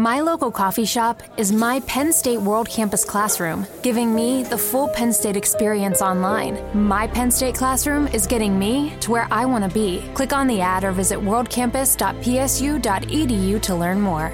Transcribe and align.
My 0.00 0.20
local 0.20 0.50
coffee 0.50 0.86
shop 0.86 1.22
is 1.36 1.52
my 1.52 1.80
Penn 1.80 2.10
State 2.10 2.40
World 2.40 2.70
Campus 2.70 3.04
classroom, 3.04 3.66
giving 3.82 4.14
me 4.14 4.42
the 4.42 4.56
full 4.56 4.88
Penn 4.88 5.12
State 5.12 5.36
experience 5.36 6.00
online. 6.00 6.58
My 6.72 7.06
Penn 7.06 7.30
State 7.30 7.54
classroom 7.54 8.06
is 8.06 8.26
getting 8.26 8.58
me 8.58 8.94
to 9.00 9.10
where 9.10 9.28
I 9.30 9.44
want 9.44 9.62
to 9.62 9.70
be. 9.70 10.02
Click 10.14 10.32
on 10.32 10.46
the 10.46 10.62
ad 10.62 10.84
or 10.84 10.92
visit 10.92 11.18
worldcampus.psu.edu 11.18 13.60
to 13.60 13.74
learn 13.74 14.00
more. 14.00 14.32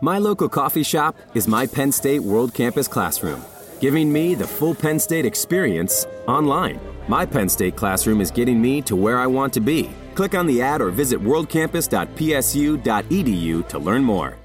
My 0.00 0.18
local 0.18 0.48
coffee 0.48 0.84
shop 0.84 1.16
is 1.34 1.48
my 1.48 1.66
Penn 1.66 1.90
State 1.90 2.20
World 2.20 2.54
Campus 2.54 2.86
classroom, 2.86 3.42
giving 3.80 4.12
me 4.12 4.36
the 4.36 4.46
full 4.46 4.76
Penn 4.76 5.00
State 5.00 5.26
experience 5.26 6.06
online. 6.28 6.78
My 7.08 7.26
Penn 7.26 7.48
State 7.48 7.74
classroom 7.74 8.20
is 8.20 8.30
getting 8.30 8.62
me 8.62 8.80
to 8.82 8.94
where 8.94 9.18
I 9.18 9.26
want 9.26 9.52
to 9.54 9.60
be. 9.60 9.90
Click 10.14 10.36
on 10.36 10.46
the 10.46 10.62
ad 10.62 10.80
or 10.80 10.92
visit 10.92 11.18
worldcampus.psu.edu 11.18 13.68
to 13.68 13.78
learn 13.80 14.04
more. 14.04 14.43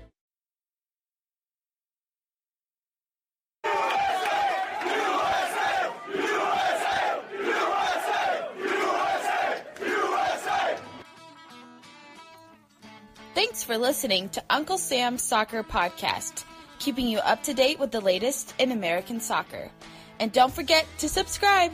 Thanks 13.40 13.64
for 13.64 13.78
listening 13.78 14.28
to 14.32 14.44
Uncle 14.50 14.78
Sam's 14.78 15.24
Soccer 15.24 15.64
Podcast, 15.64 16.44
keeping 16.78 17.08
you 17.08 17.20
up 17.20 17.42
to 17.44 17.54
date 17.54 17.80
with 17.80 17.90
the 17.90 18.02
latest 18.02 18.54
in 18.60 18.74
American 18.74 19.22
soccer. 19.22 19.72
And 20.20 20.34
don't 20.34 20.54
forget 20.54 20.86
to 20.98 21.08
subscribe. 21.08 21.72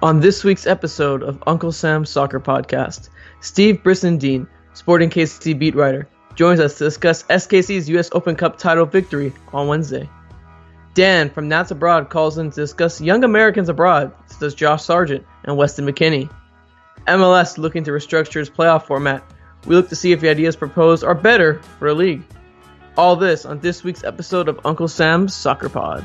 On 0.00 0.20
this 0.20 0.44
week's 0.44 0.68
episode 0.68 1.24
of 1.24 1.42
Uncle 1.48 1.72
Sam's 1.72 2.10
Soccer 2.10 2.38
Podcast, 2.38 3.08
Steve 3.40 3.80
Brisendine, 3.82 4.46
Sporting 4.74 5.10
KC 5.10 5.58
beat 5.58 5.74
writer, 5.74 6.08
joins 6.34 6.60
us 6.60 6.78
to 6.78 6.84
discuss 6.84 7.22
SKC's 7.24 7.88
U.S. 7.90 8.10
Open 8.12 8.36
Cup 8.36 8.58
title 8.58 8.86
victory 8.86 9.32
on 9.52 9.68
Wednesday. 9.68 10.08
Dan 10.94 11.30
from 11.30 11.48
Nats 11.48 11.72
Abroad 11.72 12.08
calls 12.08 12.38
in 12.38 12.50
to 12.50 12.56
discuss 12.56 13.00
Young 13.00 13.24
Americans 13.24 13.68
Abroad, 13.68 14.12
says 14.26 14.54
Josh 14.54 14.84
Sargent 14.84 15.26
and 15.42 15.56
Weston 15.56 15.86
McKennie. 15.86 16.30
MLS 17.06 17.58
looking 17.58 17.84
to 17.84 17.90
restructure 17.90 18.40
its 18.40 18.50
playoff 18.50 18.84
format. 18.84 19.24
We 19.66 19.74
look 19.74 19.88
to 19.88 19.96
see 19.96 20.12
if 20.12 20.20
the 20.20 20.28
ideas 20.28 20.56
proposed 20.56 21.04
are 21.04 21.14
better 21.14 21.60
for 21.78 21.88
a 21.88 21.94
league. 21.94 22.22
All 22.96 23.16
this 23.16 23.44
on 23.44 23.58
this 23.58 23.82
week's 23.82 24.04
episode 24.04 24.48
of 24.48 24.60
Uncle 24.64 24.88
Sam's 24.88 25.34
Soccer 25.34 25.68
Pod. 25.68 26.04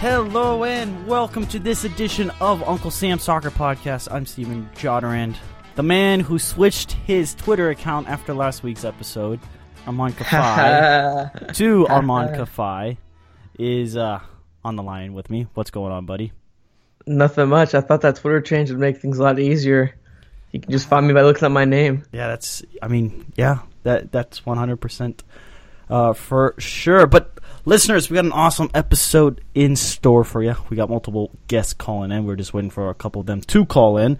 Hello 0.00 0.64
and 0.64 1.06
welcome 1.06 1.46
to 1.48 1.58
this 1.58 1.84
edition 1.84 2.30
of 2.40 2.66
Uncle 2.66 2.90
Sam 2.90 3.18
Soccer 3.18 3.50
Podcast. 3.50 4.10
I'm 4.10 4.24
Steven 4.24 4.66
Jodarand, 4.74 5.36
the 5.74 5.82
man 5.82 6.20
who 6.20 6.38
switched 6.38 6.92
his 6.92 7.34
Twitter 7.34 7.68
account 7.68 8.08
after 8.08 8.32
last 8.32 8.62
week's 8.62 8.86
episode. 8.86 9.38
Armand 9.86 10.16
Kafai 10.16 11.54
to 11.54 11.86
Armand 11.88 12.30
Kafai 12.30 12.96
is 13.58 13.94
uh, 13.94 14.20
on 14.64 14.76
the 14.76 14.82
line 14.82 15.12
with 15.12 15.28
me. 15.28 15.46
What's 15.52 15.70
going 15.70 15.92
on, 15.92 16.06
buddy? 16.06 16.32
Nothing 17.06 17.50
much. 17.50 17.74
I 17.74 17.82
thought 17.82 18.00
that 18.00 18.16
Twitter 18.16 18.40
change 18.40 18.70
would 18.70 18.80
make 18.80 19.02
things 19.02 19.18
a 19.18 19.22
lot 19.22 19.38
easier. 19.38 19.94
You 20.50 20.60
can 20.60 20.72
just 20.72 20.88
find 20.88 21.06
me 21.06 21.12
by 21.12 21.24
looking 21.24 21.44
at 21.44 21.52
my 21.52 21.66
name. 21.66 22.04
Yeah, 22.10 22.28
that's. 22.28 22.62
I 22.80 22.88
mean, 22.88 23.34
yeah, 23.36 23.58
that 23.82 24.10
that's 24.12 24.46
100 24.46 24.78
percent 24.78 25.24
uh, 25.90 26.12
for 26.14 26.54
sure. 26.58 27.06
But 27.06 27.38
listeners, 27.64 28.08
we 28.08 28.14
got 28.14 28.24
an 28.24 28.32
awesome 28.32 28.70
episode 28.72 29.42
in 29.54 29.76
store 29.76 30.24
for 30.24 30.42
you. 30.42 30.54
We 30.70 30.76
got 30.76 30.88
multiple 30.88 31.30
guests 31.48 31.74
calling 31.74 32.12
in. 32.12 32.24
We're 32.24 32.36
just 32.36 32.54
waiting 32.54 32.70
for 32.70 32.88
a 32.88 32.94
couple 32.94 33.20
of 33.20 33.26
them 33.26 33.40
to 33.42 33.66
call 33.66 33.98
in. 33.98 34.18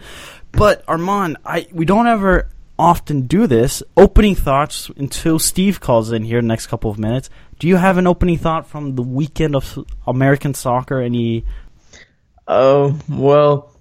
But 0.52 0.84
Armand, 0.88 1.38
I 1.44 1.66
we 1.72 1.84
don't 1.84 2.06
ever 2.06 2.48
often 2.78 3.22
do 3.22 3.46
this. 3.46 3.82
Opening 3.96 4.34
thoughts 4.34 4.90
until 4.96 5.38
Steve 5.38 5.80
calls 5.80 6.12
in 6.12 6.24
here 6.24 6.42
next 6.42 6.66
couple 6.66 6.90
of 6.90 6.98
minutes. 6.98 7.30
Do 7.58 7.68
you 7.68 7.76
have 7.76 7.98
an 7.98 8.06
opening 8.06 8.38
thought 8.38 8.66
from 8.66 8.96
the 8.96 9.02
weekend 9.02 9.54
of 9.54 9.86
American 10.06 10.54
soccer? 10.54 11.00
Any? 11.00 11.44
Oh 12.48 12.98
well, 13.08 13.76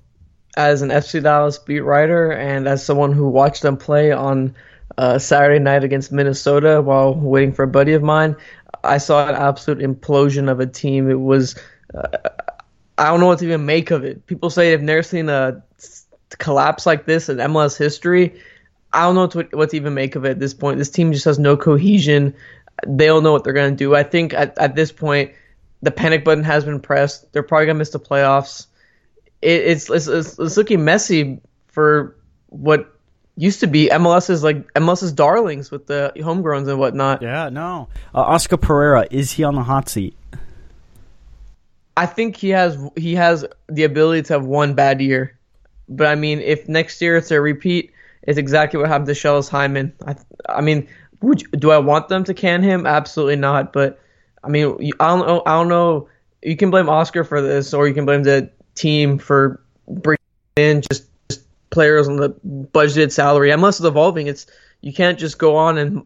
as 0.56 0.82
an 0.82 0.90
FC 0.90 1.24
Dallas 1.24 1.58
beat 1.58 1.80
writer 1.80 2.32
and 2.32 2.68
as 2.68 2.86
someone 2.86 3.14
who 3.14 3.30
watched 3.30 3.64
them 3.64 3.78
play 3.78 4.12
on 4.12 4.56
uh, 5.00 5.18
Saturday 5.18 5.60
night 5.60 5.86
against 5.86 6.12
Minnesota 6.12 6.82
while 6.82 7.16
waiting 7.16 7.54
for 7.54 7.64
a 7.64 7.68
buddy 7.68 7.94
of 7.94 8.04
mine, 8.04 8.36
I 8.84 8.98
saw 8.98 9.30
an 9.30 9.36
absolute 9.36 9.80
implosion 9.80 10.52
of 10.52 10.60
a 10.60 10.66
team. 10.66 11.10
It 11.10 11.20
was, 11.20 11.56
uh, 11.94 12.18
I 12.98 13.06
don't 13.06 13.22
know 13.22 13.28
what 13.28 13.40
to 13.40 13.46
even 13.46 13.66
make 13.66 13.92
of 13.92 14.04
it. 14.04 14.28
People 14.28 14.50
say 14.50 14.72
they've 14.72 14.82
never 14.82 15.02
seen 15.02 15.30
a 15.30 15.64
collapse 16.38 16.86
like 16.86 17.06
this 17.06 17.30
in 17.30 17.38
MLS 17.38 17.78
history. 17.78 18.42
I 18.92 19.04
don't 19.04 19.16
know 19.16 19.22
what 19.22 19.32
to, 19.52 19.58
what 19.58 19.70
to 19.70 19.78
even 19.78 19.94
make 19.94 20.18
of 20.18 20.26
it 20.26 20.32
at 20.32 20.40
this 20.40 20.54
point. 20.54 20.80
This 20.80 20.90
team 20.90 21.14
just 21.14 21.24
has 21.24 21.40
no 21.40 21.56
cohesion. 21.56 22.36
They 22.86 23.06
don't 23.06 23.24
know 23.24 23.32
what 23.32 23.46
they're 23.46 23.54
going 23.54 23.72
to 23.72 23.78
do. 23.78 23.96
I 23.96 24.04
think 24.04 24.34
at, 24.34 24.58
at 24.58 24.76
this 24.76 24.92
point, 24.92 25.32
the 25.82 25.92
panic 25.92 26.26
button 26.26 26.44
has 26.44 26.66
been 26.66 26.82
pressed. 26.82 27.32
They're 27.32 27.42
probably 27.42 27.68
going 27.68 27.78
to 27.78 27.80
miss 27.80 27.92
the 27.92 28.02
playoffs. 28.02 28.66
It, 29.42 29.62
it's, 29.62 29.90
it's, 29.90 30.08
it's 30.08 30.58
looking 30.58 30.84
messy 30.84 31.40
for 31.68 32.18
what 32.48 32.99
used 33.40 33.62
to 33.62 33.68
be 33.68 33.88
MLS's 33.88 34.44
like 34.44 34.72
MLS's 34.74 35.14
darlings 35.14 35.72
with 35.72 35.88
the 35.88 36.12
homegrowns 36.18 36.68
and 36.68 36.78
whatnot. 36.78 37.22
Yeah, 37.22 37.48
no. 37.48 37.88
Uh, 38.14 38.20
Oscar 38.20 38.58
Pareja 38.58 39.08
is 39.12 39.32
he 39.32 39.46
on 39.46 39.56
the 39.56 39.64
hot 39.64 39.88
seat? 39.88 40.16
I 41.96 42.06
think 42.06 42.36
he 42.36 42.50
has 42.50 42.78
he 42.98 43.16
has 43.16 43.46
the 43.68 43.86
ability 43.86 44.24
to 44.24 44.34
have 44.34 44.46
one 44.46 44.74
bad 44.74 45.02
year, 45.02 45.38
but 45.88 46.08
I 46.08 46.16
mean, 46.16 46.40
if 46.40 46.68
next 46.68 47.02
year 47.02 47.16
it's 47.16 47.32
a 47.32 47.40
repeat, 47.40 47.94
it's 48.24 48.38
exactly 48.38 48.78
what 48.78 48.90
happened 48.90 49.08
to 49.08 49.14
Schellas 49.14 49.50
Hyndman. 49.50 49.94
I 50.06 50.16
I 50.54 50.60
mean, 50.60 50.88
would 51.22 51.42
do 51.52 51.72
I 51.72 51.78
want 51.78 52.10
them 52.10 52.26
to 52.26 52.34
can 52.34 52.62
him? 52.62 52.86
Absolutely 52.86 53.38
not. 53.38 53.72
But 53.72 54.02
I 54.44 54.50
mean, 54.50 54.92
I 55.00 55.08
don't 55.08 55.26
know. 55.26 55.44
I 55.46 55.52
don't 55.52 55.70
know. 55.70 56.10
You 56.42 56.58
can 56.58 56.72
blame 56.72 56.90
Oscar 56.90 57.24
for 57.24 57.42
this, 57.42 57.74
or 57.74 57.88
you 57.88 57.94
can 57.94 58.06
blame 58.06 58.24
the 58.24 58.50
team 58.76 59.18
for 59.18 59.62
bringing 59.88 60.20
in 60.58 60.82
just 60.92 61.06
players 61.70 62.08
on 62.08 62.18
the 62.18 62.30
budgeted 62.74 63.12
salary. 63.12 63.50
MLS 63.52 63.80
is 63.80 63.86
evolving. 63.86 64.28
It's 64.28 64.46
you 64.82 64.94
can't 64.94 65.20
just 65.20 65.38
go 65.38 65.56
on 65.56 65.78
and 65.78 66.04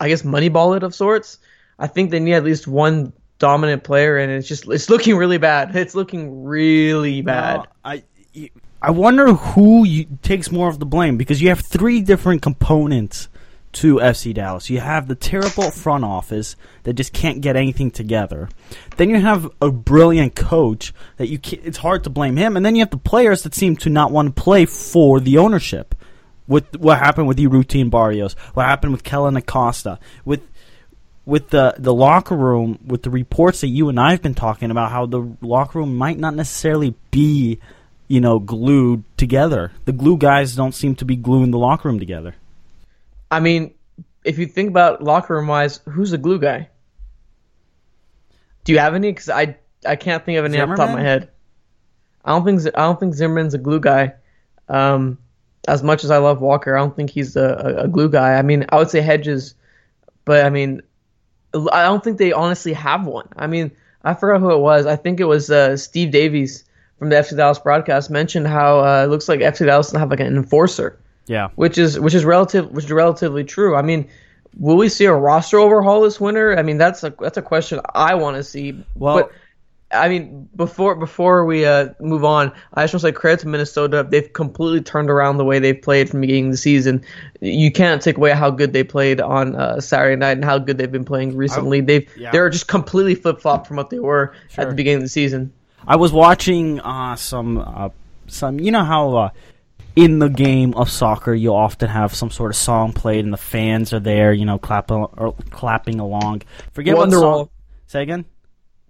I 0.00 0.08
guess 0.08 0.22
moneyball 0.22 0.76
it 0.76 0.82
of 0.82 0.94
sorts. 0.94 1.38
I 1.78 1.86
think 1.86 2.10
they 2.10 2.20
need 2.20 2.34
at 2.34 2.44
least 2.44 2.66
one 2.66 3.12
dominant 3.38 3.84
player, 3.84 4.16
and 4.16 4.32
it's 4.32 4.48
just 4.48 4.68
it's 4.68 4.88
looking 4.90 5.16
really 5.16 5.38
bad. 5.38 5.74
It's 5.74 5.94
looking 5.94 6.44
really 6.44 7.22
bad. 7.22 7.58
Well, 7.58 7.66
I 7.84 8.02
I 8.82 8.90
wonder 8.90 9.32
who 9.32 9.84
you, 9.84 10.06
takes 10.22 10.50
more 10.50 10.68
of 10.68 10.78
the 10.78 10.86
blame 10.86 11.16
because 11.16 11.40
you 11.40 11.48
have 11.48 11.60
three 11.60 12.00
different 12.00 12.42
components 12.42 13.28
to 13.76 13.96
FC 13.96 14.32
Dallas. 14.32 14.70
You 14.70 14.80
have 14.80 15.06
the 15.06 15.14
terrible 15.14 15.70
front 15.70 16.04
office 16.04 16.56
that 16.84 16.94
just 16.94 17.12
can't 17.12 17.42
get 17.42 17.56
anything 17.56 17.90
together. 17.90 18.48
Then 18.96 19.10
you 19.10 19.20
have 19.20 19.50
a 19.60 19.70
brilliant 19.70 20.34
coach 20.34 20.94
that 21.18 21.28
you 21.28 21.38
it's 21.62 21.78
hard 21.78 22.04
to 22.04 22.10
blame 22.10 22.36
him, 22.36 22.56
and 22.56 22.64
then 22.64 22.74
you 22.74 22.80
have 22.80 22.90
the 22.90 22.96
players 22.96 23.42
that 23.42 23.54
seem 23.54 23.76
to 23.76 23.90
not 23.90 24.10
want 24.10 24.34
to 24.34 24.42
play 24.42 24.64
for 24.64 25.20
the 25.20 25.38
ownership. 25.38 25.94
With 26.48 26.76
what 26.76 26.98
happened 26.98 27.26
with 27.26 27.38
Urruti 27.38 27.90
Barrios, 27.90 28.34
what 28.54 28.66
happened 28.66 28.92
with 28.92 29.02
Kellyn 29.02 29.36
Acosta, 29.36 29.98
with 30.24 30.42
with 31.26 31.50
the 31.50 31.74
the 31.76 31.92
locker 31.92 32.36
room, 32.36 32.78
with 32.86 33.02
the 33.02 33.10
reports 33.10 33.60
that 33.60 33.68
you 33.68 33.88
and 33.88 34.00
I 34.00 34.12
have 34.12 34.22
been 34.22 34.34
talking 34.34 34.70
about, 34.70 34.92
how 34.92 35.06
the 35.06 35.36
locker 35.42 35.80
room 35.80 35.96
might 35.96 36.18
not 36.18 36.34
necessarily 36.34 36.94
be, 37.10 37.58
you 38.08 38.20
know, 38.20 38.38
glued 38.38 39.04
together. 39.18 39.72
The 39.84 39.92
glue 39.92 40.16
guys 40.16 40.54
don't 40.54 40.72
seem 40.72 40.94
to 40.96 41.04
be 41.04 41.16
gluing 41.16 41.50
the 41.50 41.58
locker 41.58 41.88
room 41.88 41.98
together. 41.98 42.36
I 43.30 43.40
mean, 43.40 43.74
if 44.24 44.38
you 44.38 44.46
think 44.46 44.68
about 44.70 45.02
locker 45.02 45.34
room 45.34 45.48
wise, 45.48 45.80
who's 45.88 46.10
the 46.10 46.18
glue 46.18 46.38
guy? 46.38 46.68
Do 48.64 48.72
you 48.72 48.78
have 48.78 48.94
any? 48.94 49.10
Because 49.10 49.28
I 49.28 49.56
I 49.86 49.96
can't 49.96 50.24
think 50.24 50.38
of 50.38 50.44
any 50.44 50.54
Zimmerman? 50.54 50.72
off 50.72 50.76
the 50.76 50.82
top 50.82 50.90
of 50.90 50.96
my 50.96 51.02
head. 51.02 51.30
I 52.24 52.32
don't 52.32 52.44
think 52.44 52.60
I 52.76 52.82
don't 52.82 52.98
think 52.98 53.14
Zimmerman's 53.14 53.54
a 53.54 53.58
glue 53.58 53.80
guy. 53.80 54.14
Um, 54.68 55.18
as 55.68 55.82
much 55.82 56.04
as 56.04 56.10
I 56.10 56.18
love 56.18 56.40
Walker, 56.40 56.76
I 56.76 56.80
don't 56.80 56.94
think 56.94 57.10
he's 57.10 57.36
a, 57.36 57.76
a, 57.78 57.84
a 57.84 57.88
glue 57.88 58.08
guy. 58.08 58.34
I 58.34 58.42
mean, 58.42 58.66
I 58.70 58.76
would 58.76 58.90
say 58.90 59.00
Hedges, 59.00 59.54
but 60.24 60.44
I 60.44 60.50
mean, 60.50 60.82
I 61.72 61.84
don't 61.84 62.02
think 62.02 62.18
they 62.18 62.32
honestly 62.32 62.72
have 62.72 63.06
one. 63.06 63.28
I 63.36 63.46
mean, 63.46 63.70
I 64.04 64.14
forgot 64.14 64.40
who 64.40 64.52
it 64.52 64.58
was. 64.58 64.86
I 64.86 64.96
think 64.96 65.20
it 65.20 65.24
was 65.24 65.50
uh, 65.50 65.76
Steve 65.76 66.10
Davies 66.10 66.64
from 66.98 67.10
the 67.10 67.16
FC 67.16 67.36
Dallas 67.36 67.58
broadcast 67.58 68.10
mentioned 68.10 68.46
how 68.46 68.80
uh, 68.80 69.04
it 69.04 69.08
looks 69.08 69.28
like 69.28 69.40
FC 69.40 69.66
Dallas 69.66 69.88
doesn't 69.88 70.00
have 70.00 70.10
like 70.10 70.20
an 70.20 70.36
enforcer. 70.36 70.98
Yeah, 71.26 71.48
which 71.56 71.78
is 71.78 71.98
which 71.98 72.14
is 72.14 72.24
relative 72.24 72.70
which 72.70 72.84
is 72.84 72.92
relatively 72.92 73.44
true. 73.44 73.74
I 73.74 73.82
mean, 73.82 74.08
will 74.58 74.76
we 74.76 74.88
see 74.88 75.04
a 75.06 75.14
roster 75.14 75.58
overhaul 75.58 76.02
this 76.02 76.20
winter? 76.20 76.56
I 76.58 76.62
mean, 76.62 76.78
that's 76.78 77.02
a 77.04 77.14
that's 77.18 77.36
a 77.36 77.42
question 77.42 77.80
I 77.94 78.14
want 78.14 78.36
to 78.36 78.44
see. 78.44 78.84
Well, 78.94 79.16
but, 79.16 79.32
I 79.92 80.08
mean, 80.08 80.48
before 80.56 80.96
before 80.96 81.44
we 81.44 81.64
uh, 81.64 81.90
move 82.00 82.24
on, 82.24 82.52
I 82.74 82.82
just 82.82 82.94
want 82.94 83.02
to 83.02 83.08
say 83.08 83.12
credit 83.12 83.40
to 83.40 83.48
Minnesota. 83.48 84.06
They've 84.08 84.32
completely 84.32 84.80
turned 84.80 85.10
around 85.10 85.36
the 85.36 85.44
way 85.44 85.58
they've 85.58 85.80
played 85.80 86.10
from 86.10 86.20
the 86.20 86.26
beginning 86.26 86.46
of 86.46 86.52
the 86.52 86.58
season. 86.58 87.04
You 87.40 87.70
can't 87.70 88.02
take 88.02 88.16
away 88.16 88.32
how 88.32 88.50
good 88.50 88.72
they 88.72 88.82
played 88.82 89.20
on 89.20 89.54
uh, 89.54 89.80
Saturday 89.80 90.16
night 90.16 90.32
and 90.32 90.44
how 90.44 90.58
good 90.58 90.76
they've 90.76 90.90
been 90.90 91.04
playing 91.04 91.36
recently. 91.36 91.80
They've 91.80 92.08
yeah. 92.16 92.32
they're 92.32 92.50
just 92.50 92.66
completely 92.66 93.14
flip 93.14 93.40
flop 93.40 93.66
from 93.66 93.76
what 93.76 93.90
they 93.90 94.00
were 94.00 94.34
Sure. 94.48 94.62
at 94.62 94.70
the 94.70 94.74
beginning 94.74 94.98
of 94.98 95.02
the 95.02 95.08
season. 95.08 95.52
I 95.86 95.96
was 95.96 96.12
watching 96.12 96.80
uh, 96.80 97.14
some 97.14 97.58
uh, 97.58 97.90
some. 98.26 98.58
You 98.58 98.72
know 98.72 98.84
how 98.84 99.16
uh, 99.16 99.30
in 99.96 100.18
the 100.18 100.28
game 100.28 100.74
of 100.74 100.90
soccer 100.90 101.34
you'll 101.34 101.56
often 101.56 101.88
have 101.88 102.14
some 102.14 102.30
sort 102.30 102.50
of 102.50 102.56
song 102.56 102.92
played 102.92 103.24
and 103.24 103.32
the 103.32 103.38
fans 103.38 103.92
are 103.92 104.00
there, 104.00 104.32
you 104.32 104.44
know, 104.44 104.58
clapping 104.58 104.96
or 104.96 105.34
clapping 105.50 105.98
along. 105.98 106.42
Forget 106.72 106.96
what 106.96 107.10
song. 107.10 107.22
Wonderwall. 107.22 107.48
Say 107.86 108.02
again. 108.02 108.26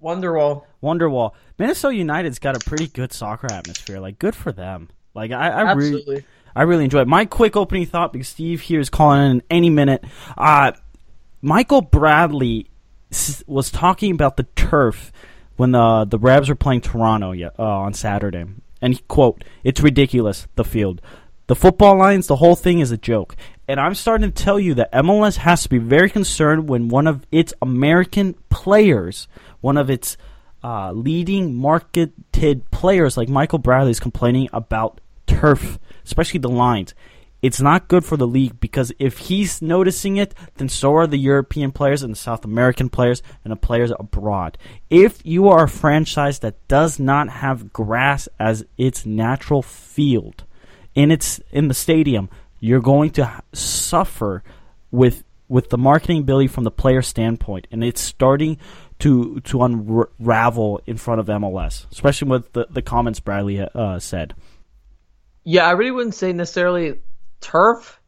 Wonderwall. 0.03 0.65
Wonderwall. 0.83 1.33
Minnesota 1.59 1.95
United's 1.95 2.39
got 2.39 2.57
a 2.57 2.69
pretty 2.69 2.89
good 2.89 3.13
soccer 3.13 3.51
atmosphere. 3.51 4.01
Like, 4.01 4.19
good 4.19 4.35
for 4.35 4.53
them. 4.53 4.89
Like, 5.15 5.33
I, 5.33 5.49
I 5.49 5.73
really, 5.73 6.25
I 6.55 6.63
really 6.63 6.85
enjoy 6.85 7.01
it. 7.01 7.09
My 7.09 7.25
quick 7.25 7.57
opening 7.57 7.87
thought, 7.87 8.13
because 8.13 8.29
Steve 8.29 8.61
here 8.61 8.81
is 8.81 8.91
calling 8.91 9.31
in 9.31 9.43
any 9.49 9.71
minute. 9.71 10.05
Uh, 10.37 10.73
Michael 11.41 11.83
Bradley 11.83 12.69
was 13.47 13.71
talking 13.71 14.11
about 14.11 14.37
the 14.37 14.43
turf 14.57 15.13
when 15.57 15.73
the 15.73 16.05
the 16.05 16.19
Revs 16.19 16.49
were 16.49 16.55
playing 16.55 16.83
Toronto 16.83 17.33
uh, 17.33 17.63
on 17.63 17.95
Saturday, 17.95 18.45
and 18.81 19.07
quote, 19.09 19.45
"It's 19.65 19.81
ridiculous. 19.81 20.47
The 20.57 20.65
field, 20.65 21.01
the 21.47 21.57
football 21.57 21.97
lines, 21.97 22.27
the 22.27 22.37
whole 22.37 22.57
thing 22.57 22.81
is 22.81 22.91
a 22.91 22.97
joke." 22.97 23.37
And 23.69 23.81
I'm 23.81 23.95
starting 23.95 24.31
to 24.31 24.45
tell 24.45 24.61
you 24.61 24.75
that 24.75 24.93
MLS 24.93 25.39
has 25.39 25.63
to 25.65 25.69
be 25.69 25.79
very 25.79 26.09
concerned 26.09 26.69
when 26.69 26.89
one 26.89 27.07
of 27.07 27.27
its 27.33 27.53
American 27.61 28.35
players, 28.49 29.27
one 29.61 29.77
of 29.77 29.91
its 29.91 30.17
uh, 30.63 30.93
leading 30.93 31.55
marketed 31.55 32.71
players 32.71 33.17
like 33.17 33.29
Michael 33.29 33.59
Bradley 33.59 33.91
is 33.91 34.01
complaining 34.01 34.49
about 34.53 35.01
turf, 35.27 35.79
especially 36.05 36.41
the 36.41 36.49
lines. 36.49 36.95
It's 37.47 37.61
not 37.61 37.87
good 37.87 38.05
for 38.05 38.17
the 38.17 38.27
league 38.27 38.59
because 38.59 38.91
if 38.99 39.19
he's 39.19 39.63
noticing 39.63 40.17
it, 40.17 40.35
then 40.57 40.69
so 40.69 40.97
are 40.97 41.07
the 41.07 41.17
European 41.17 41.71
players 41.71 42.03
and 42.03 42.13
the 42.13 42.19
South 42.19 42.45
American 42.45 42.89
players 42.89 43.23
and 43.45 43.53
the 43.53 43.57
players 43.57 43.93
abroad. 44.01 44.59
If 44.91 45.25
you 45.25 45.47
are 45.47 45.63
a 45.63 45.69
franchise 45.69 46.41
that 46.41 46.67
does 46.67 46.99
not 46.99 47.29
have 47.29 47.73
grass 47.73 48.29
as 48.41 48.65
its 48.77 49.07
natural 49.07 49.63
field 49.63 50.43
in 50.97 51.13
its 51.13 51.41
in 51.53 51.69
the 51.69 51.75
stadium, 51.75 52.29
you're 52.59 52.81
going 52.81 53.11
to 53.11 53.43
suffer 53.53 54.43
with 54.91 55.23
with 55.49 55.71
the 55.71 55.79
marketing 55.79 56.19
ability 56.19 56.49
from 56.49 56.65
the 56.65 56.73
player 56.73 57.01
standpoint, 57.01 57.69
and 57.71 57.85
it's 57.85 58.01
starting 58.01 58.59
to 58.99 59.39
to 59.43 59.63
unravel 59.63 60.81
in 60.85 60.97
front 60.97 61.21
of 61.21 61.27
MLS, 61.27 61.87
especially 61.93 62.29
with 62.29 62.53
the, 62.55 62.67
the 62.71 62.83
comments 62.83 63.21
Bradley 63.21 63.61
uh, 63.61 64.01
said. 64.01 64.35
Yeah, 65.45 65.65
I 65.65 65.71
really 65.71 65.93
wouldn't 65.93 66.17
say 66.17 66.33
necessarily 66.33 66.99
turf, 67.41 68.01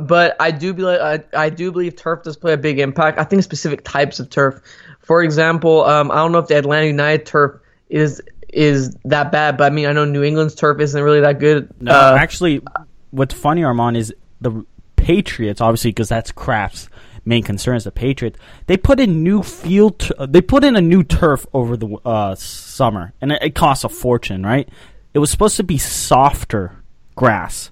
but 0.00 0.36
I 0.40 0.50
do 0.50 0.74
believe 0.74 1.00
I, 1.00 1.24
I 1.32 1.50
do 1.50 1.72
believe 1.72 1.96
turf 1.96 2.22
does 2.22 2.36
play 2.36 2.52
a 2.52 2.56
big 2.58 2.78
impact. 2.78 3.18
I 3.18 3.24
think 3.24 3.42
specific 3.42 3.84
types 3.84 4.20
of 4.20 4.30
turf. 4.30 4.60
For 5.00 5.22
example, 5.22 5.84
um, 5.84 6.10
I 6.10 6.16
don't 6.16 6.32
know 6.32 6.38
if 6.38 6.48
the 6.48 6.56
Atlanta 6.56 6.86
United 6.86 7.26
turf 7.26 7.60
is 7.88 8.20
is 8.48 8.96
that 9.04 9.32
bad, 9.32 9.56
but 9.56 9.70
I 9.70 9.74
mean 9.74 9.86
I 9.86 9.92
know 9.92 10.04
New 10.04 10.22
England's 10.22 10.54
turf 10.54 10.80
isn't 10.80 11.02
really 11.02 11.20
that 11.20 11.38
good. 11.38 11.68
No, 11.80 11.92
Uh, 11.92 12.16
actually, 12.18 12.62
what's 13.10 13.34
funny, 13.34 13.64
Armand, 13.64 13.96
is 13.96 14.14
the 14.40 14.64
Patriots, 14.96 15.60
obviously, 15.60 15.90
because 15.90 16.08
that's 16.08 16.32
Kraft's 16.32 16.88
main 17.24 17.42
concern 17.42 17.76
is 17.76 17.84
the 17.84 17.92
Patriots. 17.92 18.38
They 18.66 18.76
put 18.76 19.00
in 19.00 19.22
new 19.22 19.42
field. 19.42 19.98
T- 20.00 20.14
they 20.28 20.40
put 20.40 20.64
in 20.64 20.76
a 20.76 20.80
new 20.80 21.02
turf 21.02 21.46
over 21.52 21.76
the 21.76 21.96
uh, 22.04 22.34
summer, 22.34 23.12
and 23.20 23.32
it, 23.32 23.42
it 23.42 23.54
costs 23.54 23.84
a 23.84 23.88
fortune, 23.88 24.44
right? 24.44 24.68
It 25.14 25.18
was 25.18 25.30
supposed 25.30 25.56
to 25.56 25.64
be 25.64 25.78
softer 25.78 26.76
grass, 27.14 27.70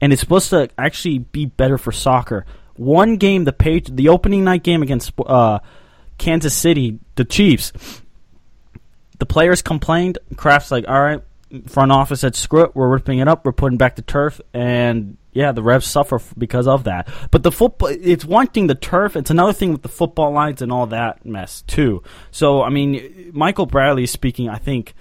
and 0.00 0.12
it's 0.12 0.20
supposed 0.20 0.50
to 0.50 0.68
actually 0.78 1.18
be 1.18 1.46
better 1.46 1.78
for 1.78 1.92
soccer. 1.92 2.44
One 2.76 3.16
game, 3.16 3.44
the 3.44 3.52
Patri- 3.52 3.94
the 3.94 4.08
opening 4.08 4.44
night 4.44 4.62
game 4.62 4.82
against 4.82 5.12
uh, 5.26 5.58
Kansas 6.18 6.54
City, 6.54 6.98
the 7.16 7.24
Chiefs, 7.24 7.72
the 9.18 9.26
players 9.26 9.62
complained. 9.62 10.18
Kraft's 10.36 10.70
like, 10.70 10.86
all 10.88 11.00
right, 11.00 11.22
front 11.66 11.92
office 11.92 12.20
said, 12.20 12.36
screw 12.36 12.64
it, 12.64 12.76
we're 12.76 12.88
ripping 12.88 13.18
it 13.18 13.28
up, 13.28 13.44
we're 13.44 13.52
putting 13.52 13.78
back 13.78 13.96
the 13.96 14.02
turf, 14.02 14.40
and 14.54 15.16
yeah, 15.32 15.52
the 15.52 15.62
Revs 15.62 15.86
suffer 15.86 16.20
because 16.36 16.66
of 16.66 16.84
that. 16.84 17.08
But 17.30 17.42
the 17.42 17.52
football, 17.52 17.88
it's 17.88 18.24
one 18.24 18.48
thing, 18.48 18.66
the 18.66 18.74
turf, 18.74 19.16
it's 19.16 19.30
another 19.30 19.52
thing 19.52 19.72
with 19.72 19.82
the 19.82 19.88
football 19.88 20.32
lines 20.32 20.62
and 20.62 20.72
all 20.72 20.86
that 20.86 21.24
mess, 21.24 21.62
too. 21.62 22.02
So, 22.30 22.62
I 22.62 22.70
mean, 22.70 23.30
Michael 23.34 23.66
Bradley 23.66 24.04
is 24.04 24.10
speaking, 24.10 24.48
I 24.48 24.58
think, 24.58 24.94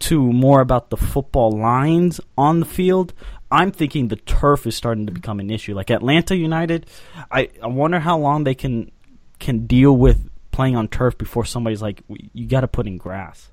to 0.00 0.20
more 0.20 0.60
about 0.60 0.90
the 0.90 0.96
football 0.96 1.52
lines 1.52 2.20
on 2.36 2.60
the 2.60 2.66
field. 2.66 3.12
I'm 3.50 3.72
thinking 3.72 4.08
the 4.08 4.16
turf 4.16 4.66
is 4.66 4.76
starting 4.76 5.06
to 5.06 5.12
become 5.12 5.40
an 5.40 5.50
issue. 5.50 5.74
Like 5.74 5.90
Atlanta 5.90 6.36
United, 6.36 6.86
I, 7.30 7.48
I 7.62 7.66
wonder 7.66 7.98
how 7.98 8.18
long 8.18 8.44
they 8.44 8.54
can 8.54 8.92
can 9.38 9.66
deal 9.66 9.96
with 9.96 10.28
playing 10.50 10.76
on 10.76 10.86
turf 10.88 11.16
before 11.16 11.44
somebody's 11.44 11.80
like, 11.80 12.02
you 12.34 12.46
got 12.46 12.60
to 12.60 12.68
put 12.68 12.86
in 12.86 12.98
grass. 12.98 13.50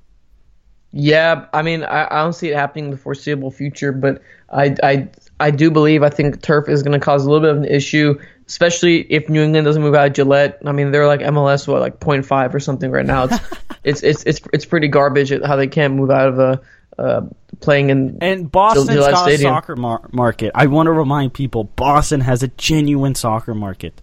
Yeah, 0.91 1.45
I 1.53 1.61
mean, 1.61 1.83
I, 1.83 2.07
I 2.09 2.23
don't 2.23 2.33
see 2.33 2.49
it 2.49 2.55
happening 2.55 2.85
in 2.85 2.91
the 2.91 2.97
foreseeable 2.97 3.51
future, 3.51 3.91
but 3.91 4.21
I, 4.49 4.75
I, 4.81 5.09
I 5.39 5.51
do 5.51 5.69
believe 5.69 6.01
I 6.01 6.09
think 6.09 6.41
turf 6.41 6.69
is 6.69 6.81
going 6.81 6.99
to 6.99 7.03
cause 7.03 7.25
a 7.25 7.29
little 7.29 7.41
bit 7.47 7.51
of 7.51 7.63
an 7.63 7.69
issue, 7.69 8.19
especially 8.47 9.01
if 9.11 9.29
New 9.29 9.41
England 9.41 9.65
doesn't 9.65 9.81
move 9.81 9.95
out 9.95 10.07
of 10.07 10.13
Gillette. 10.13 10.59
I 10.65 10.71
mean, 10.71 10.91
they're 10.91 11.07
like 11.07 11.19
MLS 11.19 11.67
what 11.67 11.81
like 11.81 11.99
0.5 11.99 12.53
or 12.53 12.59
something 12.59 12.89
right 12.89 13.05
now. 13.05 13.25
It's 13.25 13.39
it's 13.83 14.03
it's 14.03 14.23
it's 14.23 14.41
it's 14.53 14.65
pretty 14.65 14.87
garbage 14.87 15.31
at 15.31 15.45
how 15.45 15.55
they 15.55 15.67
can't 15.67 15.93
move 15.93 16.09
out 16.09 16.29
of 16.29 16.39
a 16.39 16.61
uh, 16.97 17.21
playing 17.59 17.89
in 17.89 18.17
And 18.21 18.51
Boston's 18.51 18.89
Gillette 18.89 19.11
got 19.11 19.23
Stadium. 19.23 19.51
a 19.51 19.55
soccer 19.55 19.75
mar- 19.75 20.09
market. 20.11 20.51
I 20.55 20.67
want 20.67 20.87
to 20.87 20.91
remind 20.91 21.33
people, 21.33 21.63
Boston 21.65 22.21
has 22.21 22.43
a 22.43 22.47
genuine 22.49 23.15
soccer 23.15 23.53
market. 23.53 23.99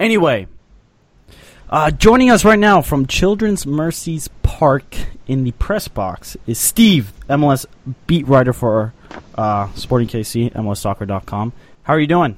Anyway, 0.00 0.46
uh, 1.70 1.90
joining 1.90 2.30
us 2.30 2.44
right 2.44 2.58
now 2.58 2.82
from 2.82 3.06
Children's 3.06 3.66
Mercies 3.66 4.28
Park 4.42 4.94
in 5.26 5.44
the 5.44 5.52
press 5.52 5.88
box 5.88 6.36
is 6.46 6.58
Steve, 6.58 7.12
MLS 7.28 7.66
beat 8.06 8.26
writer 8.28 8.52
for 8.52 8.92
uh, 9.36 9.72
Sporting 9.74 10.08
KC, 10.08 10.52
MLSsoccer.com. 10.52 11.52
How 11.84 11.94
are 11.94 12.00
you 12.00 12.06
doing? 12.06 12.36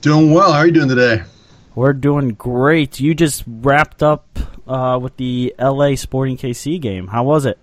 Doing 0.00 0.32
well. 0.32 0.52
How 0.52 0.60
are 0.60 0.66
you 0.66 0.72
doing 0.72 0.88
today? 0.88 1.22
We're 1.74 1.92
doing 1.92 2.30
great. 2.30 3.00
You 3.00 3.14
just 3.14 3.44
wrapped 3.46 4.02
up 4.02 4.38
uh, 4.66 4.98
with 5.00 5.16
the 5.18 5.54
LA 5.58 5.94
Sporting 5.96 6.36
KC 6.38 6.80
game. 6.80 7.08
How 7.08 7.24
was 7.24 7.44
it? 7.44 7.58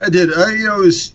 I 0.00 0.08
did. 0.08 0.32
I, 0.32 0.52
you 0.52 0.64
know, 0.66 0.80
it 0.80 0.86
was. 0.86 1.13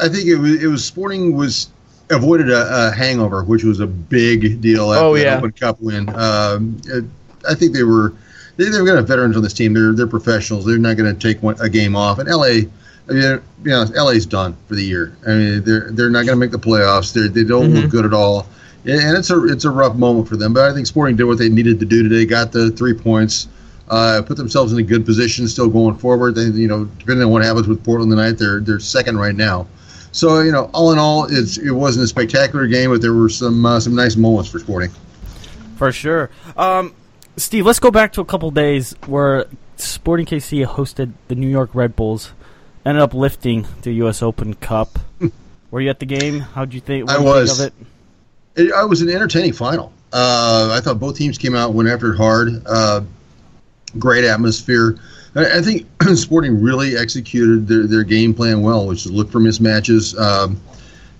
I 0.00 0.08
think 0.08 0.26
it 0.26 0.36
was. 0.36 0.62
It 0.62 0.66
was 0.66 0.84
Sporting 0.84 1.36
was 1.36 1.68
avoided 2.10 2.50
a, 2.50 2.88
a 2.88 2.90
hangover, 2.92 3.42
which 3.44 3.64
was 3.64 3.80
a 3.80 3.86
big 3.86 4.60
deal 4.60 4.92
after 4.92 5.04
Oh, 5.04 5.14
yeah. 5.14 5.38
Open 5.38 5.52
Cup 5.52 5.80
win. 5.80 6.08
Um, 6.14 6.80
it, 6.86 7.04
I 7.48 7.54
think 7.54 7.72
they 7.72 7.82
were. 7.82 8.12
They, 8.56 8.64
they've 8.70 8.86
got 8.86 9.02
veterans 9.04 9.36
on 9.36 9.42
this 9.42 9.52
team. 9.52 9.72
They're 9.74 9.92
they're 9.92 10.06
professionals. 10.06 10.64
They're 10.64 10.78
not 10.78 10.96
going 10.96 11.14
to 11.14 11.18
take 11.20 11.42
one, 11.42 11.60
a 11.60 11.68
game 11.68 11.94
off. 11.96 12.18
And 12.18 12.28
LA, 12.28 12.44
I 12.44 12.62
mean, 13.08 13.22
you 13.64 13.70
know, 13.70 13.84
LA's 13.94 14.26
done 14.26 14.56
for 14.66 14.74
the 14.74 14.82
year. 14.84 15.16
I 15.26 15.30
mean, 15.30 15.64
they're 15.64 15.90
they're 15.90 16.10
not 16.10 16.26
going 16.26 16.36
to 16.38 16.40
make 16.40 16.50
the 16.52 16.58
playoffs. 16.58 17.12
They 17.12 17.28
they 17.28 17.46
don't 17.46 17.66
Mm-hmm. 17.70 17.76
look 17.82 17.90
good 17.90 18.04
at 18.04 18.12
all. 18.14 18.46
And 18.84 19.00
and 19.00 19.16
it's 19.18 19.30
a 19.30 19.44
it's 19.46 19.64
a 19.64 19.70
rough 19.70 19.96
moment 19.96 20.28
for 20.28 20.36
them. 20.36 20.52
But 20.52 20.70
I 20.70 20.74
think 20.74 20.86
Sporting 20.86 21.16
did 21.16 21.24
what 21.24 21.38
they 21.38 21.48
needed 21.48 21.80
to 21.80 21.86
do 21.86 22.02
today. 22.08 22.24
Got 22.26 22.52
the 22.52 22.70
three 22.70 22.94
points. 22.94 23.48
Uh, 23.88 24.20
put 24.26 24.36
themselves 24.36 24.72
in 24.72 24.78
a 24.80 24.82
good 24.82 25.06
position, 25.06 25.46
still 25.46 25.68
going 25.68 25.96
forward. 25.96 26.34
They, 26.34 26.42
you 26.46 26.66
know, 26.66 26.86
depending 26.98 27.24
on 27.24 27.30
what 27.30 27.44
happens 27.44 27.68
with 27.68 27.84
Portland 27.84 28.10
tonight, 28.10 28.32
they're 28.32 28.60
they're 28.60 28.80
second 28.80 29.16
right 29.18 29.34
now. 29.34 29.68
So 30.16 30.40
you 30.40 30.50
know, 30.50 30.70
all 30.72 30.92
in 30.92 30.98
all, 30.98 31.26
it's 31.26 31.58
it 31.58 31.72
wasn't 31.72 32.04
a 32.04 32.06
spectacular 32.06 32.66
game, 32.66 32.88
but 32.90 33.02
there 33.02 33.12
were 33.12 33.28
some 33.28 33.66
uh, 33.66 33.78
some 33.78 33.94
nice 33.94 34.16
moments 34.16 34.50
for 34.50 34.58
Sporting. 34.58 34.90
For 35.76 35.92
sure. 35.92 36.30
Um, 36.56 36.94
Steve, 37.36 37.66
let's 37.66 37.80
go 37.80 37.90
back 37.90 38.14
to 38.14 38.22
a 38.22 38.24
couple 38.24 38.50
days 38.50 38.94
where 39.04 39.44
Sporting 39.76 40.24
KC 40.24 40.64
hosted 40.64 41.12
the 41.28 41.34
New 41.34 41.48
York 41.48 41.68
Red 41.74 41.96
Bulls, 41.96 42.32
ended 42.86 43.02
up 43.02 43.12
lifting 43.12 43.66
the 43.82 43.92
U.S. 43.92 44.22
Open 44.22 44.54
Cup. 44.54 44.98
Were 45.70 45.82
you 45.82 45.90
at 45.90 46.00
the 46.00 46.06
game? 46.06 46.40
How'd 46.40 46.72
you 46.72 46.80
think? 46.80 47.10
I 47.10 47.18
was. 47.18 47.58
Think 47.58 47.74
of 47.74 47.78
it? 48.56 48.68
It, 48.68 48.72
I 48.72 48.84
was 48.84 49.02
an 49.02 49.10
entertaining 49.10 49.52
final. 49.52 49.92
Uh, 50.14 50.70
I 50.72 50.80
thought 50.80 50.98
both 50.98 51.18
teams 51.18 51.36
came 51.36 51.54
out 51.54 51.74
went 51.74 51.90
after 51.90 52.14
it 52.14 52.16
hard. 52.16 52.62
Uh, 52.64 53.02
great 53.98 54.24
atmosphere. 54.24 54.98
I, 55.36 55.58
I 55.58 55.62
think 55.62 55.86
Sporting 56.16 56.60
really 56.60 56.96
executed 56.96 57.68
their, 57.68 57.86
their 57.86 58.02
game 58.04 58.34
plan 58.34 58.62
well, 58.62 58.86
which 58.86 59.06
is 59.06 59.12
look 59.12 59.30
for 59.30 59.38
mismatches, 59.40 60.18
um, 60.18 60.60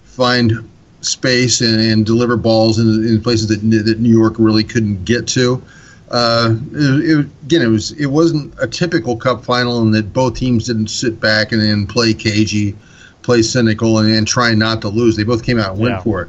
find 0.04 0.68
space, 1.02 1.60
and, 1.60 1.80
and 1.80 2.06
deliver 2.06 2.36
balls 2.36 2.78
in, 2.78 3.06
in 3.06 3.20
places 3.22 3.48
that 3.48 3.58
that 3.84 4.00
New 4.00 4.10
York 4.16 4.34
really 4.38 4.64
couldn't 4.64 5.04
get 5.04 5.26
to. 5.28 5.62
uh, 6.10 6.54
it, 6.72 7.18
it, 7.20 7.26
again, 7.44 7.62
it 7.62 7.66
was 7.68 7.92
it 7.92 8.06
wasn't 8.06 8.54
a 8.60 8.66
typical 8.66 9.16
Cup 9.16 9.44
final 9.44 9.82
in 9.82 9.90
that 9.92 10.12
both 10.12 10.34
teams 10.36 10.66
didn't 10.66 10.88
sit 10.88 11.20
back 11.20 11.52
and 11.52 11.60
then 11.60 11.86
play 11.86 12.12
cagey, 12.14 12.74
play 13.22 13.42
cynical, 13.42 13.98
and, 13.98 14.08
and 14.12 14.26
try 14.26 14.54
not 14.54 14.80
to 14.82 14.88
lose. 14.88 15.16
They 15.16 15.24
both 15.24 15.44
came 15.44 15.58
out 15.58 15.72
and 15.72 15.80
went 15.80 15.94
Yeah. 15.96 16.02
for 16.02 16.22
it. 16.22 16.28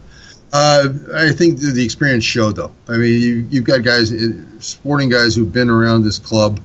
Uh, 0.53 0.87
I 1.13 1.31
think 1.31 1.59
the, 1.59 1.71
the 1.71 1.83
experience 1.83 2.23
showed, 2.23 2.55
though. 2.55 2.71
I 2.87 2.93
mean, 2.97 3.21
you, 3.21 3.47
you've 3.49 3.65
got 3.65 3.83
guys, 3.83 4.11
uh, 4.13 4.29
sporting 4.59 5.09
guys 5.09 5.35
who've 5.35 5.51
been 5.51 5.69
around 5.69 6.03
this 6.03 6.17
club 6.19 6.59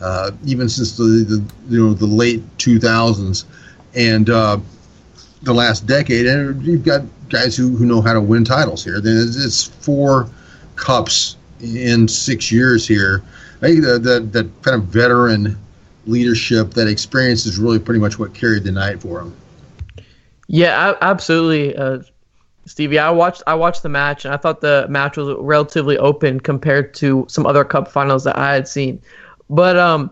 uh, 0.00 0.30
even 0.44 0.68
since 0.68 0.96
the, 0.96 1.04
the 1.04 1.44
you 1.68 1.86
know 1.86 1.94
the 1.94 2.06
late 2.06 2.42
2000s 2.58 3.44
and 3.94 4.28
uh, 4.30 4.58
the 5.42 5.54
last 5.54 5.86
decade, 5.86 6.26
and 6.26 6.62
you've 6.62 6.84
got 6.84 7.02
guys 7.28 7.56
who, 7.56 7.76
who 7.76 7.86
know 7.86 8.00
how 8.00 8.12
to 8.12 8.20
win 8.20 8.44
titles 8.44 8.84
here. 8.84 9.00
Then 9.00 9.16
it's, 9.16 9.64
four 9.64 10.28
cups 10.76 11.36
in 11.60 12.06
six 12.06 12.52
years 12.52 12.86
here. 12.86 13.22
I 13.62 13.68
think 13.68 13.84
that, 13.84 14.02
that 14.02 14.32
that 14.32 14.62
kind 14.62 14.80
of 14.80 14.88
veteran 14.88 15.56
leadership, 16.06 16.72
that 16.72 16.88
experience, 16.88 17.46
is 17.46 17.58
really 17.58 17.78
pretty 17.78 18.00
much 18.00 18.18
what 18.18 18.34
carried 18.34 18.64
the 18.64 18.72
night 18.72 19.00
for 19.00 19.20
them. 19.20 19.36
Yeah, 20.48 20.94
absolutely, 21.00 21.74
uh, 21.74 22.00
Stevie. 22.66 22.98
I 22.98 23.10
watched 23.10 23.42
I 23.46 23.54
watched 23.54 23.82
the 23.82 23.88
match 23.88 24.24
and 24.24 24.34
I 24.34 24.36
thought 24.36 24.60
the 24.60 24.86
match 24.88 25.16
was 25.16 25.34
relatively 25.38 25.96
open 25.98 26.40
compared 26.40 26.92
to 26.94 27.24
some 27.28 27.46
other 27.46 27.64
Cup 27.64 27.88
finals 27.88 28.24
that 28.24 28.36
I 28.36 28.52
had 28.52 28.68
seen. 28.68 29.00
But 29.48 29.78
um, 29.78 30.10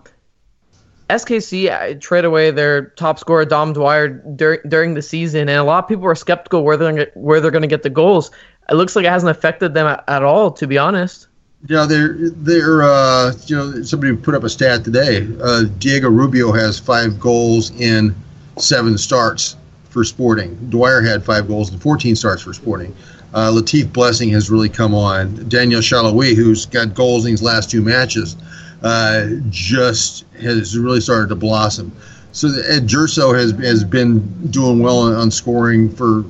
SKC 1.10 2.00
trade 2.00 2.24
away 2.24 2.50
their 2.50 2.86
top 2.90 3.18
scorer 3.18 3.44
Dom 3.44 3.72
Dwyer 3.72 4.08
dur- 4.08 4.62
during 4.68 4.94
the 4.94 5.02
season, 5.02 5.48
and 5.48 5.58
a 5.58 5.64
lot 5.64 5.84
of 5.84 5.88
people 5.88 6.04
were 6.04 6.14
skeptical 6.14 6.64
where 6.64 6.76
they're 6.76 6.92
gonna, 6.92 7.06
where 7.14 7.40
they're 7.40 7.50
going 7.50 7.62
to 7.62 7.68
get 7.68 7.82
the 7.82 7.90
goals. 7.90 8.30
It 8.70 8.74
looks 8.74 8.96
like 8.96 9.04
it 9.04 9.10
hasn't 9.10 9.30
affected 9.30 9.74
them 9.74 9.86
at, 9.86 10.04
at 10.08 10.22
all, 10.22 10.50
to 10.52 10.66
be 10.66 10.78
honest. 10.78 11.28
Yeah, 11.66 11.86
they're 11.86 12.14
they're 12.18 12.82
uh, 12.82 13.32
you 13.46 13.56
know 13.56 13.82
somebody 13.82 14.14
put 14.16 14.34
up 14.34 14.44
a 14.44 14.50
stat 14.50 14.84
today. 14.84 15.26
Uh, 15.42 15.64
Diego 15.78 16.10
Rubio 16.10 16.52
has 16.52 16.78
five 16.78 17.18
goals 17.18 17.70
in 17.80 18.14
seven 18.58 18.98
starts 18.98 19.56
for 19.88 20.04
Sporting. 20.04 20.54
Dwyer 20.70 21.00
had 21.00 21.24
five 21.24 21.48
goals 21.48 21.72
in 21.72 21.78
14 21.78 22.16
starts 22.16 22.42
for 22.42 22.52
Sporting. 22.52 22.94
Uh, 23.32 23.50
Latif 23.50 23.92
Blessing 23.92 24.28
has 24.30 24.50
really 24.50 24.68
come 24.68 24.94
on. 24.94 25.48
Daniel 25.48 25.80
Salloi, 25.80 26.34
who's 26.34 26.66
got 26.66 26.94
goals 26.94 27.24
in 27.24 27.32
his 27.32 27.42
last 27.42 27.70
two 27.70 27.80
matches, 27.82 28.36
uh, 28.84 29.28
just 29.48 30.26
has 30.40 30.78
really 30.78 31.00
started 31.00 31.30
to 31.30 31.34
blossom. 31.34 31.90
So 32.32 32.48
Ed 32.48 32.86
Gerso 32.86 33.34
has 33.34 33.52
has 33.66 33.82
been 33.82 34.20
doing 34.50 34.80
well 34.80 34.98
on, 34.98 35.14
on 35.14 35.30
scoring 35.30 35.90
for 35.90 36.24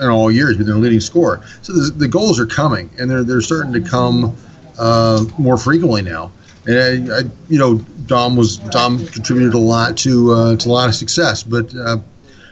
in 0.00 0.08
all 0.08 0.30
years, 0.30 0.56
been 0.56 0.66
their 0.66 0.76
leading 0.76 1.00
scorer. 1.00 1.42
So 1.62 1.72
the, 1.72 1.90
the 1.90 2.08
goals 2.08 2.38
are 2.38 2.46
coming, 2.46 2.90
and 2.98 3.10
they're 3.10 3.24
they're 3.24 3.40
starting 3.40 3.72
to 3.72 3.80
come 3.80 4.36
uh, 4.78 5.24
more 5.36 5.58
frequently 5.58 6.02
now. 6.02 6.30
And 6.66 7.10
I, 7.10 7.18
I, 7.18 7.22
you 7.48 7.58
know, 7.58 7.78
Dom 8.06 8.36
was 8.36 8.58
Dom 8.58 9.04
contributed 9.06 9.54
a 9.54 9.58
lot 9.58 9.96
to 9.98 10.32
uh, 10.32 10.56
to 10.56 10.68
a 10.68 10.70
lot 10.70 10.88
of 10.88 10.94
success. 10.94 11.42
But 11.42 11.74
uh, 11.74 11.98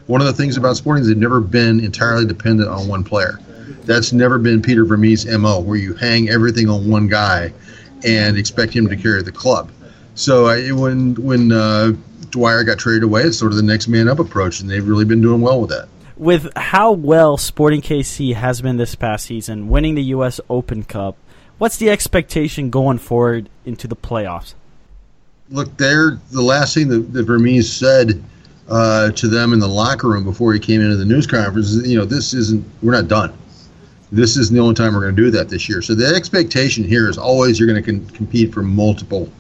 one 0.07 0.21
of 0.21 0.27
the 0.27 0.33
things 0.33 0.57
about 0.57 0.77
Sporting 0.77 1.03
is 1.03 1.09
they've 1.09 1.17
never 1.17 1.41
been 1.41 1.79
entirely 1.79 2.27
dependent 2.27 2.69
on 2.69 2.89
one 2.89 3.05
player. 3.05 3.39
That's 3.85 4.13
never 4.13 4.39
been 4.39 4.63
Peter 4.63 4.85
Vermes' 4.85 5.27
mo, 5.27 5.61
where 5.61 5.77
you 5.77 5.95
hang 5.95 6.29
everything 6.29 6.69
on 6.69 6.91
one 6.91 7.07
guy 7.07 7.53
and 8.05 8.37
expect 8.37 8.75
him 8.75 8.89
to 8.89 8.97
carry 8.97 9.23
the 9.23 9.33
club. 9.33 9.71
So 10.15 10.47
I, 10.47 10.71
when 10.73 11.15
when 11.17 11.53
uh, 11.53 11.93
Dwyer 12.31 12.65
got 12.65 12.79
traded 12.79 13.03
away, 13.03 13.23
it's 13.23 13.39
sort 13.39 13.53
of 13.53 13.57
the 13.57 13.63
next 13.63 13.89
man 13.89 14.09
up 14.09 14.19
approach, 14.19 14.61
and 14.61 14.71
they've 14.71 14.87
really 14.87 15.05
been 15.05 15.21
doing 15.21 15.41
well 15.41 15.61
with 15.61 15.71
that. 15.71 15.89
With 16.17 16.57
how 16.57 16.93
well 16.93 17.37
Sporting 17.37 17.83
KC 17.83 18.35
has 18.35 18.61
been 18.61 18.77
this 18.77 18.95
past 18.95 19.27
season, 19.27 19.69
winning 19.69 19.97
the 19.97 20.03
U.S. 20.05 20.41
Open 20.49 20.85
Cup, 20.85 21.17
what's 21.59 21.77
the 21.77 21.91
expectation 21.91 22.71
going 22.71 22.99
forward 22.99 23.49
into 23.65 23.89
the 23.89 23.97
playoffs? 23.97 24.55
look, 25.51 25.77
there. 25.77 26.19
The 26.31 26.43
last 26.43 26.75
thing 26.75 26.89
that, 26.89 27.13
that 27.13 27.25
Vermes 27.25 27.73
said 27.73 28.23
uh, 28.69 29.11
to 29.13 29.29
them 29.29 29.53
in 29.53 29.59
the 29.59 29.69
locker 29.69 30.09
room 30.09 30.25
before 30.25 30.53
he 30.53 30.61
came 30.61 30.81
into 30.81 30.97
the 30.97 31.05
news 31.05 31.27
conference 31.27 31.71
is, 31.71 31.89
you 31.89 31.99
know, 31.99 32.05
this 32.05 32.35
isn't. 32.35 32.65
We're 32.83 32.93
not 32.93 33.09
done. 33.09 33.33
This 34.15 34.37
isn't 34.37 34.55
the 34.55 34.61
only 34.61 34.75
time 34.75 34.95
we're 34.95 35.01
going 35.01 35.17
to 35.17 35.23
do 35.23 35.31
that 35.33 35.49
this 35.49 35.69
year. 35.69 35.83
So 35.83 35.95
the 35.95 36.07
expectation 36.15 36.85
here 36.85 37.09
is 37.09 37.19
always 37.19 37.59
you're 37.59 37.69
going 37.69 37.83
to 37.83 37.93
con- 37.93 38.07
compete 38.17 38.53
for 38.53 38.63
multiple 38.63 39.31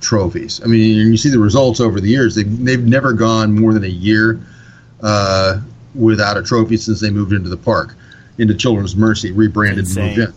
trophies. 0.00 0.60
I 0.62 0.66
mean, 0.66 1.06
you 1.06 1.16
see 1.16 1.28
the 1.28 1.38
results 1.38 1.80
over 1.80 2.00
the 2.00 2.08
years. 2.08 2.34
They've 2.34 2.64
they've 2.64 2.84
never 2.84 3.12
gone 3.12 3.58
more 3.58 3.72
than 3.72 3.84
a 3.84 3.88
year 3.88 4.40
uh, 5.02 5.60
without 5.94 6.36
a 6.36 6.42
trophy 6.42 6.76
since 6.76 7.00
they 7.00 7.10
moved 7.10 7.32
into 7.32 7.48
the 7.48 7.56
park, 7.56 7.94
into 8.38 8.54
Children's 8.54 8.96
Mercy, 8.96 9.32
rebranded 9.32 9.86
and 9.86 9.96
moved 9.96 10.18
in 10.18 10.34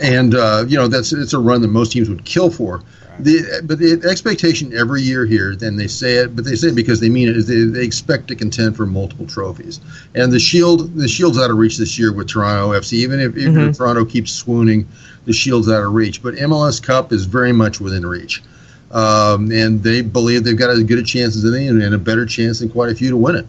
and 0.00 0.34
uh, 0.34 0.64
you 0.66 0.76
know 0.76 0.88
that's 0.88 1.12
it's 1.12 1.32
a 1.32 1.38
run 1.38 1.62
that 1.62 1.68
most 1.68 1.92
teams 1.92 2.08
would 2.08 2.24
kill 2.24 2.50
for. 2.50 2.82
The, 3.18 3.62
but 3.64 3.78
the 3.78 4.02
expectation 4.08 4.76
every 4.76 5.00
year 5.00 5.24
here, 5.24 5.54
then 5.54 5.76
they 5.76 5.86
say 5.86 6.14
it, 6.14 6.34
but 6.34 6.44
they 6.44 6.56
say 6.56 6.68
it 6.68 6.74
because 6.74 7.00
they 7.00 7.08
mean 7.08 7.28
it, 7.28 7.36
is 7.36 7.46
they, 7.46 7.62
they 7.62 7.84
expect 7.84 8.28
to 8.28 8.34
contend 8.34 8.76
for 8.76 8.86
multiple 8.86 9.26
trophies. 9.26 9.80
And 10.14 10.32
the 10.32 10.40
Shield, 10.40 10.94
the 10.94 11.06
Shield's 11.06 11.38
out 11.38 11.50
of 11.50 11.56
reach 11.56 11.76
this 11.76 11.98
year 11.98 12.12
with 12.12 12.28
Toronto 12.28 12.72
FC. 12.78 12.94
Even 12.94 13.20
if, 13.20 13.36
if 13.36 13.76
Toronto 13.76 14.04
keeps 14.04 14.32
swooning, 14.32 14.88
the 15.26 15.32
Shield's 15.32 15.68
out 15.68 15.82
of 15.82 15.92
reach. 15.92 16.22
But 16.22 16.34
MLS 16.34 16.82
Cup 16.82 17.12
is 17.12 17.24
very 17.24 17.52
much 17.52 17.80
within 17.80 18.04
reach. 18.04 18.42
Um, 18.90 19.50
and 19.50 19.82
they 19.82 20.02
believe 20.02 20.44
they've 20.44 20.56
got 20.56 20.70
as 20.70 20.82
good 20.84 20.98
a 20.98 21.02
chance 21.02 21.36
as 21.36 21.44
any 21.44 21.66
and 21.66 21.94
a 21.94 21.98
better 21.98 22.26
chance 22.26 22.60
than 22.60 22.68
quite 22.68 22.90
a 22.90 22.94
few 22.94 23.10
to 23.10 23.16
win 23.16 23.36
it. 23.36 23.46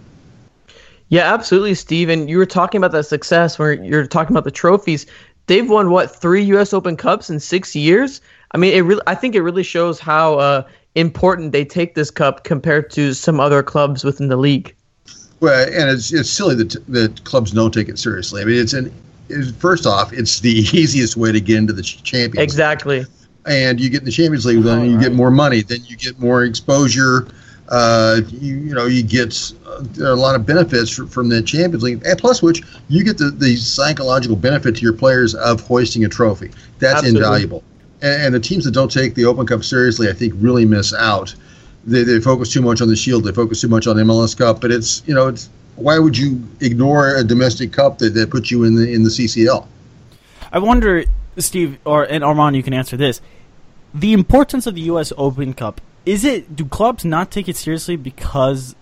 Yeah, 1.09 1.31
absolutely, 1.33 1.75
Steve. 1.75 2.09
And 2.09 2.29
you 2.29 2.37
were 2.37 2.47
talking 2.47 2.79
about 2.79 2.91
that 2.93 3.03
success 3.03 3.59
where 3.59 3.73
you're 3.73 4.07
talking 4.07 4.33
about 4.33 4.43
the 4.43 4.51
trophies. 4.51 5.05
They've 5.47 5.69
won 5.69 5.91
what 5.91 6.15
three 6.15 6.43
U.S. 6.45 6.73
Open 6.73 6.97
Cups 6.97 7.29
in 7.29 7.39
six 7.39 7.75
years. 7.75 8.21
I 8.55 8.57
mean, 8.57 8.73
it 8.73 8.83
really. 8.83 9.01
I 9.05 9.15
think 9.15 9.35
it 9.35 9.41
really 9.41 9.63
shows 9.63 9.99
how 9.99 10.39
uh, 10.39 10.63
important 10.95 11.51
they 11.51 11.65
take 11.65 11.93
this 11.93 12.09
cup 12.09 12.45
compared 12.45 12.89
to 12.91 13.13
some 13.13 13.41
other 13.41 13.61
clubs 13.61 14.05
within 14.05 14.29
the 14.29 14.37
league. 14.37 14.73
Well, 15.41 15.65
and 15.65 15.89
it's 15.89 16.13
it's 16.13 16.29
silly 16.29 16.55
that 16.55 16.77
that 16.87 17.21
clubs 17.25 17.51
don't 17.51 17.73
take 17.73 17.89
it 17.89 17.99
seriously. 17.99 18.41
I 18.41 18.45
mean, 18.45 18.57
it's 18.57 18.71
an 18.71 18.93
it's, 19.27 19.51
first 19.51 19.85
off, 19.85 20.13
it's 20.13 20.39
the 20.39 20.49
easiest 20.73 21.17
way 21.17 21.33
to 21.33 21.41
get 21.41 21.57
into 21.57 21.73
the 21.73 21.81
ch- 21.81 22.01
Champions. 22.03 22.35
League. 22.37 22.43
Exactly. 22.43 23.05
and 23.45 23.77
you 23.77 23.89
get 23.89 23.99
in 23.99 24.05
the 24.05 24.11
Champions 24.11 24.45
League, 24.45 24.63
then 24.63 24.89
you 24.89 24.97
get 25.01 25.11
more 25.11 25.31
money, 25.31 25.61
then 25.61 25.83
you 25.83 25.97
get 25.97 26.17
more 26.17 26.45
exposure. 26.45 27.27
Uh, 27.67 28.21
you, 28.29 28.55
you 28.55 28.73
know, 28.73 28.85
you 28.85 29.03
get 29.03 29.51
a 29.99 30.15
lot 30.15 30.33
of 30.35 30.45
benefits 30.45 30.91
fr- 30.91 31.07
from 31.07 31.27
the 31.27 31.41
Champions 31.41 31.83
League, 31.83 32.01
and 32.05 32.17
plus 32.17 32.41
which 32.41 32.61
you 32.87 33.03
get 33.03 33.17
the, 33.17 33.31
the 33.31 33.57
psychological 33.57 34.37
benefit 34.37 34.77
to 34.77 34.81
your 34.81 34.93
players 34.93 35.35
of 35.35 35.59
hoisting 35.59 36.05
a 36.05 36.07
trophy. 36.07 36.51
That's 36.79 36.99
Absolutely. 36.99 37.19
invaluable. 37.19 37.63
And, 38.05 38.35
the 38.35 38.39
teams 38.39 38.65
that 38.65 38.71
don't 38.71 38.91
take 38.91 39.15
the 39.15 39.25
Open 39.25 39.47
Cup 39.47 39.63
seriously, 39.63 40.07
I 40.09 40.13
think, 40.13 40.35
really 40.37 40.63
miss 40.63 40.93
out. 40.93 41.33
They, 41.85 42.03
they 42.03 42.19
focus 42.19 42.53
too 42.53 42.61
much 42.61 42.79
on 42.79 42.87
the 42.87 42.95
Shield. 42.95 43.23
They 43.23 43.31
focus 43.31 43.61
too 43.61 43.67
much 43.67 43.87
on 43.87 43.95
MLS 43.95 44.37
Cup. 44.37 44.61
But 44.61 44.71
it's 44.71 45.01
you 45.07 45.15
know, 45.15 45.27
it's 45.29 45.49
why 45.75 45.97
would 45.99 46.17
you 46.17 46.41
ignore 46.61 47.15
a 47.15 47.23
domestic 47.23 47.73
cup 47.73 47.97
that, 47.99 48.13
that 48.13 48.29
puts 48.29 48.51
you 48.51 48.63
in 48.63 48.75
the 48.75 48.93
in 48.93 49.03
the 49.03 49.09
CCL? 49.09 49.65
I 50.51 50.59
wonder, 50.59 51.03
Steve 51.37 51.79
or 51.83 52.03
and 52.03 52.23
Armand, 52.23 52.55
you 52.55 52.63
can 52.63 52.73
answer 52.73 52.95
this: 52.95 53.21
the 53.93 54.13
importance 54.13 54.67
of 54.67 54.75
the 54.75 54.81
U.S. 54.81 55.11
Open 55.17 55.53
Cup. 55.53 55.81
Is 56.05 56.23
it? 56.23 56.55
Do 56.55 56.65
clubs 56.65 57.03
not 57.03 57.31
take 57.31 57.49
it 57.49 57.55
seriously 57.55 57.95
because 57.95 58.75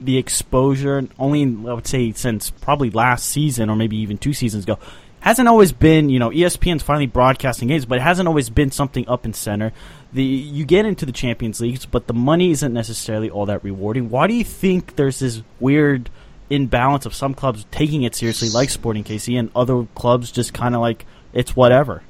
the 0.00 0.16
exposure? 0.16 1.06
Only 1.18 1.42
I 1.42 1.74
would 1.74 1.86
say 1.86 2.12
since 2.12 2.50
probably 2.50 2.90
last 2.90 3.26
season 3.26 3.68
or 3.68 3.76
maybe 3.76 3.96
even 3.98 4.16
two 4.16 4.32
seasons 4.32 4.64
ago. 4.64 4.78
Hasn't 5.22 5.46
always 5.46 5.70
been, 5.70 6.10
you 6.10 6.18
know, 6.18 6.30
ESPN's 6.30 6.82
finally 6.82 7.06
broadcasting 7.06 7.68
games, 7.68 7.86
but 7.86 7.98
it 7.98 8.02
hasn't 8.02 8.26
always 8.26 8.50
been 8.50 8.72
something 8.72 9.08
up 9.08 9.24
and 9.24 9.36
center. 9.36 9.72
The 10.12 10.24
you 10.24 10.64
get 10.64 10.84
into 10.84 11.06
the 11.06 11.12
Champions 11.12 11.60
Leagues, 11.60 11.86
but 11.86 12.08
the 12.08 12.12
money 12.12 12.50
isn't 12.50 12.72
necessarily 12.72 13.30
all 13.30 13.46
that 13.46 13.62
rewarding. 13.62 14.10
Why 14.10 14.26
do 14.26 14.34
you 14.34 14.42
think 14.42 14.96
there's 14.96 15.20
this 15.20 15.42
weird 15.60 16.10
imbalance 16.50 17.06
of 17.06 17.14
some 17.14 17.34
clubs 17.34 17.64
taking 17.70 18.02
it 18.02 18.16
seriously, 18.16 18.48
like 18.50 18.68
Sporting 18.68 19.04
KC, 19.04 19.38
and 19.38 19.52
other 19.54 19.86
clubs 19.94 20.32
just 20.32 20.52
kind 20.52 20.74
of 20.74 20.80
like 20.80 21.06
it's 21.32 21.54
whatever? 21.54 22.02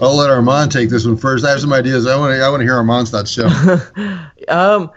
I'll 0.00 0.16
let 0.16 0.28
Armand 0.28 0.72
take 0.72 0.90
this 0.90 1.06
one 1.06 1.16
first. 1.16 1.44
I 1.44 1.50
have 1.50 1.60
some 1.60 1.72
ideas. 1.72 2.08
I 2.08 2.18
want 2.18 2.34
to 2.34 2.42
I 2.42 2.48
want 2.48 2.62
to 2.62 2.64
hear 2.64 2.74
Armand's 2.74 3.12
thoughts. 3.12 3.30
Show. 3.30 3.48
Um, 4.48 4.90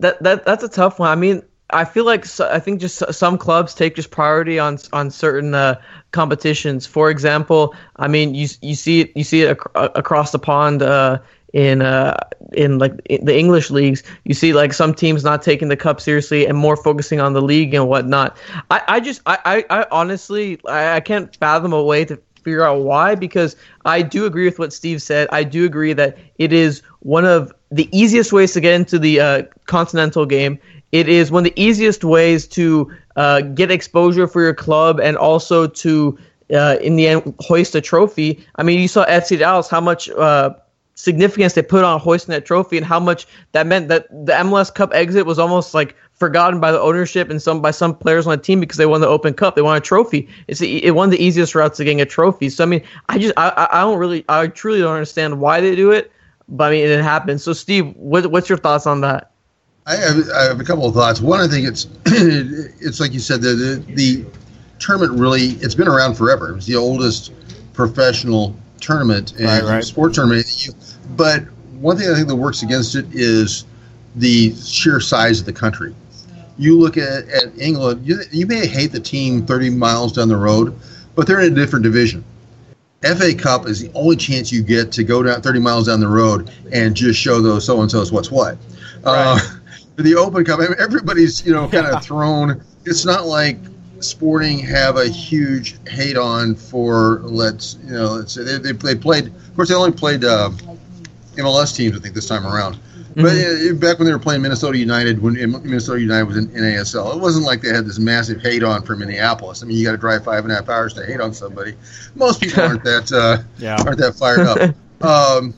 that 0.00 0.20
that 0.24 0.44
that's 0.44 0.64
a 0.64 0.68
tough 0.68 0.98
one. 0.98 1.08
I 1.08 1.14
mean, 1.14 1.42
I 1.70 1.84
feel 1.84 2.04
like 2.04 2.24
so, 2.24 2.48
I 2.50 2.58
think 2.58 2.80
just 2.80 3.02
some 3.12 3.36
clubs 3.38 3.74
take 3.74 3.94
just 3.94 4.10
priority 4.10 4.58
on 4.58 4.78
on 4.92 5.10
certain 5.10 5.54
uh, 5.54 5.80
competitions. 6.12 6.86
For 6.86 7.10
example, 7.10 7.74
I 7.96 8.08
mean, 8.08 8.34
you 8.34 8.48
you 8.62 8.74
see 8.74 9.00
it 9.02 9.12
you 9.16 9.24
see 9.24 9.42
it 9.42 9.50
ac- 9.50 9.90
across 9.94 10.32
the 10.32 10.38
pond. 10.38 10.82
Uh, 10.82 11.18
in 11.54 11.80
uh 11.80 12.14
in 12.52 12.78
like 12.78 12.92
in 13.06 13.24
the 13.24 13.36
English 13.36 13.70
leagues, 13.70 14.02
you 14.24 14.34
see 14.34 14.52
like 14.52 14.72
some 14.72 14.92
teams 14.94 15.24
not 15.24 15.42
taking 15.42 15.68
the 15.68 15.76
cup 15.76 16.00
seriously 16.00 16.46
and 16.46 16.56
more 16.58 16.76
focusing 16.76 17.20
on 17.20 17.32
the 17.32 17.40
league 17.40 17.72
and 17.74 17.88
whatnot. 17.88 18.36
I, 18.70 18.82
I 18.88 19.00
just 19.00 19.22
I, 19.26 19.38
I, 19.70 19.80
I 19.80 19.86
honestly 19.90 20.60
I, 20.66 20.96
I 20.96 21.00
can't 21.00 21.34
fathom 21.36 21.72
a 21.72 21.82
way 21.82 22.04
to 22.04 22.20
figure 22.44 22.64
out 22.64 22.80
why 22.82 23.14
because 23.14 23.56
I 23.84 24.02
do 24.02 24.26
agree 24.26 24.44
with 24.44 24.58
what 24.58 24.72
Steve 24.72 25.02
said. 25.02 25.28
I 25.32 25.42
do 25.44 25.64
agree 25.64 25.92
that 25.94 26.18
it 26.38 26.52
is 26.52 26.82
one 27.00 27.24
of 27.24 27.52
the 27.70 27.88
easiest 27.96 28.32
ways 28.32 28.52
to 28.54 28.60
get 28.60 28.74
into 28.74 28.98
the 28.98 29.20
uh, 29.20 29.42
continental 29.66 30.26
game. 30.26 30.58
It 30.92 31.08
is 31.08 31.30
one 31.30 31.46
of 31.46 31.54
the 31.54 31.62
easiest 31.62 32.04
ways 32.04 32.46
to 32.48 32.90
uh, 33.16 33.42
get 33.42 33.70
exposure 33.70 34.26
for 34.26 34.42
your 34.42 34.54
club 34.54 35.00
and 35.00 35.16
also 35.16 35.66
to, 35.66 36.18
uh, 36.52 36.76
in 36.80 36.96
the 36.96 37.08
end, 37.08 37.34
hoist 37.40 37.74
a 37.74 37.80
trophy. 37.80 38.44
I 38.56 38.62
mean, 38.62 38.80
you 38.80 38.88
saw 38.88 39.04
FC 39.06 39.38
Dallas 39.38 39.68
how 39.68 39.80
much 39.80 40.08
uh, 40.10 40.54
significance 40.98 41.52
they 41.52 41.62
put 41.62 41.84
on 41.84 42.00
hoisting 42.00 42.32
that 42.32 42.44
trophy 42.44 42.76
and 42.76 42.84
how 42.84 42.98
much 42.98 43.26
that 43.52 43.66
meant 43.66 43.88
that 43.88 44.08
the 44.26 44.32
MLS 44.32 44.74
Cup 44.74 44.90
exit 44.92 45.26
was 45.26 45.38
almost 45.38 45.72
like 45.72 45.94
forgotten 46.14 46.58
by 46.58 46.72
the 46.72 46.80
ownership 46.80 47.30
and 47.30 47.40
some 47.40 47.62
by 47.62 47.70
some 47.70 47.94
players 47.94 48.26
on 48.26 48.36
the 48.36 48.42
team 48.42 48.58
because 48.58 48.78
they 48.78 48.86
won 48.86 49.00
the 49.00 49.06
Open 49.06 49.32
Cup. 49.32 49.54
They 49.54 49.62
won 49.62 49.76
a 49.76 49.80
trophy. 49.80 50.28
It's 50.48 50.60
it 50.60 50.90
one 50.90 51.08
of 51.08 51.12
the 51.12 51.22
easiest 51.22 51.54
routes 51.54 51.76
to 51.76 51.84
getting 51.84 52.00
a 52.00 52.06
trophy. 52.06 52.48
So 52.48 52.64
I 52.64 52.66
mean, 52.66 52.82
I 53.08 53.18
just 53.18 53.32
I, 53.36 53.68
I 53.70 53.82
don't 53.82 53.98
really 53.98 54.24
I 54.28 54.48
truly 54.48 54.80
don't 54.80 54.92
understand 54.92 55.40
why 55.40 55.60
they 55.60 55.76
do 55.76 55.92
it, 55.92 56.10
but 56.48 56.64
I 56.64 56.70
mean 56.70 56.86
it 56.86 57.02
happens. 57.02 57.44
So 57.44 57.52
Steve, 57.52 57.94
what, 57.96 58.30
what's 58.32 58.48
your 58.48 58.58
thoughts 58.58 58.86
on 58.86 59.00
that? 59.02 59.30
I 59.88 59.96
have, 59.96 60.28
I 60.34 60.42
have 60.44 60.60
a 60.60 60.64
couple 60.64 60.84
of 60.86 60.94
thoughts. 60.94 61.20
One, 61.20 61.40
I 61.40 61.48
think 61.48 61.66
it's 61.66 61.86
it's 62.06 63.00
like 63.00 63.14
you 63.14 63.20
said 63.20 63.40
the, 63.40 63.54
the 63.54 63.94
the 63.94 64.26
tournament 64.78 65.18
really 65.18 65.52
it's 65.62 65.74
been 65.74 65.88
around 65.88 66.14
forever. 66.14 66.54
It's 66.54 66.66
the 66.66 66.76
oldest 66.76 67.32
professional 67.72 68.54
tournament 68.80 69.32
and 69.38 69.46
Right, 69.46 69.62
right. 69.62 69.84
sport 69.84 70.12
tournament. 70.12 70.68
But 71.16 71.44
one 71.80 71.96
thing 71.96 72.10
I 72.10 72.14
think 72.14 72.28
that 72.28 72.36
works 72.36 72.62
against 72.62 72.96
it 72.96 73.06
is 73.12 73.64
the 74.16 74.54
sheer 74.56 75.00
size 75.00 75.40
of 75.40 75.46
the 75.46 75.52
country. 75.54 75.94
You 76.58 76.78
look 76.78 76.96
at, 76.98 77.26
at 77.28 77.58
England, 77.58 78.06
you, 78.06 78.20
you 78.30 78.46
may 78.46 78.66
hate 78.66 78.92
the 78.92 79.00
team 79.00 79.46
30 79.46 79.70
miles 79.70 80.12
down 80.12 80.28
the 80.28 80.36
road, 80.36 80.76
but 81.14 81.26
they're 81.26 81.40
in 81.40 81.52
a 81.52 81.56
different 81.56 81.84
division. 81.84 82.24
FA 83.02 83.32
Cup 83.32 83.66
is 83.66 83.80
the 83.80 83.92
only 83.94 84.16
chance 84.16 84.50
you 84.50 84.60
get 84.62 84.90
to 84.92 85.04
go 85.04 85.22
down 85.22 85.40
30 85.40 85.60
miles 85.60 85.86
down 85.86 86.00
the 86.00 86.08
road 86.08 86.50
and 86.72 86.96
just 86.96 87.18
show 87.20 87.40
those 87.40 87.64
so 87.64 87.80
and 87.80 87.88
so's 87.90 88.10
what's 88.10 88.30
what. 88.30 88.58
Uh, 89.04 89.38
the 90.04 90.14
Open 90.14 90.44
Cup, 90.44 90.60
I 90.60 90.64
mean, 90.64 90.74
everybody's 90.78 91.44
you 91.46 91.52
know 91.52 91.68
kind 91.68 91.86
of 91.86 92.02
thrown. 92.04 92.62
It's 92.84 93.04
not 93.04 93.26
like 93.26 93.58
Sporting 94.00 94.60
have 94.60 94.96
a 94.96 95.08
huge 95.08 95.76
hate 95.88 96.16
on 96.16 96.54
for 96.54 97.20
let's 97.24 97.76
you 97.84 97.92
know 97.92 98.12
let's 98.12 98.32
say 98.32 98.44
they, 98.44 98.58
they, 98.58 98.72
they 98.72 98.94
played. 98.94 99.26
Of 99.26 99.56
course, 99.56 99.68
they 99.70 99.74
only 99.74 99.92
played 99.92 100.24
uh, 100.24 100.50
MLS 101.36 101.74
teams 101.74 101.96
I 101.96 102.00
think 102.00 102.14
this 102.14 102.28
time 102.28 102.46
around. 102.46 102.78
But 103.16 103.32
uh, 103.32 103.74
back 103.74 103.98
when 103.98 104.06
they 104.06 104.12
were 104.12 104.18
playing 104.20 104.42
Minnesota 104.42 104.78
United, 104.78 105.20
when 105.20 105.34
Minnesota 105.34 106.00
United 106.00 106.24
was 106.28 106.36
in 106.36 106.46
NASL, 106.48 107.16
it 107.16 107.20
wasn't 107.20 107.46
like 107.46 107.60
they 107.62 107.70
had 107.70 107.84
this 107.84 107.98
massive 107.98 108.40
hate 108.40 108.62
on 108.62 108.82
for 108.82 108.94
Minneapolis. 108.94 109.60
I 109.60 109.66
mean, 109.66 109.76
you 109.76 109.84
got 109.84 109.92
to 109.92 109.98
drive 109.98 110.22
five 110.22 110.44
and 110.44 110.52
a 110.52 110.54
half 110.54 110.68
hours 110.68 110.94
to 110.94 111.04
hate 111.04 111.20
on 111.20 111.34
somebody. 111.34 111.74
Most 112.14 112.40
people 112.40 112.62
aren't 112.62 112.84
that 112.84 113.10
uh, 113.10 113.42
Yeah. 113.58 113.76
aren't 113.84 113.98
that 113.98 114.14
fired 114.14 114.40
up. 114.46 115.02
um, 115.02 115.52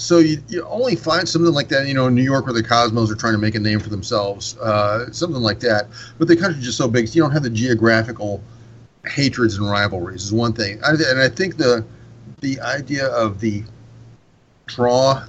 so 0.00 0.18
you, 0.18 0.42
you 0.48 0.66
only 0.66 0.96
find 0.96 1.28
something 1.28 1.52
like 1.52 1.68
that, 1.68 1.86
you 1.86 1.94
know, 1.94 2.06
in 2.06 2.14
New 2.14 2.22
York 2.22 2.46
where 2.46 2.54
the 2.54 2.62
Cosmos 2.62 3.10
are 3.10 3.14
trying 3.14 3.34
to 3.34 3.38
make 3.38 3.54
a 3.54 3.60
name 3.60 3.80
for 3.80 3.90
themselves, 3.90 4.56
uh, 4.58 5.10
something 5.12 5.40
like 5.40 5.60
that. 5.60 5.88
But 6.18 6.28
the 6.28 6.36
country's 6.36 6.64
just 6.64 6.78
so 6.78 6.88
big, 6.88 7.08
so 7.08 7.14
you 7.14 7.22
don't 7.22 7.32
have 7.32 7.42
the 7.42 7.50
geographical 7.50 8.42
hatreds 9.06 9.56
and 9.56 9.68
rivalries. 9.70 10.24
Is 10.24 10.32
one 10.32 10.52
thing, 10.52 10.82
I, 10.84 10.90
and 10.90 11.20
I 11.20 11.28
think 11.28 11.56
the 11.56 11.84
the 12.40 12.60
idea 12.60 13.06
of 13.08 13.40
the 13.40 13.62
draw, 14.66 15.24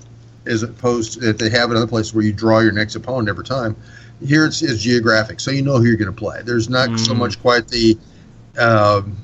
as 0.46 0.63
opposed 0.63 1.13
to 1.13 1.20
that 1.22 1.38
they 1.38 1.50
have 1.50 1.72
in 1.72 1.78
other 1.78 1.88
places 1.88 2.13
where 2.13 2.24
you 2.24 2.34
draw 2.34 2.60
your 2.60 2.72
next 2.72 2.96
opponent 2.96 3.30
every 3.30 3.44
time. 3.44 3.75
Here 4.24 4.46
it's, 4.46 4.62
it's 4.62 4.82
geographic, 4.82 5.40
so 5.40 5.50
you 5.51 5.63
know 5.63 5.78
who 5.78 5.86
you're 5.86 5.98
going 5.98 6.13
to 6.13 6.18
play. 6.18 6.42
There's 6.44 6.70
not 6.70 7.00
so 7.00 7.16
much 7.16 7.42
quite 7.42 7.68
the 7.68 7.98
um, 8.60 9.18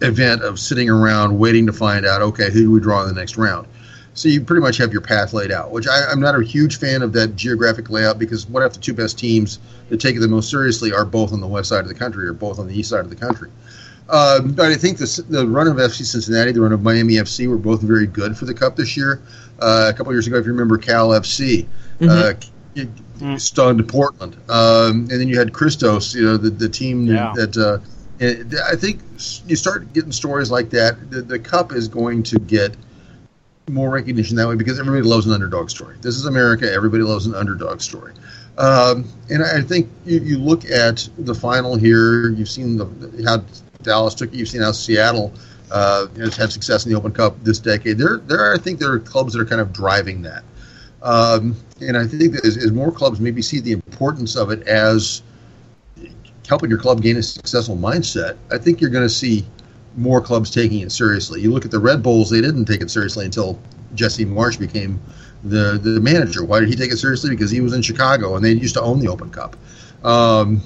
event 0.00 0.42
of 0.42 0.60
sitting 0.60 0.88
around 0.88 1.36
waiting 1.36 1.66
to 1.66 1.72
find 1.72 2.06
out, 2.06 2.22
okay, 2.22 2.50
who 2.50 2.60
do 2.60 2.70
we 2.70 2.80
draw 2.80 3.02
in 3.02 3.08
the 3.08 3.18
next 3.18 3.36
round? 3.36 3.66
So 4.14 4.28
you 4.28 4.42
pretty 4.42 4.60
much 4.60 4.76
have 4.76 4.92
your 4.92 5.00
path 5.00 5.32
laid 5.32 5.50
out, 5.50 5.70
which 5.70 5.88
I, 5.88 6.04
I'm 6.10 6.20
not 6.20 6.38
a 6.38 6.42
huge 6.42 6.78
fan 6.78 7.00
of 7.02 7.12
that 7.14 7.34
geographic 7.34 7.88
layout 7.88 8.18
because 8.18 8.46
what 8.46 8.62
if 8.62 8.74
the 8.74 8.80
two 8.80 8.92
best 8.92 9.18
teams 9.18 9.58
that 9.88 10.00
take 10.00 10.16
it 10.16 10.20
the 10.20 10.28
most 10.28 10.50
seriously 10.50 10.92
are 10.92 11.04
both 11.04 11.32
on 11.32 11.40
the 11.40 11.46
west 11.46 11.70
side 11.70 11.80
of 11.80 11.88
the 11.88 11.94
country 11.94 12.26
or 12.26 12.34
both 12.34 12.58
on 12.58 12.68
the 12.68 12.78
east 12.78 12.90
side 12.90 13.00
of 13.00 13.10
the 13.10 13.16
country? 13.16 13.50
Um, 14.10 14.52
but 14.52 14.70
I 14.70 14.74
think 14.74 14.98
this, 14.98 15.16
the 15.16 15.46
run 15.46 15.66
of 15.66 15.76
FC 15.76 16.04
Cincinnati, 16.04 16.52
the 16.52 16.60
run 16.60 16.72
of 16.72 16.82
Miami 16.82 17.14
FC 17.14 17.48
were 17.48 17.56
both 17.56 17.80
very 17.80 18.06
good 18.06 18.36
for 18.36 18.44
the 18.44 18.52
Cup 18.52 18.76
this 18.76 18.96
year. 18.96 19.22
Uh, 19.58 19.90
a 19.92 19.96
couple 19.96 20.12
years 20.12 20.26
ago, 20.26 20.36
if 20.36 20.44
you 20.44 20.52
remember, 20.52 20.76
Cal 20.76 21.10
FC 21.10 21.66
uh, 22.02 22.34
it 22.74 22.88
stunned 23.38 23.86
Portland, 23.88 24.34
um, 24.48 25.02
and 25.10 25.20
then 25.20 25.28
you 25.28 25.38
had 25.38 25.52
Christos, 25.52 26.14
you 26.14 26.24
know, 26.24 26.36
the, 26.36 26.50
the 26.50 26.68
team 26.68 27.06
Yeah. 27.06 27.32
that. 27.36 27.56
Uh, 27.56 27.78
I 28.20 28.76
think 28.76 29.00
you 29.46 29.56
start 29.56 29.92
getting 29.92 30.12
stories 30.12 30.50
like 30.50 30.70
that. 30.70 31.10
The, 31.10 31.22
the 31.22 31.38
Cup 31.38 31.72
is 31.72 31.88
going 31.88 32.22
to 32.24 32.38
get 32.38 32.76
more 33.68 33.90
recognition 33.90 34.36
that 34.36 34.48
way 34.48 34.56
because 34.56 34.78
everybody 34.78 35.02
loves 35.02 35.26
an 35.26 35.32
underdog 35.32 35.70
story. 35.70 35.96
This 36.00 36.16
is 36.16 36.26
America. 36.26 36.70
Everybody 36.70 37.02
loves 37.04 37.26
an 37.26 37.34
underdog 37.34 37.80
story. 37.80 38.12
Um, 38.58 39.08
and 39.30 39.42
I 39.42 39.62
think 39.62 39.88
you, 40.04 40.20
you 40.20 40.38
look 40.38 40.64
at 40.64 41.08
the 41.18 41.34
final 41.34 41.76
here. 41.76 42.30
You've 42.30 42.50
seen 42.50 42.76
the, 42.76 43.24
how 43.24 43.44
Dallas 43.82 44.14
took 44.14 44.32
it. 44.32 44.36
You've 44.36 44.48
seen 44.48 44.62
how 44.62 44.72
Seattle 44.72 45.32
uh, 45.70 46.08
has 46.16 46.36
had 46.36 46.52
success 46.52 46.84
in 46.84 46.92
the 46.92 46.98
Open 46.98 47.12
Cup 47.12 47.42
this 47.44 47.58
decade. 47.58 47.98
There, 47.98 48.18
there. 48.18 48.40
Are, 48.40 48.54
I 48.54 48.58
think 48.58 48.78
there 48.78 48.92
are 48.92 48.98
clubs 48.98 49.32
that 49.32 49.40
are 49.40 49.46
kind 49.46 49.60
of 49.60 49.72
driving 49.72 50.22
that. 50.22 50.44
Um, 51.02 51.56
and 51.80 51.96
I 51.96 52.06
think 52.06 52.34
that 52.34 52.44
as, 52.44 52.56
as 52.56 52.72
more 52.72 52.92
clubs 52.92 53.20
maybe 53.20 53.42
see 53.42 53.60
the 53.60 53.72
importance 53.72 54.36
of 54.36 54.50
it 54.50 54.66
as 54.68 55.22
helping 56.46 56.68
your 56.68 56.78
club 56.78 57.00
gain 57.00 57.16
a 57.16 57.22
successful 57.22 57.76
mindset, 57.76 58.36
I 58.50 58.58
think 58.58 58.80
you're 58.80 58.90
going 58.90 59.04
to 59.04 59.14
see 59.14 59.46
more 59.96 60.20
clubs 60.20 60.50
taking 60.50 60.80
it 60.80 60.92
seriously. 60.92 61.40
You 61.40 61.52
look 61.52 61.64
at 61.64 61.70
the 61.70 61.80
Red 61.80 62.02
Bulls; 62.02 62.30
they 62.30 62.40
didn't 62.40 62.64
take 62.64 62.80
it 62.80 62.90
seriously 62.90 63.24
until 63.24 63.58
Jesse 63.94 64.24
Marsch 64.24 64.58
became 64.58 65.00
the 65.44 65.78
the 65.82 66.00
manager. 66.00 66.44
Why 66.44 66.60
did 66.60 66.68
he 66.68 66.74
take 66.74 66.92
it 66.92 66.98
seriously? 66.98 67.30
Because 67.30 67.50
he 67.50 67.60
was 67.60 67.72
in 67.72 67.82
Chicago 67.82 68.36
and 68.36 68.44
they 68.44 68.52
used 68.52 68.74
to 68.74 68.82
own 68.82 69.00
the 69.00 69.08
Open 69.08 69.30
Cup. 69.30 69.56
Um, 70.04 70.62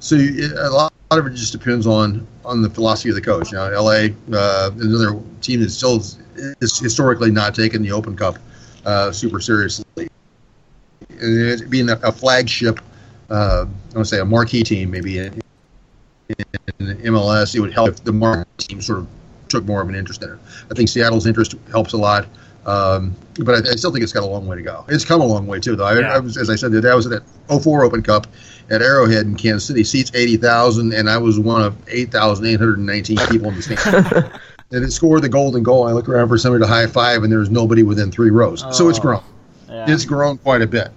so 0.00 0.16
you, 0.16 0.52
a 0.58 0.70
lot 0.70 0.92
of 1.10 1.26
it 1.26 1.34
just 1.34 1.52
depends 1.52 1.86
on 1.86 2.26
on 2.44 2.62
the 2.62 2.70
philosophy 2.70 3.08
of 3.10 3.14
the 3.14 3.22
coach. 3.22 3.52
Now, 3.52 3.70
LA, 3.70 4.08
uh, 4.32 4.70
another 4.78 5.18
team 5.40 5.60
that 5.60 5.70
still 5.70 5.96
is, 5.96 6.18
is 6.60 6.78
historically 6.78 7.30
not 7.30 7.54
taking 7.54 7.82
the 7.82 7.92
Open 7.92 8.16
Cup 8.16 8.38
uh, 8.84 9.12
super 9.12 9.40
seriously. 9.40 10.08
And 11.20 11.70
being 11.70 11.88
a, 11.88 11.98
a 12.02 12.12
flagship, 12.12 12.80
uh, 13.30 13.64
I 13.64 13.94
want 13.94 13.94
to 13.94 14.04
say 14.04 14.20
a 14.20 14.24
marquee 14.24 14.62
team, 14.62 14.90
maybe 14.90 15.18
in, 15.18 15.40
in 16.28 16.96
MLS, 16.98 17.54
it 17.54 17.60
would 17.60 17.72
help 17.72 17.88
if 17.90 18.04
the 18.04 18.12
market 18.12 18.46
team 18.58 18.80
sort 18.80 19.00
of 19.00 19.08
took 19.48 19.64
more 19.64 19.80
of 19.80 19.88
an 19.88 19.94
interest 19.94 20.22
in 20.22 20.30
it. 20.30 20.38
I 20.70 20.74
think 20.74 20.88
Seattle's 20.88 21.26
interest 21.26 21.54
helps 21.70 21.92
a 21.92 21.96
lot. 21.96 22.26
Um, 22.66 23.14
but 23.40 23.54
I, 23.54 23.72
I 23.72 23.76
still 23.76 23.92
think 23.92 24.02
it's 24.02 24.12
got 24.12 24.22
a 24.22 24.26
long 24.26 24.46
way 24.46 24.56
to 24.56 24.62
go. 24.62 24.84
It's 24.88 25.04
come 25.04 25.20
a 25.20 25.26
long 25.26 25.46
way 25.46 25.60
too, 25.60 25.76
though. 25.76 25.84
I, 25.84 26.00
Yeah. 26.00 26.14
I 26.14 26.18
was, 26.18 26.36
as 26.36 26.48
I 26.48 26.56
said, 26.56 26.72
that 26.72 26.94
was 26.94 27.06
at 27.06 27.22
that 27.48 27.62
04 27.62 27.84
Open 27.84 28.02
Cup 28.02 28.26
at 28.70 28.80
Arrowhead 28.80 29.26
in 29.26 29.36
Kansas 29.36 29.66
City. 29.66 29.84
Seats 29.84 30.10
80,000, 30.14 30.94
and 30.94 31.10
I 31.10 31.18
was 31.18 31.38
one 31.38 31.62
of 31.62 31.76
8,819 31.88 33.18
people 33.28 33.48
in 33.48 33.56
the 33.56 33.62
stands. 33.62 34.30
and 34.72 34.84
it 34.84 34.92
scored 34.92 35.22
the 35.22 35.28
golden 35.28 35.62
goal. 35.62 35.86
I 35.86 35.92
look 35.92 36.08
around 36.08 36.28
for 36.28 36.38
somebody 36.38 36.64
to 36.64 36.68
high 36.68 36.86
five, 36.86 37.22
and 37.22 37.30
there 37.30 37.40
was 37.40 37.50
nobody 37.50 37.82
within 37.82 38.10
three 38.10 38.30
rows. 38.30 38.64
So 38.76 38.88
it's 38.88 38.98
grown. 38.98 39.22
Yeah. 39.68 39.84
It's 39.88 40.04
grown 40.04 40.38
quite 40.38 40.62
a 40.62 40.66
bit. 40.66 40.88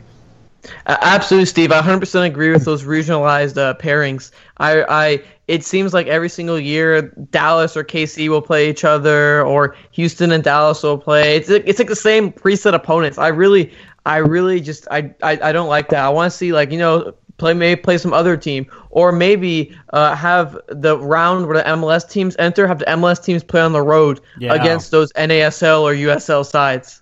Uh, 0.86 0.98
absolutely, 1.02 1.46
Steve. 1.46 1.72
I 1.72 1.82
100% 1.82 2.26
agree 2.26 2.52
with 2.52 2.66
those 2.66 2.84
regionalized 2.84 3.58
uh, 3.58 3.74
pairings. 3.76 4.32
I, 4.58 4.84
I, 4.84 5.24
it 5.48 5.64
seems 5.64 5.94
like 5.94 6.08
every 6.08 6.30
single 6.30 6.60
year 6.60 7.04
Dallas 7.32 7.78
or 7.78 7.84
KC 7.84 8.30
will 8.30 8.42
play 8.42 8.70
each 8.70 8.84
other, 8.84 9.46
or 9.46 9.76
Houston 9.92 10.32
and 10.32 10.44
Dallas 10.44 10.84
will 10.84 10.98
play. 10.98 11.36
It's 11.38 11.50
like, 11.50 11.64
it's 11.66 11.80
like 11.80 11.88
the 11.88 11.96
same 11.96 12.32
preset 12.32 12.74
opponents. 12.74 13.18
I 13.18 13.30
really, 13.30 13.72
I 14.06 14.18
really 14.18 14.60
just, 14.60 14.88
I, 14.92 15.14
I, 15.24 15.40
I 15.42 15.52
don't 15.52 15.70
like 15.70 15.90
that. 15.90 16.04
I 16.04 16.10
want 16.10 16.32
to 16.32 16.38
see 16.38 16.52
like 16.54 16.72
you 16.72 16.78
know 16.80 17.14
play 17.38 17.54
maybe 17.54 17.80
play 17.80 17.98
some 17.98 18.14
other 18.14 18.36
team, 18.36 18.66
or 18.90 19.12
maybe 19.12 19.76
uh, 19.94 20.16
have 20.16 20.58
the 20.68 20.98
round 20.98 21.48
where 21.48 21.58
the 21.58 21.64
MLS 21.70 22.10
teams 22.10 22.36
enter, 22.40 22.68
have 22.68 22.80
the 22.80 22.86
MLS 22.86 23.24
teams 23.24 23.44
play 23.44 23.62
on 23.62 23.72
the 23.74 23.82
road 23.82 24.20
Yeah. 24.40 24.54
against 24.54 24.92
those 24.92 25.14
NASL 25.14 25.82
or 25.82 25.94
USL 25.94 26.46
sides. 26.46 27.02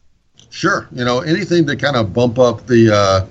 Sure, 0.49 0.88
you 0.93 1.04
know 1.04 1.19
anything 1.21 1.65
to 1.67 1.75
kind 1.75 1.95
of 1.95 2.13
bump 2.13 2.38
up 2.39 2.65
the 2.67 2.93
uh, 2.93 3.25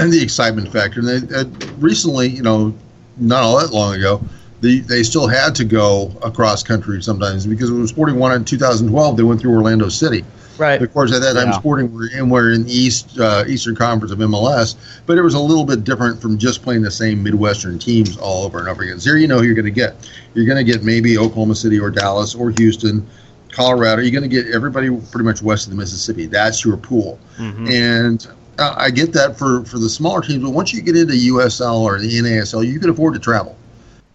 and 0.00 0.12
the 0.12 0.22
excitement 0.22 0.72
factor. 0.72 1.00
And 1.00 1.08
they, 1.08 1.36
uh, 1.36 1.44
recently, 1.78 2.28
you 2.28 2.42
know, 2.42 2.74
not 3.16 3.42
all 3.42 3.58
that 3.60 3.72
long 3.72 3.94
ago, 3.94 4.22
they 4.60 4.78
they 4.80 5.02
still 5.02 5.26
had 5.26 5.54
to 5.56 5.64
go 5.64 6.12
across 6.22 6.62
country 6.62 7.02
sometimes 7.02 7.46
because 7.46 7.70
when 7.70 7.86
Sporting 7.86 8.16
won 8.16 8.32
in 8.32 8.44
2012, 8.44 9.16
they 9.16 9.22
went 9.22 9.40
through 9.40 9.52
Orlando 9.52 9.88
City. 9.88 10.24
Right. 10.58 10.82
Of 10.82 10.92
course, 10.92 11.10
at 11.14 11.22
that 11.22 11.32
time, 11.34 11.48
Yeah. 11.48 11.58
Sporting 11.58 11.90
were 11.94 12.08
in, 12.08 12.28
were 12.28 12.52
in 12.52 12.64
the 12.64 12.72
East 12.72 13.18
uh, 13.18 13.44
Eastern 13.48 13.74
Conference 13.74 14.12
of 14.12 14.18
MLS, 14.18 14.74
but 15.06 15.16
it 15.16 15.22
was 15.22 15.32
a 15.32 15.40
little 15.40 15.64
bit 15.64 15.84
different 15.84 16.20
from 16.20 16.36
just 16.36 16.62
playing 16.62 16.82
the 16.82 16.90
same 16.90 17.22
Midwestern 17.22 17.78
teams 17.78 18.18
all 18.18 18.44
over 18.44 18.58
and 18.58 18.68
over 18.68 18.82
again. 18.82 19.00
So 19.00 19.10
here, 19.10 19.18
you 19.18 19.26
know, 19.26 19.38
who 19.38 19.44
you're 19.44 19.54
going 19.54 19.64
to 19.64 19.70
get. 19.70 19.94
You're 20.34 20.44
going 20.44 20.58
to 20.64 20.70
get 20.70 20.84
maybe 20.84 21.16
Oklahoma 21.16 21.54
City 21.54 21.80
or 21.80 21.90
Dallas 21.90 22.34
or 22.34 22.50
Houston, 22.50 23.06
Colorado. 23.50 24.02
You're 24.02 24.12
going 24.20 24.28
to 24.28 24.42
get 24.42 24.52
everybody 24.54 24.90
pretty 24.90 25.24
much 25.24 25.40
west 25.40 25.66
of 25.66 25.70
the 25.70 25.76
Mississippi. 25.76 26.26
That's 26.26 26.62
your 26.62 26.76
pool, 26.76 27.18
and 27.38 28.26
uh, 28.26 28.34
I 28.58 28.90
get 28.90 29.12
that 29.12 29.38
for 29.38 29.64
for 29.64 29.78
the 29.78 29.88
smaller 29.88 30.20
teams. 30.20 30.42
But 30.42 30.50
once 30.50 30.72
you 30.72 30.82
get 30.82 30.96
into 30.96 31.14
USL 31.14 31.80
or 31.80 31.98
the 31.98 32.08
NASL, 32.08 32.66
you 32.66 32.78
can 32.80 32.90
afford 32.90 33.14
to 33.14 33.20
travel. 33.20 33.56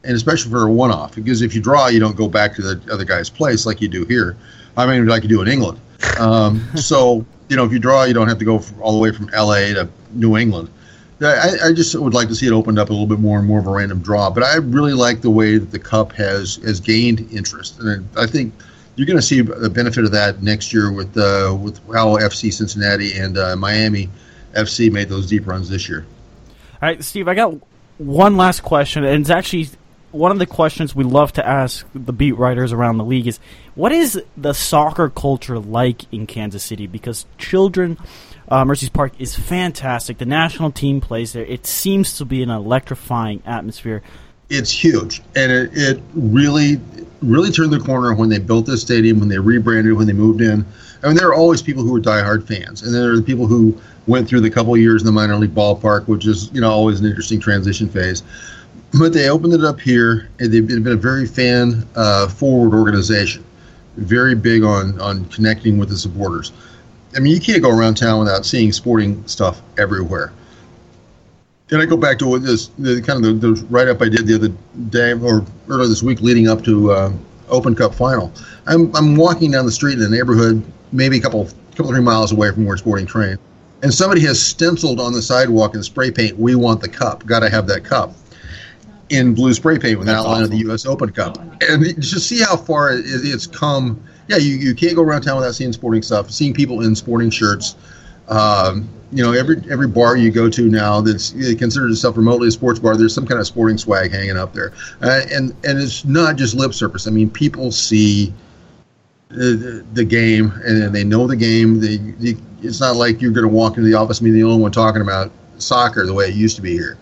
And 0.03 0.15
especially 0.15 0.51
for 0.51 0.67
a 0.67 0.71
one-off 0.71 1.15
because 1.15 1.41
if 1.41 1.55
you 1.55 1.61
draw 1.61 1.87
you 1.87 1.99
don't 1.99 2.15
go 2.15 2.27
back 2.27 2.53
to 2.55 2.61
the 2.61 2.93
other 2.93 3.05
guy's 3.05 3.29
place 3.29 3.65
like 3.65 3.81
you 3.81 3.87
do 3.87 4.05
here. 4.05 4.37
I 4.77 4.85
mean 4.85 5.07
like 5.07 5.23
you 5.23 5.29
do 5.29 5.41
in 5.41 5.47
england. 5.47 5.79
Um, 6.19 6.63
so 6.75 7.25
you 7.49 7.55
know 7.55 7.65
if 7.65 7.71
you 7.71 7.79
draw 7.79 8.03
you 8.03 8.13
don't 8.13 8.27
have 8.27 8.37
to 8.39 8.45
go 8.45 8.61
all 8.81 8.91
the 8.91 8.99
way 8.99 9.11
from 9.11 9.27
la 9.27 9.55
to 9.55 9.89
new 10.11 10.37
england. 10.37 10.69
I, 11.21 11.53
I 11.67 11.73
just 11.73 11.95
would 11.95 12.13
like 12.13 12.27
to 12.27 12.35
see 12.35 12.45
it 12.45 12.51
opened 12.51 12.77
up 12.77 12.89
a 12.89 12.91
little 12.91 13.07
bit 13.07 13.19
more 13.19 13.39
and 13.39 13.47
more 13.47 13.59
of 13.59 13.67
a 13.67 13.71
random 13.71 14.01
draw 14.01 14.29
but 14.29 14.43
i 14.43 14.57
really 14.57 14.91
like 14.91 15.21
the 15.21 15.29
way 15.29 15.57
that 15.57 15.71
the 15.71 15.79
cup 15.79 16.11
has 16.11 16.57
has 16.57 16.79
gained 16.79 17.27
interest. 17.31 17.79
And 17.79 18.07
i 18.17 18.27
think 18.27 18.53
you're 18.95 19.07
going 19.07 19.17
to 19.17 19.25
see 19.25 19.41
the 19.41 19.69
benefit 19.69 20.05
of 20.05 20.11
that 20.11 20.41
next 20.41 20.73
year 20.73 20.91
with 20.91 21.17
uh, 21.17 21.55
with 21.59 21.79
how 21.93 22.17
FC 22.17 22.51
Cincinnati 22.51 23.17
and 23.17 23.37
uh, 23.37 23.55
Miami 23.55 24.09
FC 24.55 24.91
made 24.91 25.09
those 25.09 25.27
deep 25.27 25.47
runs 25.47 25.69
this 25.69 25.87
year. 25.87 26.05
All 26.81 26.89
right, 26.89 27.03
Steve, 27.03 27.27
I 27.27 27.35
got 27.35 27.55
one 27.97 28.37
last 28.37 28.61
question, 28.61 29.03
and 29.03 29.21
it's 29.21 29.29
actually 29.29 29.69
one 30.11 30.31
of 30.31 30.39
the 30.39 30.45
questions 30.45 30.95
we 30.95 31.03
love 31.03 31.33
to 31.33 31.45
ask 31.45 31.85
the 31.93 32.13
beat 32.13 32.33
writers 32.33 32.71
around 32.71 32.97
the 32.97 33.03
league 33.03 33.27
is 33.27 33.39
what 33.75 33.91
is 33.91 34.21
the 34.37 34.53
soccer 34.53 35.09
culture 35.09 35.59
like 35.59 36.11
in 36.13 36.25
Kansas 36.25 36.63
City? 36.63 36.87
Because 36.87 37.25
children, 37.37 37.97
uh, 38.47 38.63
Mercy's 38.63 38.89
Park 38.89 39.13
is 39.19 39.35
fantastic. 39.35 40.17
The 40.17 40.25
national 40.25 40.71
team 40.71 41.01
plays 41.01 41.33
there. 41.33 41.43
It 41.43 41.65
seems 41.65 42.17
to 42.17 42.25
be 42.25 42.41
an 42.41 42.49
electrifying 42.49 43.43
atmosphere. 43.45 44.01
It's 44.49 44.71
huge, 44.71 45.21
and 45.35 45.51
it, 45.51 45.71
it 45.73 46.01
really, 46.13 46.79
really 47.21 47.51
turned 47.51 47.73
the 47.73 47.79
corner 47.79 48.13
when 48.13 48.29
they 48.29 48.37
built 48.37 48.67
this 48.67 48.81
stadium, 48.81 49.19
when 49.19 49.27
they 49.27 49.39
rebranded, 49.39 49.93
when 49.93 50.05
they 50.05 50.13
moved 50.13 50.39
in. 50.39 50.63
I 51.01 51.07
mean, 51.07 51.17
there 51.17 51.27
are 51.27 51.33
always 51.33 51.63
people 51.63 51.83
who 51.83 51.95
are 51.95 51.99
diehard 51.99 52.47
fans, 52.47 52.83
and 52.83 52.93
there 52.93 53.11
are 53.11 53.15
the 53.15 53.23
people 53.23 53.47
who 53.47 53.79
went 54.07 54.27
through 54.27 54.41
the 54.41 54.49
couple 54.49 54.75
years 54.77 55.01
in 55.01 55.05
the 55.05 55.11
minor 55.11 55.35
league 55.35 55.55
ballpark, 55.55 56.07
which 56.07 56.25
is 56.25 56.51
you 56.53 56.61
know 56.61 56.69
always 56.69 56.99
an 56.99 57.05
interesting 57.05 57.39
transition 57.39 57.89
phase. 57.89 58.23
But 58.99 59.13
they 59.13 59.29
opened 59.29 59.53
it 59.53 59.63
up 59.63 59.79
here, 59.79 60.29
and 60.39 60.51
they've 60.53 60.65
been, 60.65 60.87
a 60.87 60.95
very 60.95 61.25
fan 61.25 61.85
uh, 61.95 62.29
forward 62.29 62.77
organization, 62.77 63.43
very 63.97 64.35
big 64.35 64.63
on 64.63 64.99
on 65.01 65.25
connecting 65.25 65.77
with 65.77 65.89
the 65.89 65.97
supporters. 65.97 66.51
I 67.15 67.19
mean, 67.19 67.33
you 67.33 67.39
can't 67.39 67.61
go 67.61 67.69
around 67.69 67.95
town 67.95 68.19
without 68.19 68.45
seeing 68.45 68.71
sporting 68.71 69.25
stuff 69.27 69.61
everywhere. 69.77 70.33
And 71.71 71.81
I 71.81 71.85
go 71.85 71.97
back 71.97 72.19
to 72.19 72.27
what 72.27 72.43
this 72.43 72.67
the 72.77 73.01
kind 73.01 73.25
of 73.25 73.41
the, 73.41 73.47
the 73.47 73.65
write 73.65 73.87
up 73.87 74.01
I 74.01 74.09
did 74.09 74.27
the 74.27 74.35
other 74.35 74.49
day 74.89 75.13
or 75.13 75.45
earlier 75.67 75.87
this 75.87 76.03
week 76.03 76.21
leading 76.21 76.47
up 76.47 76.63
to 76.65 76.91
uh, 76.91 77.11
Open 77.49 77.73
Cup 77.73 77.95
final. 77.95 78.31
I'm 78.67 78.95
I'm 78.95 79.15
walking 79.15 79.51
down 79.51 79.65
the 79.65 79.71
street 79.71 79.93
in 79.93 79.99
the 79.99 80.09
neighborhood, 80.09 80.63
maybe 80.91 81.17
a 81.17 81.21
couple 81.21 81.49
couple 81.71 81.91
three 81.91 82.01
miles 82.01 82.31
away 82.31 82.51
from 82.51 82.65
where 82.65 82.77
Sporting 82.77 83.05
trained, 83.05 83.39
and 83.85 83.93
somebody 83.93 84.21
has 84.21 84.43
stenciled 84.43 84.99
on 84.99 85.13
the 85.13 85.21
sidewalk 85.21 85.75
in 85.75 85.83
spray 85.83 86.09
paint, 86.09 86.39
"We 86.39 86.55
want 86.55 86.81
the 86.81 86.89
cup. 86.89 87.23
Got 87.27 87.41
to 87.41 87.51
have 87.51 87.67
that 87.67 87.83
cup." 87.83 88.15
In 89.09 89.35
blue 89.35 89.53
spray 89.53 89.77
paint 89.77 89.99
with 89.99 90.09
an 90.09 90.15
outline 90.15 90.43
of 90.43 90.49
the 90.49 90.57
U.S. 90.57 90.87
Open 90.87 91.11
Cup, 91.11 91.37
and 91.61 92.01
just 92.01 92.27
see 92.27 92.41
how 92.41 92.57
far 92.57 92.89
it's 92.93 93.45
come. 93.45 94.03
Yeah, 94.27 94.37
you, 94.37 94.55
you 94.55 94.73
can't 94.73 94.95
go 94.95 95.03
around 95.03 95.21
town 95.21 95.37
without 95.37 95.53
seeing 95.53 95.71
sporting 95.71 96.01
stuff, 96.01 96.31
seeing 96.31 96.51
people 96.51 96.81
in 96.81 96.95
sporting 96.95 97.29
shirts. 97.29 97.75
Um, 98.27 98.89
you 99.11 99.23
know, 99.23 99.33
every 99.33 99.61
every 99.69 99.87
bar 99.87 100.17
you 100.17 100.31
go 100.31 100.49
to 100.49 100.67
now 100.67 100.99
that's 100.99 101.33
considered 101.59 101.91
itself 101.91 102.17
remotely 102.17 102.47
a 102.47 102.51
sports 102.51 102.79
bar, 102.79 102.97
there's 102.97 103.13
some 103.13 103.27
kind 103.27 103.39
of 103.39 103.45
sporting 103.45 103.77
swag 103.77 104.11
hanging 104.11 104.35
up 104.35 104.51
there, 104.51 104.73
uh, 105.03 105.21
and 105.31 105.51
and 105.63 105.79
it's 105.79 106.05
not 106.05 106.37
just 106.37 106.55
lip 106.55 106.73
service. 106.73 107.05
I 107.05 107.11
mean, 107.11 107.29
people 107.29 107.71
see 107.71 108.33
the, 109.35 110.05
game 110.05 110.51
and 110.65 110.93
they 110.93 111.03
know 111.03 111.27
the 111.27 111.35
game. 111.35 111.79
They, 111.79 111.97
they 111.97 112.35
it's 112.61 112.79
not 112.79 112.95
like 112.95 113.21
you're 113.21 113.31
going 113.31 113.47
to 113.47 113.53
walk 113.53 113.77
into 113.77 113.89
the 113.89 113.95
office 113.95 114.19
and 114.19 114.25
be 114.25 114.31
the 114.31 114.43
only 114.43 114.61
one 114.61 114.71
talking 114.71 115.01
about 115.01 115.31
soccer 115.57 116.05
the 116.05 116.13
way 116.13 116.25
it 116.25 116.35
used 116.35 116.55
to 116.55 116.61
be 116.61 116.73
here. 116.73 116.97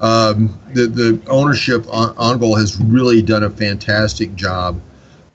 Um, 0.00 0.58
the 0.72 0.86
the 0.86 1.20
ownership 1.28 1.86
on, 1.88 2.14
on 2.16 2.38
goal 2.38 2.56
has 2.56 2.80
really 2.80 3.22
done 3.22 3.44
a 3.44 3.50
fantastic 3.50 4.34
job 4.34 4.80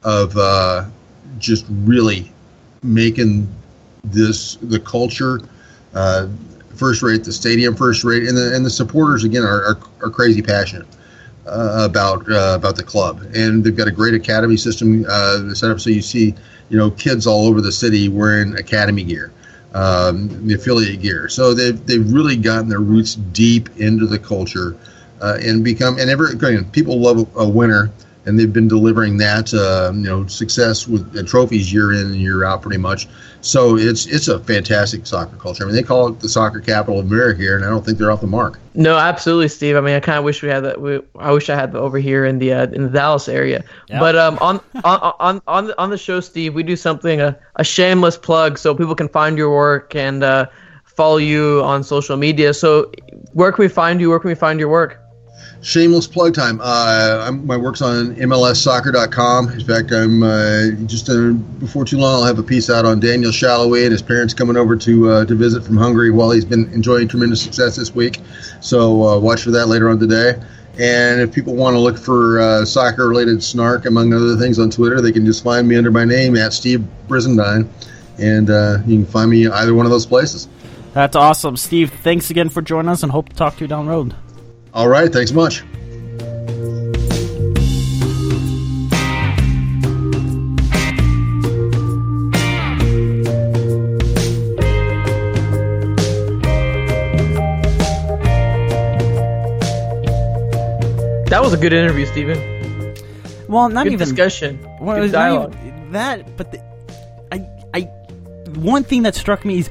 of 0.04 0.36
uh, 0.38 0.86
just 1.38 1.66
really 1.70 2.32
making 2.84 3.48
this 4.04 4.56
the 4.56 4.80
culture 4.80 5.42
uh, 5.94 6.28
first 6.76 7.02
rate, 7.02 7.24
the 7.24 7.34
stadium 7.34 7.76
first 7.76 8.04
rate, 8.04 8.24
and 8.24 8.38
the 8.38 8.56
and 8.56 8.66
the 8.66 8.70
supporters 8.70 9.24
again 9.24 9.44
are 9.44 9.64
are, 9.64 9.80
are 10.02 10.10
crazy 10.10 10.42
passionate. 10.42 10.88
Uh, 11.46 11.88
about 11.90 12.30
uh, 12.30 12.54
about 12.56 12.76
the 12.76 12.84
club, 12.84 13.22
and 13.34 13.64
they've 13.64 13.76
got 13.76 13.88
a 13.88 13.92
great 13.92 14.14
academy 14.14 14.58
system 14.58 15.04
uh, 15.10 15.52
set 15.56 15.72
up 15.72 15.80
so 15.80 15.90
you 15.90 16.02
see, 16.02 16.36
you 16.70 16.78
know, 16.78 16.92
kids 16.92 17.26
all 17.26 17.48
over 17.48 17.60
the 17.60 17.72
city 17.72 18.08
wearing 18.08 18.56
academy 18.58 19.04
gear, 19.04 19.32
um, 19.74 20.46
the 20.46 20.54
affiliate 20.54 21.02
gear. 21.02 21.28
So 21.28 21.56
they've 21.56 21.84
they've 21.88 22.14
really 22.14 22.36
gotten 22.36 22.70
their 22.70 22.82
roots 22.82 23.16
deep 23.16 23.70
into 23.78 24.06
the 24.06 24.20
culture, 24.20 24.76
uh, 25.22 25.40
and 25.42 25.64
become 25.64 25.98
and 25.98 26.10
every 26.10 26.34
again, 26.34 26.70
people 26.72 27.00
love 27.00 27.28
a 27.36 27.50
winner 27.50 27.90
and 28.26 28.38
they've 28.38 28.52
been 28.52 28.68
delivering 28.68 29.18
that 29.18 29.54
uh, 29.54 29.92
you 29.94 30.04
know 30.04 30.26
success 30.28 30.88
with 30.88 31.18
uh, 31.18 31.24
trophies 31.24 31.72
year 31.72 31.94
in 31.94 32.08
and 32.08 32.16
year 32.16 32.44
out 32.44 32.62
pretty 32.62 32.78
much. 32.78 33.08
So 33.42 33.78
it's 33.78 34.06
it's 34.06 34.28
a 34.28 34.40
fantastic 34.40 35.08
soccer 35.08 35.36
culture. 35.38 35.64
I 35.64 35.68
mean, 35.68 35.76
they 35.76 35.84
call 35.84 36.10
it 36.10 36.20
the 36.20 36.28
soccer 36.28 36.60
capital 36.60 37.00
of 37.00 37.06
America 37.06 37.40
here, 37.40 37.56
and 37.56 37.66
I 37.66 37.70
don't 37.70 37.86
think 37.86 37.98
they're 37.98 38.12
off 38.12 38.22
the 38.22 38.28
mark. 38.28 38.60
No, 38.74 38.98
absolutely, 38.98 39.48
Steve. 39.48 39.78
I 39.78 39.82
mean, 39.82 39.96
I 39.96 40.00
kind 40.00 40.18
of 40.18 40.26
wish 40.26 40.44
we 40.44 40.50
had 40.50 40.62
that. 40.62 40.82
We, 40.82 41.00
I 41.18 41.32
wish 41.32 41.50
I 41.50 41.56
had 41.56 41.72
that 41.72 41.80
over 41.80 41.98
here 41.98 42.26
in 42.26 42.40
the 42.40 42.54
uh, 42.54 42.68
in 42.68 42.84
the 42.84 42.90
Dallas 42.90 43.30
area. 43.30 43.64
Yep. 43.88 44.00
But 44.00 44.16
um, 44.18 44.38
on, 44.42 44.60
on 44.84 45.14
on 45.20 45.42
on 45.48 45.68
the, 45.68 45.82
on 45.82 45.90
the 45.90 45.98
show, 45.98 46.20
Steve, 46.20 46.54
we 46.54 46.64
do 46.64 46.76
something 46.76 47.22
a, 47.22 47.38
a 47.56 47.64
shameless 47.64 48.18
plug 48.18 48.58
so 48.58 48.76
people 48.76 48.96
can 48.96 49.10
find 49.10 49.38
your 49.38 49.52
work 49.52 49.96
and 49.96 50.24
uh, 50.24 50.48
follow 50.84 51.18
you 51.18 51.62
on 51.64 51.84
social 51.84 52.18
media. 52.18 52.54
So, 52.54 52.92
where 53.32 53.54
can 53.54 53.64
we 53.64 53.70
find 53.70 54.02
you? 54.02 54.10
Where 54.10 54.20
can 54.20 54.28
we 54.28 54.36
find 54.36 54.60
your 54.60 54.70
work? 54.70 55.00
Shameless 55.62 56.08
plug 56.08 56.34
time. 56.34 56.62
Uh, 56.64 57.32
my 57.44 57.58
work's 57.58 57.82
on 57.82 58.16
MLSsoccer.com. 58.16 59.50
In 59.50 59.66
fact, 59.66 59.92
I'm 59.92 60.24
uh, 60.24 60.70
just 60.86 61.10
uh, 61.10 61.32
before 61.60 61.84
too 61.84 61.98
long. 61.98 62.22
I'll 62.22 62.24
have 62.24 62.40
a 62.40 62.44
piece 62.44 62.70
out 62.70 62.86
on 62.86 63.02
Daniel 63.02 63.32
Salloi 63.32 63.84
and 63.84 63.92
his 63.92 64.02
parents 64.02 64.34
coming 64.34 64.56
over 64.56 64.78
to 64.78 65.10
uh, 65.10 65.26
to 65.26 65.36
visit 65.36 65.66
from 65.66 65.76
Hungary 65.76 66.12
while 66.12 66.32
he's 66.32 66.46
been 66.46 66.72
enjoying 66.72 67.10
tremendous 67.10 67.42
success 67.42 67.76
this 67.76 67.94
week. 67.94 68.20
So 68.62 69.04
uh, 69.04 69.20
watch 69.20 69.42
for 69.42 69.52
that 69.52 69.66
later 69.66 69.90
on 69.90 70.00
today. 70.00 70.42
And 70.80 71.20
if 71.20 71.34
people 71.34 71.56
want 71.56 71.74
to 71.74 71.80
look 71.80 71.98
for 71.98 72.40
uh, 72.40 72.64
soccer-related 72.64 73.44
snark, 73.44 73.86
among 73.86 74.14
other 74.14 74.38
things, 74.38 74.60
on 74.60 74.70
Twitter, 74.70 75.02
they 75.02 75.12
can 75.12 75.26
just 75.26 75.44
find 75.44 75.68
me 75.68 75.76
under 75.76 75.92
my 75.92 76.06
name 76.06 76.38
at 76.38 76.54
Steve 76.54 76.88
Brisendine, 77.10 77.68
and 78.18 78.48
you 78.88 79.04
can 79.04 79.06
find 79.06 79.30
me 79.30 79.46
either 79.50 79.74
one 79.74 79.86
of 79.86 79.92
those 79.92 80.06
places. 80.06 80.48
That's 80.94 81.18
awesome, 81.18 81.58
Steve. 81.58 81.92
Thanks 81.92 82.30
again 82.30 82.48
for 82.48 82.62
joining 82.62 82.88
us, 82.88 83.04
and 83.04 83.12
hope 83.12 83.28
to 83.28 83.36
talk 83.36 83.58
to 83.58 83.62
you 83.62 83.68
down 83.68 83.88
the 83.88 83.92
road. 83.92 84.16
All 84.74 84.88
right. 84.88 85.12
Thanks 85.12 85.32
much. 85.32 85.64
That 101.30 101.44
was 101.44 101.54
a 101.54 101.58
good 101.58 101.74
interview, 101.74 102.08
Stephen. 102.08 102.96
Well, 103.48 103.70
not 103.70 103.84
good 103.84 103.94
even 103.94 104.08
discussion. 104.08 104.60
Well, 104.82 104.96
good 105.02 105.12
dialogue. 105.12 105.56
that, 105.92 106.36
but 106.38 106.52
the, 106.52 106.60
I, 107.32 107.48
I, 107.74 107.82
one 108.58 108.84
thing 108.84 109.04
that 109.04 109.14
struck 109.14 109.46
me 109.46 109.60
is 109.60 109.70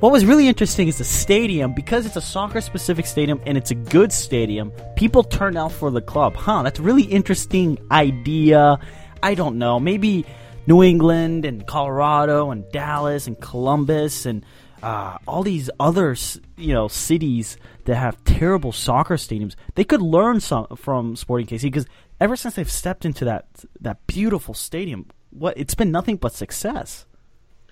what 0.00 0.12
was 0.12 0.24
really 0.24 0.48
interesting 0.48 0.88
is 0.88 0.96
the 0.96 1.04
stadium, 1.04 1.74
because 1.74 2.06
it's 2.06 2.16
a 2.16 2.22
soccer 2.22 2.62
specific 2.62 3.04
stadium 3.04 3.38
and 3.44 3.58
it's 3.58 3.70
a 3.70 3.74
good 3.74 4.10
stadium, 4.12 4.72
people 4.96 5.22
turn 5.22 5.58
out 5.58 5.72
for 5.72 5.90
the 5.90 6.00
club. 6.00 6.34
Huh, 6.36 6.62
that's 6.62 6.78
a 6.78 6.82
really 6.82 7.02
interesting 7.02 7.78
idea. 7.90 8.78
I 9.22 9.34
don't 9.34 9.58
know. 9.58 9.78
Maybe 9.78 10.24
New 10.66 10.82
England 10.82 11.44
and 11.44 11.66
Colorado 11.66 12.50
and 12.50 12.64
Dallas 12.72 13.26
and 13.26 13.38
Columbus 13.40 14.24
and 14.24 14.44
uh, 14.82 15.18
all 15.28 15.42
these 15.42 15.68
other 15.78 16.16
you 16.56 16.72
know 16.72 16.88
cities 16.88 17.58
that 17.84 17.96
have 17.96 18.22
terrible 18.24 18.72
soccer 18.72 19.16
stadiums, 19.16 19.54
they 19.74 19.84
could 19.84 20.00
learn 20.00 20.40
some 20.40 20.66
from 20.76 21.16
Sporting 21.16 21.46
KC 21.46 21.62
because 21.62 21.86
ever 22.20 22.36
since 22.36 22.54
they've 22.54 22.70
stepped 22.70 23.04
into 23.04 23.26
that 23.26 23.46
that 23.80 24.06
beautiful 24.06 24.54
stadium, 24.54 25.06
what 25.28 25.58
it's 25.58 25.74
been 25.74 25.90
nothing 25.90 26.16
but 26.16 26.32
success. 26.32 27.04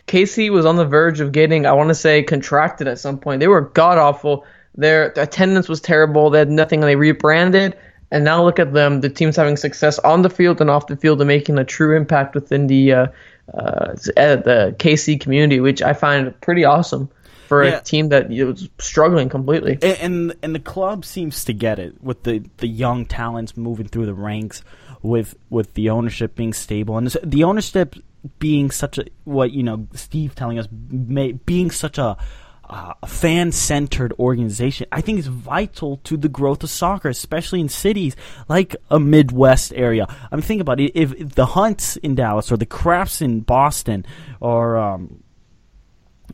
KC 0.08 0.50
was 0.50 0.66
on 0.66 0.76
the 0.76 0.86
verge 0.86 1.20
of 1.20 1.32
getting, 1.32 1.66
I 1.66 1.72
want 1.72 1.88
to 1.88 1.94
say, 1.94 2.22
contracted 2.22 2.88
at 2.88 2.98
some 2.98 3.18
point. 3.18 3.40
They 3.40 3.48
were 3.48 3.60
god 3.60 3.98
awful. 3.98 4.44
Their, 4.74 5.10
their 5.10 5.24
attendance 5.24 5.68
was 5.68 5.80
terrible. 5.80 6.30
They 6.30 6.38
had 6.38 6.50
nothing. 6.50 6.80
They 6.80 6.96
rebranded, 6.96 7.76
and 8.10 8.24
now 8.24 8.44
look 8.44 8.58
at 8.58 8.72
them. 8.72 9.00
The 9.00 9.10
team's 9.10 9.36
having 9.36 9.56
success 9.56 9.98
on 10.00 10.22
the 10.22 10.30
field 10.30 10.60
and 10.60 10.70
off 10.70 10.86
the 10.86 10.96
field, 10.96 11.20
and 11.20 11.28
making 11.28 11.58
a 11.58 11.64
true 11.64 11.96
impact 11.96 12.34
within 12.34 12.66
the 12.66 12.92
uh, 12.92 13.06
uh, 13.54 13.94
the 13.94 14.74
KC 14.78 15.20
community, 15.20 15.60
which 15.60 15.82
I 15.82 15.92
find 15.92 16.38
pretty 16.40 16.64
awesome 16.64 17.10
for 17.48 17.64
yeah. 17.64 17.78
a 17.78 17.80
team 17.80 18.10
that 18.10 18.28
was 18.28 18.68
struggling 18.78 19.30
completely. 19.30 19.78
And, 19.80 19.98
and, 20.00 20.34
and 20.42 20.54
the 20.54 20.60
club 20.60 21.04
seems 21.04 21.44
to 21.46 21.54
get 21.54 21.78
it 21.78 22.02
with 22.02 22.22
the 22.24 22.44
the 22.58 22.68
young 22.68 23.06
talents 23.06 23.56
moving 23.56 23.88
through 23.88 24.06
the 24.06 24.14
ranks, 24.14 24.62
with 25.02 25.34
with 25.50 25.74
the 25.74 25.90
ownership 25.90 26.34
being 26.34 26.52
stable, 26.52 26.98
and 26.98 27.08
the 27.22 27.44
ownership 27.44 27.96
being 28.38 28.70
such 28.70 28.98
a 28.98 29.06
what 29.24 29.52
you 29.52 29.62
know 29.62 29.86
Steve 29.94 30.34
telling 30.34 30.58
us 30.58 30.68
may, 30.90 31.32
being 31.32 31.70
such 31.70 31.98
a 31.98 32.16
uh, 32.70 32.92
fan 33.06 33.50
centered 33.50 34.12
organization, 34.18 34.86
I 34.92 35.00
think 35.00 35.18
is 35.18 35.26
vital 35.26 35.98
to 36.04 36.16
the 36.16 36.28
growth 36.28 36.62
of 36.62 36.70
soccer, 36.70 37.08
especially 37.08 37.60
in 37.60 37.68
cities 37.68 38.14
like 38.48 38.76
a 38.90 39.00
Midwest 39.00 39.72
area. 39.74 40.06
I 40.30 40.36
mean, 40.36 40.42
think 40.42 40.60
about 40.60 40.78
it. 40.80 40.92
If, 40.94 41.14
if 41.14 41.34
the 41.34 41.46
Hunts 41.46 41.96
in 41.96 42.14
Dallas 42.14 42.52
or 42.52 42.56
the 42.56 42.66
Krafts 42.66 43.22
in 43.22 43.40
Boston 43.40 44.04
or, 44.40 44.76
um, 44.76 45.22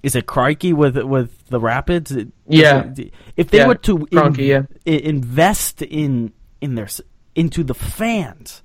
is 0.02 0.16
it 0.16 0.26
Crikey 0.26 0.72
with 0.72 0.98
with 0.98 1.46
the 1.48 1.60
Rapids? 1.60 2.14
Yeah. 2.48 2.92
If 3.36 3.50
they 3.50 3.58
yeah. 3.58 3.68
were 3.68 3.76
to 3.76 4.06
in, 4.10 4.34
yeah. 4.34 4.62
invest 4.84 5.82
in 5.82 6.32
in 6.60 6.74
their 6.74 6.88
into 7.36 7.62
the 7.62 7.74
fans, 7.74 8.63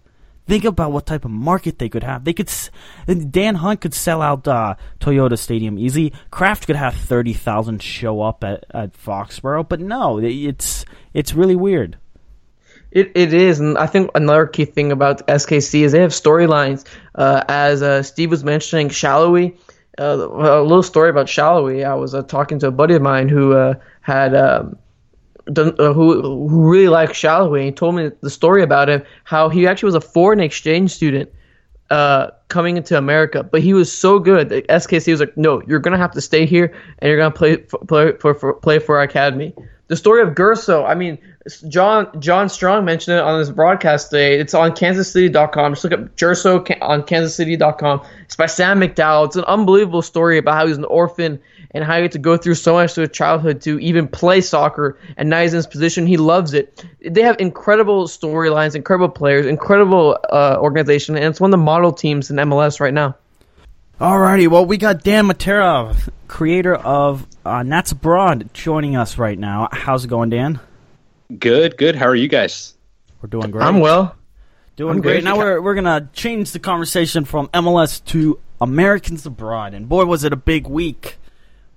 Think 0.50 0.66
about 0.66 0.92
what 0.92 1.06
type 1.06 1.26
of 1.26 1.32
market 1.32 1.78
they 1.78 1.90
could 1.90 2.02
have. 2.02 2.24
They 2.24 2.34
could, 2.34 2.52
Dan 3.30 3.54
Hunt 3.54 3.82
could 3.82 3.94
sell 3.94 4.20
out 4.20 4.48
uh, 4.48 4.74
Toyota 5.00 5.38
Stadium 5.38 5.78
easy. 5.78 6.12
Kraft 6.32 6.66
could 6.66 6.76
have 6.76 6.96
thirty 6.96 7.34
thousand 7.34 7.84
show 7.84 8.22
up 8.22 8.44
at, 8.44 8.66
at 8.72 8.94
Foxborough, 8.94 9.70
but 9.70 9.80
no, 9.80 10.18
it's 10.18 10.86
it's 11.14 11.36
really 11.36 11.56
weird. 11.56 12.00
It 12.92 13.12
it 13.14 13.32
is, 13.32 13.60
and 13.60 13.78
I 13.78 13.86
think 13.86 14.10
another 14.16 14.48
key 14.48 14.66
thing 14.66 14.92
about 14.92 15.28
SKC 15.28 15.82
is 15.82 15.92
they 15.92 16.02
have 16.02 16.10
storylines. 16.10 16.84
Uh, 17.14 17.44
as 17.48 17.84
uh, 17.84 18.02
Steve 18.02 18.32
was 18.32 18.44
mentioning, 18.44 18.90
Sallói. 18.90 19.56
Uh, 20.00 20.30
a 20.32 20.64
little 20.64 20.82
story 20.82 21.12
about 21.12 21.28
Sallói. 21.28 21.86
I 21.86 21.94
was 21.94 22.16
uh, 22.16 22.24
talking 22.24 22.58
to 22.60 22.68
a 22.70 22.72
buddy 22.72 22.96
of 22.96 23.04
mine 23.04 23.30
who 23.30 23.54
uh, 23.54 23.76
had 24.02 24.34
um, 24.34 24.80
Uh, 25.58 25.94
who 25.94 26.22
who 26.22 26.70
really 26.70 26.90
liked 26.90 27.14
Sallói. 27.14 27.66
He 27.66 27.72
told 27.72 27.96
me 27.96 28.12
the 28.22 28.30
story 28.30 28.62
about 28.62 28.88
him, 28.88 29.04
how 29.24 29.50
he 29.50 29.66
actually 29.66 29.88
was 29.88 29.96
a 29.96 30.02
foreign 30.02 30.40
exchange 30.40 30.92
student 30.92 31.30
uh, 31.90 32.28
coming 32.50 32.78
into 32.78 32.98
America, 32.98 33.44
but 33.44 33.62
he 33.62 33.74
was 33.74 33.92
so 33.92 34.20
good 34.20 34.50
that 34.50 34.68
SKC 34.68 35.12
was 35.12 35.20
like, 35.20 35.36
"No, 35.38 35.62
you're 35.66 35.80
gonna 35.80 35.98
have 35.98 36.12
to 36.12 36.22
stay 36.22 36.46
here, 36.46 36.72
and 37.00 37.10
you're 37.10 37.18
gonna 37.18 37.32
play 37.32 37.58
for, 37.58 37.80
play 37.80 38.12
for, 38.20 38.34
for 38.36 38.54
play 38.54 38.80
for 38.80 38.98
our 38.98 39.04
academy." 39.04 39.56
The 39.88 39.96
story 39.96 40.22
of 40.22 40.36
Gerso, 40.36 40.88
I 40.88 40.94
mean, 40.94 41.18
John 41.68 42.08
John 42.22 42.48
Strong 42.48 42.86
mentioned 42.86 43.18
it 43.18 43.24
on 43.24 43.40
his 43.40 43.50
broadcast 43.50 44.12
today. 44.12 44.40
It's 44.40 44.54
on 44.54 44.72
KansasCity.com. 44.72 45.74
Just 45.74 45.84
look 45.84 45.94
up 45.94 46.16
Gerso 46.16 46.78
on 46.82 47.02
KansasCity.com. 47.02 48.02
It's 48.26 48.36
by 48.36 48.46
Sam 48.46 48.80
McDowell. 48.80 49.26
It's 49.26 49.36
an 49.36 49.46
unbelievable 49.46 50.04
story 50.04 50.38
about 50.38 50.56
how 50.56 50.68
he's 50.68 50.78
an 50.78 50.86
orphan 50.86 51.40
and 51.72 51.84
how 51.84 51.96
he 51.98 52.02
had 52.04 52.12
to 52.14 52.20
go 52.20 52.36
through 52.38 52.56
so 52.56 52.74
much 52.74 52.94
to 52.96 53.02
his 53.02 53.12
childhood 53.12 53.62
to 53.62 53.80
even 53.80 54.08
play 54.08 54.42
soccer. 54.42 54.98
And 55.18 55.30
now 55.30 55.42
he's 55.42 55.54
in 55.54 55.58
his 55.58 55.68
position. 55.68 56.08
He 56.08 56.18
loves 56.18 56.54
it. 56.54 56.84
They 57.02 57.22
have 57.22 57.36
incredible 57.40 58.08
storylines, 58.08 58.76
incredible 58.76 59.10
players, 59.10 59.46
incredible 59.46 60.18
uh, 60.32 60.58
organization, 60.60 61.16
and 61.16 61.26
it's 61.26 61.40
one 61.40 61.50
of 61.50 61.60
the 61.60 61.64
model 61.64 61.92
teams 61.92 62.30
in 62.30 62.38
MLS 62.38 62.80
right 62.80 62.94
now. 62.94 63.16
Alrighty, 64.00 64.48
well, 64.48 64.66
we 64.66 64.78
got 64.78 65.04
Dan 65.04 65.26
Matera, 65.26 66.10
creator 66.28 66.76
of 66.76 67.28
uh, 67.46 67.64
Nats 67.64 67.92
Abroad, 67.92 68.50
joining 68.54 68.96
us 68.96 69.18
right 69.18 69.38
now. 69.38 69.68
How's 69.74 70.06
it 70.06 70.08
going, 70.08 70.30
Dan? 70.30 70.62
Good, 71.38 71.78
good. 71.78 71.96
How 71.96 72.08
are 72.08 72.16
you 72.16 72.30
guys? 72.30 72.76
We're 73.22 73.28
doing 73.28 73.52
great. 73.52 73.66
I'm 73.66 73.82
well. 73.82 74.16
Doing 74.78 74.96
I'm 74.96 75.02
great. 75.02 75.26
Now 75.26 75.38
we're 75.38 75.62
we're 75.62 75.76
gonna 75.76 76.10
change 76.14 76.54
the 76.54 76.60
conversation 76.60 77.26
from 77.26 77.50
MLS 77.50 78.04
to 78.06 78.40
Americans 78.62 79.26
abroad, 79.26 79.74
and 79.74 79.90
boy, 79.90 80.06
was 80.06 80.24
it 80.24 80.32
a 80.32 80.38
big 80.38 80.68
week 80.68 81.18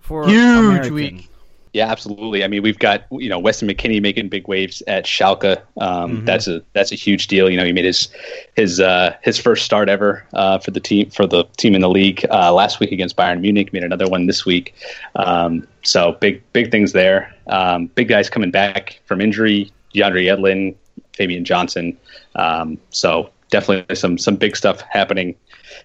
for 0.03 0.27
huge 0.27 0.41
American. 0.41 0.95
week. 0.95 1.29
Yeah, 1.73 1.91
absolutely. 1.91 2.45
I 2.45 2.49
mean, 2.49 2.63
we've 2.63 2.79
got 2.79 3.05
you 3.11 3.31
know 3.31 3.39
Weston 3.39 3.67
McKennie 3.67 4.03
making 4.03 4.29
big 4.29 4.47
waves 4.47 4.83
at 4.87 5.07
Schalke. 5.07 5.57
Um, 5.81 6.17
mm-hmm. 6.17 6.25
That's 6.27 6.47
a 6.47 6.63
that's 6.75 6.93
a 6.93 6.95
huge 6.95 7.29
deal. 7.29 7.49
You 7.49 7.57
know, 7.57 7.65
he 7.65 7.73
made 7.73 7.87
his 7.87 8.09
his 8.57 8.79
uh, 8.79 9.17
his 9.23 9.39
first 9.39 9.65
start 9.65 9.89
ever 9.89 10.27
uh, 10.35 10.59
for 10.59 10.71
the 10.71 10.81
team 10.81 11.09
for 11.09 11.27
the 11.27 11.45
team 11.57 11.75
in 11.75 11.81
the 11.81 11.89
league 11.89 12.27
uh, 12.31 12.53
last 12.53 12.79
week 12.79 12.93
against 12.93 13.17
Bayern 13.17 13.41
Munich. 13.41 13.73
Made 13.73 13.85
another 13.85 14.07
one 14.07 14.27
this 14.27 14.45
week. 14.45 14.75
Um, 15.17 15.67
so 15.83 16.13
big 16.21 16.43
big 16.53 16.71
things 16.71 16.93
there. 16.93 17.35
Um, 17.47 17.87
big 17.87 18.09
guys 18.09 18.29
coming 18.29 18.51
back 18.51 19.01
from 19.07 19.23
injury. 19.23 19.73
DeAndre 19.95 20.25
Yedlin, 20.25 20.75
Fabian 21.15 21.45
Johnson. 21.45 21.97
Um, 22.35 22.79
so 22.91 23.31
definitely 23.51 23.95
some 23.95 24.19
some 24.19 24.37
big 24.37 24.57
stuff 24.57 24.83
happening 24.83 25.37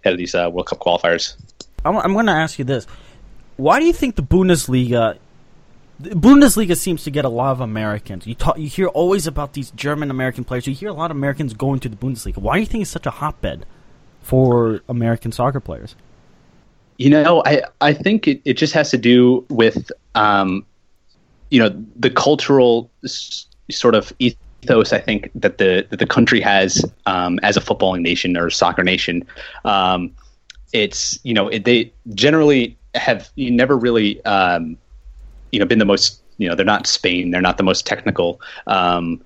ahead 0.03 0.13
of 0.13 0.17
these 0.17 0.35
uh, 0.35 0.49
World 0.51 0.67
Cup 0.67 0.79
qualifiers. 0.79 1.35
I'm, 1.85 1.95
I'm 1.97 2.13
going 2.13 2.25
to 2.25 2.33
ask 2.33 2.59
you 2.59 2.65
this: 2.65 2.87
Why 3.57 3.79
do 3.79 3.85
you 3.85 3.93
think 3.93 4.15
the 4.15 4.23
Bundesliga 4.23 5.17
Bundesliga 6.01 6.77
seems 6.77 7.03
to 7.05 7.11
get 7.11 7.25
a 7.25 7.29
lot 7.29 7.51
of 7.53 7.61
Americans. 7.61 8.27
You 8.27 8.35
talk, 8.35 8.59
you 8.59 8.67
hear 8.67 8.87
always 8.87 9.25
about 9.25 9.53
these 9.53 9.71
German 9.71 10.11
American 10.11 10.43
players. 10.43 10.67
You 10.67 10.75
hear 10.75 10.89
a 10.89 10.93
lot 10.93 11.09
of 11.09 11.17
Americans 11.17 11.53
going 11.53 11.79
to 11.81 11.89
the 11.89 11.95
Bundesliga. 11.95 12.37
Why 12.37 12.55
do 12.55 12.59
you 12.59 12.67
think 12.67 12.83
it's 12.83 12.91
such 12.91 13.07
a 13.07 13.11
hotbed 13.11 13.65
for 14.21 14.81
American 14.87 15.31
soccer 15.31 15.59
players? 15.59 15.95
You 16.97 17.09
know, 17.09 17.41
I 17.45 17.63
I 17.81 17.93
think 17.93 18.27
it, 18.27 18.41
it 18.45 18.53
just 18.53 18.73
has 18.73 18.91
to 18.91 18.97
do 18.97 19.45
with 19.49 19.91
um, 20.13 20.65
you 21.49 21.59
know 21.59 21.69
the 21.95 22.11
cultural 22.11 22.91
sort 23.05 23.95
of 23.95 24.13
ethos. 24.19 24.93
I 24.93 24.99
think 24.99 25.31
that 25.33 25.57
the 25.57 25.87
that 25.89 25.97
the 25.97 26.07
country 26.07 26.41
has 26.41 26.85
um, 27.07 27.39
as 27.41 27.57
a 27.57 27.61
footballing 27.61 28.01
nation 28.01 28.37
or 28.37 28.51
soccer 28.51 28.83
nation. 28.83 29.25
Um, 29.65 30.11
it's 30.73 31.19
you 31.23 31.33
know 31.33 31.47
it, 31.47 31.63
they 31.65 31.91
generally 32.13 32.77
have 32.97 33.29
never 33.37 33.77
really 33.77 34.23
um, 34.25 34.77
you 35.51 35.59
know 35.59 35.65
been 35.65 35.79
the 35.79 35.85
most 35.85 36.21
you 36.37 36.47
know 36.47 36.55
they're 36.55 36.65
not 36.65 36.87
Spain 36.87 37.31
they're 37.31 37.41
not 37.41 37.57
the 37.57 37.63
most 37.63 37.85
technical 37.85 38.41
um, 38.67 39.21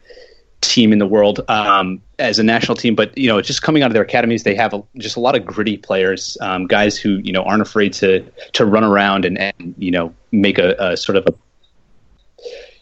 team 0.61 0.93
in 0.93 0.99
the 0.99 1.07
world 1.07 1.41
um, 1.47 2.01
as 2.19 2.37
a 2.39 2.43
national 2.43 2.75
team 2.75 2.95
but 2.95 3.15
you 3.17 3.27
know 3.27 3.41
just 3.41 3.61
coming 3.61 3.83
out 3.83 3.87
of 3.87 3.93
their 3.93 4.03
academies 4.03 4.43
they 4.43 4.55
have 4.55 4.73
a, 4.73 4.83
just 4.97 5.15
a 5.15 5.19
lot 5.19 5.35
of 5.35 5.45
gritty 5.45 5.77
players 5.77 6.37
um, 6.41 6.67
guys 6.67 6.97
who 6.97 7.17
you 7.17 7.31
know 7.31 7.43
aren't 7.43 7.61
afraid 7.61 7.91
to 7.93 8.23
to 8.53 8.65
run 8.65 8.83
around 8.83 9.25
and, 9.25 9.37
and 9.37 9.73
you 9.77 9.91
know 9.91 10.13
make 10.31 10.57
a, 10.57 10.75
a 10.79 10.95
sort 10.95 11.17
of 11.17 11.25
a 11.27 11.33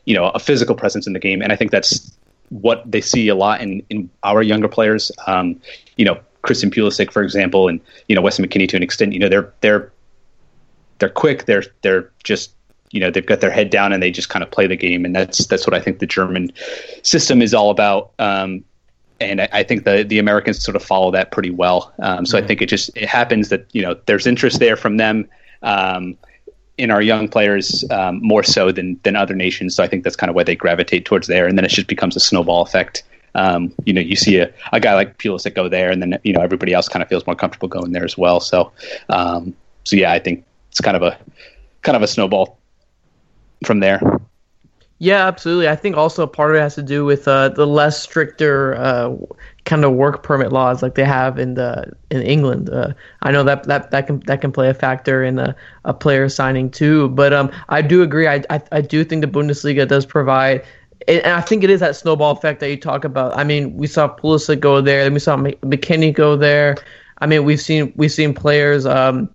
you 0.10 0.15
know 0.15 0.30
a 0.30 0.39
physical 0.39 0.75
presence 0.75 1.06
in 1.06 1.13
the 1.13 1.19
game. 1.19 1.41
And 1.41 1.52
I 1.52 1.56
think 1.56 1.69
that's 1.69 2.12
what 2.49 2.84
they 2.89 2.99
see 2.99 3.28
a 3.28 3.36
lot 3.36 3.62
in, 3.62 3.84
in 3.91 4.10
our 4.23 4.41
younger 4.41 4.67
players. 4.67 5.12
Um, 5.28 5.62
you 5.97 6.06
know 6.06 6.19
Christian 6.41 6.71
Pulisic 6.71 7.12
for 7.12 7.21
example 7.21 7.67
and 7.67 7.80
you 8.08 8.15
know 8.15 8.21
Weston 8.21 8.45
McKennie 8.45 8.67
to 8.69 8.75
an 8.75 8.84
extent 8.84 9.13
you 9.13 9.19
know 9.19 9.30
they're 9.30 9.54
they're 9.62 9.91
they're 10.99 11.09
quick 11.09 11.45
they're 11.45 11.63
they're 11.81 12.12
just 12.23 12.51
you 12.91 12.99
know 12.99 13.12
they've 13.12 13.25
got 13.25 13.41
their 13.41 13.51
head 13.51 13.69
down 13.69 13.93
and 13.93 14.01
they 14.01 14.12
just 14.12 14.29
kind 14.29 14.43
of 14.43 14.51
play 14.51 14.67
the 14.67 14.75
game, 14.75 15.05
and 15.05 15.15
that's 15.15 15.45
that's 15.47 15.67
what 15.67 15.73
I 15.73 15.79
think 15.79 15.99
the 15.99 16.07
German 16.07 16.51
system 17.03 17.41
is 17.41 17.53
all 17.53 17.69
about. 17.69 18.12
Um, 18.19 18.63
and 19.19 19.41
I, 19.41 19.49
I, 19.51 19.63
think 19.63 19.83
the 19.83 20.03
the 20.03 20.17
Americans 20.17 20.63
sort 20.63 20.75
of 20.75 20.83
follow 20.83 21.12
that 21.12 21.31
pretty 21.31 21.51
well. 21.51 21.93
Um, 21.99 22.25
so 22.25 22.38
mm-hmm. 22.38 22.43
I 22.43 22.47
think 22.47 22.62
it 22.62 22.67
just 22.67 22.89
it 22.95 23.07
happens 23.07 23.49
that 23.49 23.67
you 23.73 23.81
know 23.81 23.95
there's 24.05 24.25
interest 24.25 24.59
there 24.59 24.75
from 24.75 24.97
them 24.97 25.27
um, 25.62 26.17
in 26.77 26.89
our 26.89 27.01
young 27.01 27.27
players 27.27 27.83
um, 27.91 28.19
more 28.23 28.43
so 28.43 28.71
than 28.71 28.99
than 29.03 29.15
other 29.15 29.35
nations. 29.35 29.75
So 29.75 29.83
I 29.83 29.88
think 29.88 30.03
that's 30.03 30.15
kind 30.15 30.29
of 30.29 30.35
why 30.35 30.43
they 30.43 30.55
gravitate 30.55 31.05
towards 31.05 31.27
there, 31.27 31.47
and 31.47 31.57
then 31.57 31.65
it 31.65 31.69
just 31.69 31.88
becomes 31.88 32.15
a 32.15 32.19
snowball 32.19 32.62
effect. 32.62 33.03
Um, 33.35 33.71
you 33.85 33.93
know, 33.93 34.01
you 34.01 34.15
see 34.15 34.39
a, 34.39 34.51
a 34.73 34.79
guy 34.79 34.95
like 34.95 35.19
Pulisic 35.19 35.53
go 35.53 35.69
there, 35.69 35.91
and 35.91 36.01
then 36.01 36.19
you 36.23 36.33
know 36.33 36.41
everybody 36.41 36.73
else 36.73 36.89
kind 36.89 37.03
of 37.03 37.09
feels 37.09 37.27
more 37.27 37.35
comfortable 37.35 37.67
going 37.67 37.91
there 37.91 38.05
as 38.05 38.17
well. 38.17 38.39
So, 38.39 38.71
um, 39.09 39.55
so 39.83 39.95
yeah, 39.95 40.12
I 40.12 40.17
think 40.17 40.43
it's 40.69 40.82
kind 40.82 40.97
of 40.97 41.03
a 41.03 41.17
kind 41.82 41.95
of 41.95 42.01
a 42.01 42.08
snowball 42.08 42.60
from 43.65 43.79
there. 43.79 44.01
Yeah, 45.01 45.25
absolutely. 45.27 45.69
I 45.69 45.77
think 45.77 45.95
also 45.95 46.27
part 46.27 46.51
of 46.51 46.58
it 46.58 46.60
has 46.60 46.75
to 46.75 46.84
do 46.84 47.05
with 47.05 47.25
uh, 47.25 47.49
the 47.49 47.65
less 47.65 48.01
stricter 48.03 48.75
uh, 48.75 49.15
kind 49.63 49.86
of 49.86 49.93
work 49.93 50.23
permit 50.23 50.51
laws 50.51 50.84
like 50.84 50.95
they 50.95 51.05
have 51.05 51.39
in 51.39 51.53
the 51.53 51.93
in 52.12 52.21
England. 52.21 52.69
Uh, 52.69 52.93
I 53.21 53.32
know 53.32 53.43
that, 53.45 53.63
that 53.63 53.91
that 53.91 54.08
can 54.08 54.19
that 54.21 54.41
can 54.41 54.51
play 54.51 54.69
a 54.69 54.73
factor 54.73 55.23
in 55.23 55.39
a, 55.39 55.55
a 55.86 55.93
player 55.93 56.27
signing 56.27 56.69
too. 56.69 57.08
But 57.10 57.32
um, 57.32 57.49
I 57.69 57.82
do 57.82 58.01
agree. 58.01 58.27
I, 58.27 58.43
I 58.49 58.62
I 58.73 58.82
do 58.82 59.05
think 59.05 59.21
the 59.21 59.32
Bundesliga 59.32 59.88
does 59.88 60.05
provide 60.05 60.65
and 61.08 61.25
I 61.27 61.41
think 61.41 61.63
it 61.63 61.69
is 61.69 61.79
that 61.79 61.95
snowball 61.95 62.32
effect 62.32 62.60
that 62.60 62.69
you 62.69 62.77
talk 62.77 63.03
about. 63.03 63.36
I 63.38 63.43
mean, 63.43 63.75
we 63.77 63.88
saw 63.88 64.13
Pulisic 64.13 64.60
go 64.60 64.82
there, 64.82 65.03
then 65.03 65.13
we 65.13 65.19
saw 65.19 65.38
McKennie 65.38 66.13
go 66.13 66.36
there. 66.36 66.75
I 67.19 67.25
mean, 67.25 67.45
we've 67.45 67.62
seen 67.62 67.93
we've 67.95 68.12
seen 68.12 68.34
players 68.34 68.86
um, 68.86 69.29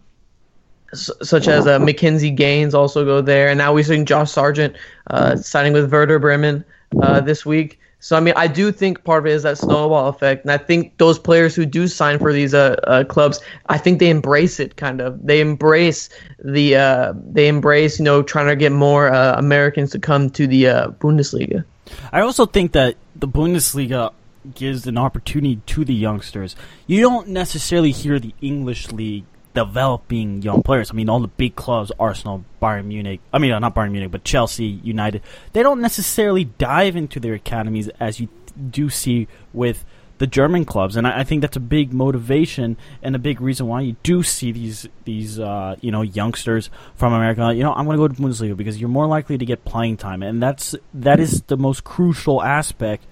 such 0.94 1.48
as 1.48 1.66
uh, 1.66 1.78
McKinze 1.78 2.34
Gaines 2.34 2.74
also 2.74 3.04
go 3.04 3.20
there, 3.20 3.48
and 3.48 3.58
now 3.58 3.74
we're 3.74 3.84
seeing 3.84 4.04
Josh 4.04 4.30
Sargent 4.30 4.76
uh, 5.08 5.36
signing 5.36 5.72
with 5.72 5.92
Werder 5.92 6.18
Bremen 6.18 6.64
uh, 7.02 7.20
this 7.20 7.44
week. 7.44 7.78
So 8.04 8.16
I 8.16 8.20
mean, 8.20 8.34
I 8.36 8.48
do 8.48 8.70
think 8.70 9.02
part 9.04 9.20
of 9.20 9.26
it 9.26 9.32
is 9.32 9.44
that 9.44 9.56
snowball 9.56 10.08
effect, 10.08 10.44
and 10.44 10.52
I 10.52 10.58
think 10.58 10.98
those 10.98 11.18
players 11.18 11.54
who 11.54 11.64
do 11.64 11.88
sign 11.88 12.18
for 12.18 12.34
these 12.34 12.52
uh, 12.52 12.76
uh, 12.86 13.04
clubs, 13.04 13.40
I 13.70 13.78
think 13.78 13.98
they 13.98 14.10
embrace 14.10 14.60
it. 14.60 14.76
Kind 14.76 15.00
of, 15.00 15.24
they 15.24 15.40
embrace 15.40 16.10
the 16.38 16.76
uh, 16.76 17.14
they 17.16 17.48
embrace 17.48 17.98
you 17.98 18.04
know 18.04 18.22
trying 18.22 18.48
to 18.48 18.56
get 18.56 18.72
more 18.72 19.08
uh, 19.08 19.38
Americans 19.38 19.90
to 19.92 19.98
come 19.98 20.28
to 20.30 20.46
the 20.46 20.68
uh, 20.68 20.88
Bundesliga. 20.88 21.64
I 22.12 22.20
also 22.20 22.44
think 22.44 22.72
that 22.72 22.96
the 23.16 23.26
Bundesliga 23.26 24.12
gives 24.54 24.86
an 24.86 24.98
opportunity 24.98 25.62
to 25.64 25.86
the 25.86 25.94
youngsters. 25.94 26.56
You 26.86 27.00
don't 27.00 27.28
necessarily 27.28 27.90
hear 27.90 28.18
the 28.18 28.34
English 28.42 28.92
league 28.92 29.24
developing 29.54 30.42
young 30.42 30.62
players. 30.62 30.90
I 30.90 30.94
mean, 30.94 31.08
all 31.08 31.20
the 31.20 31.28
big 31.28 31.56
clubs, 31.56 31.90
Arsenal, 31.98 32.44
Bayern 32.60 32.86
Munich, 32.86 33.20
I 33.32 33.38
mean, 33.38 33.52
uh, 33.52 33.58
not 33.58 33.74
Bayern 33.74 33.92
Munich, 33.92 34.10
but 34.10 34.24
Chelsea, 34.24 34.66
United, 34.66 35.22
they 35.52 35.62
don't 35.62 35.80
necessarily 35.80 36.44
dive 36.44 36.96
into 36.96 37.20
their 37.20 37.34
academies 37.34 37.88
as 38.00 38.20
you 38.20 38.28
do 38.70 38.90
see 38.90 39.26
with 39.52 39.84
the 40.18 40.26
German 40.26 40.64
clubs, 40.64 40.96
and 40.96 41.06
I, 41.06 41.20
I, 41.20 41.24
think 41.24 41.40
that's 41.40 41.56
a 41.56 41.60
big 41.60 41.92
motivation 41.92 42.76
and 43.02 43.16
a 43.16 43.18
big 43.18 43.40
reason 43.40 43.66
why 43.66 43.80
you 43.80 43.96
do 44.02 44.22
see 44.22 44.52
these 44.52 44.88
these 45.04 45.40
uh, 45.40 45.76
you 45.80 45.90
know 45.90 46.02
youngsters 46.02 46.70
from 46.94 47.12
America. 47.12 47.52
You 47.52 47.64
know, 47.64 47.74
I'm 47.74 47.84
going 47.84 47.98
to 47.98 48.08
go 48.08 48.08
to 48.08 48.14
Bundesliga 48.14 48.56
because 48.56 48.80
you're 48.80 48.88
more 48.88 49.06
likely 49.06 49.38
to 49.38 49.44
get 49.44 49.64
playing 49.64 49.96
time, 49.96 50.22
and 50.22 50.42
that's 50.42 50.76
that 50.94 51.18
is 51.18 51.42
the 51.42 51.56
most 51.56 51.82
crucial 51.82 52.42
aspect 52.42 53.04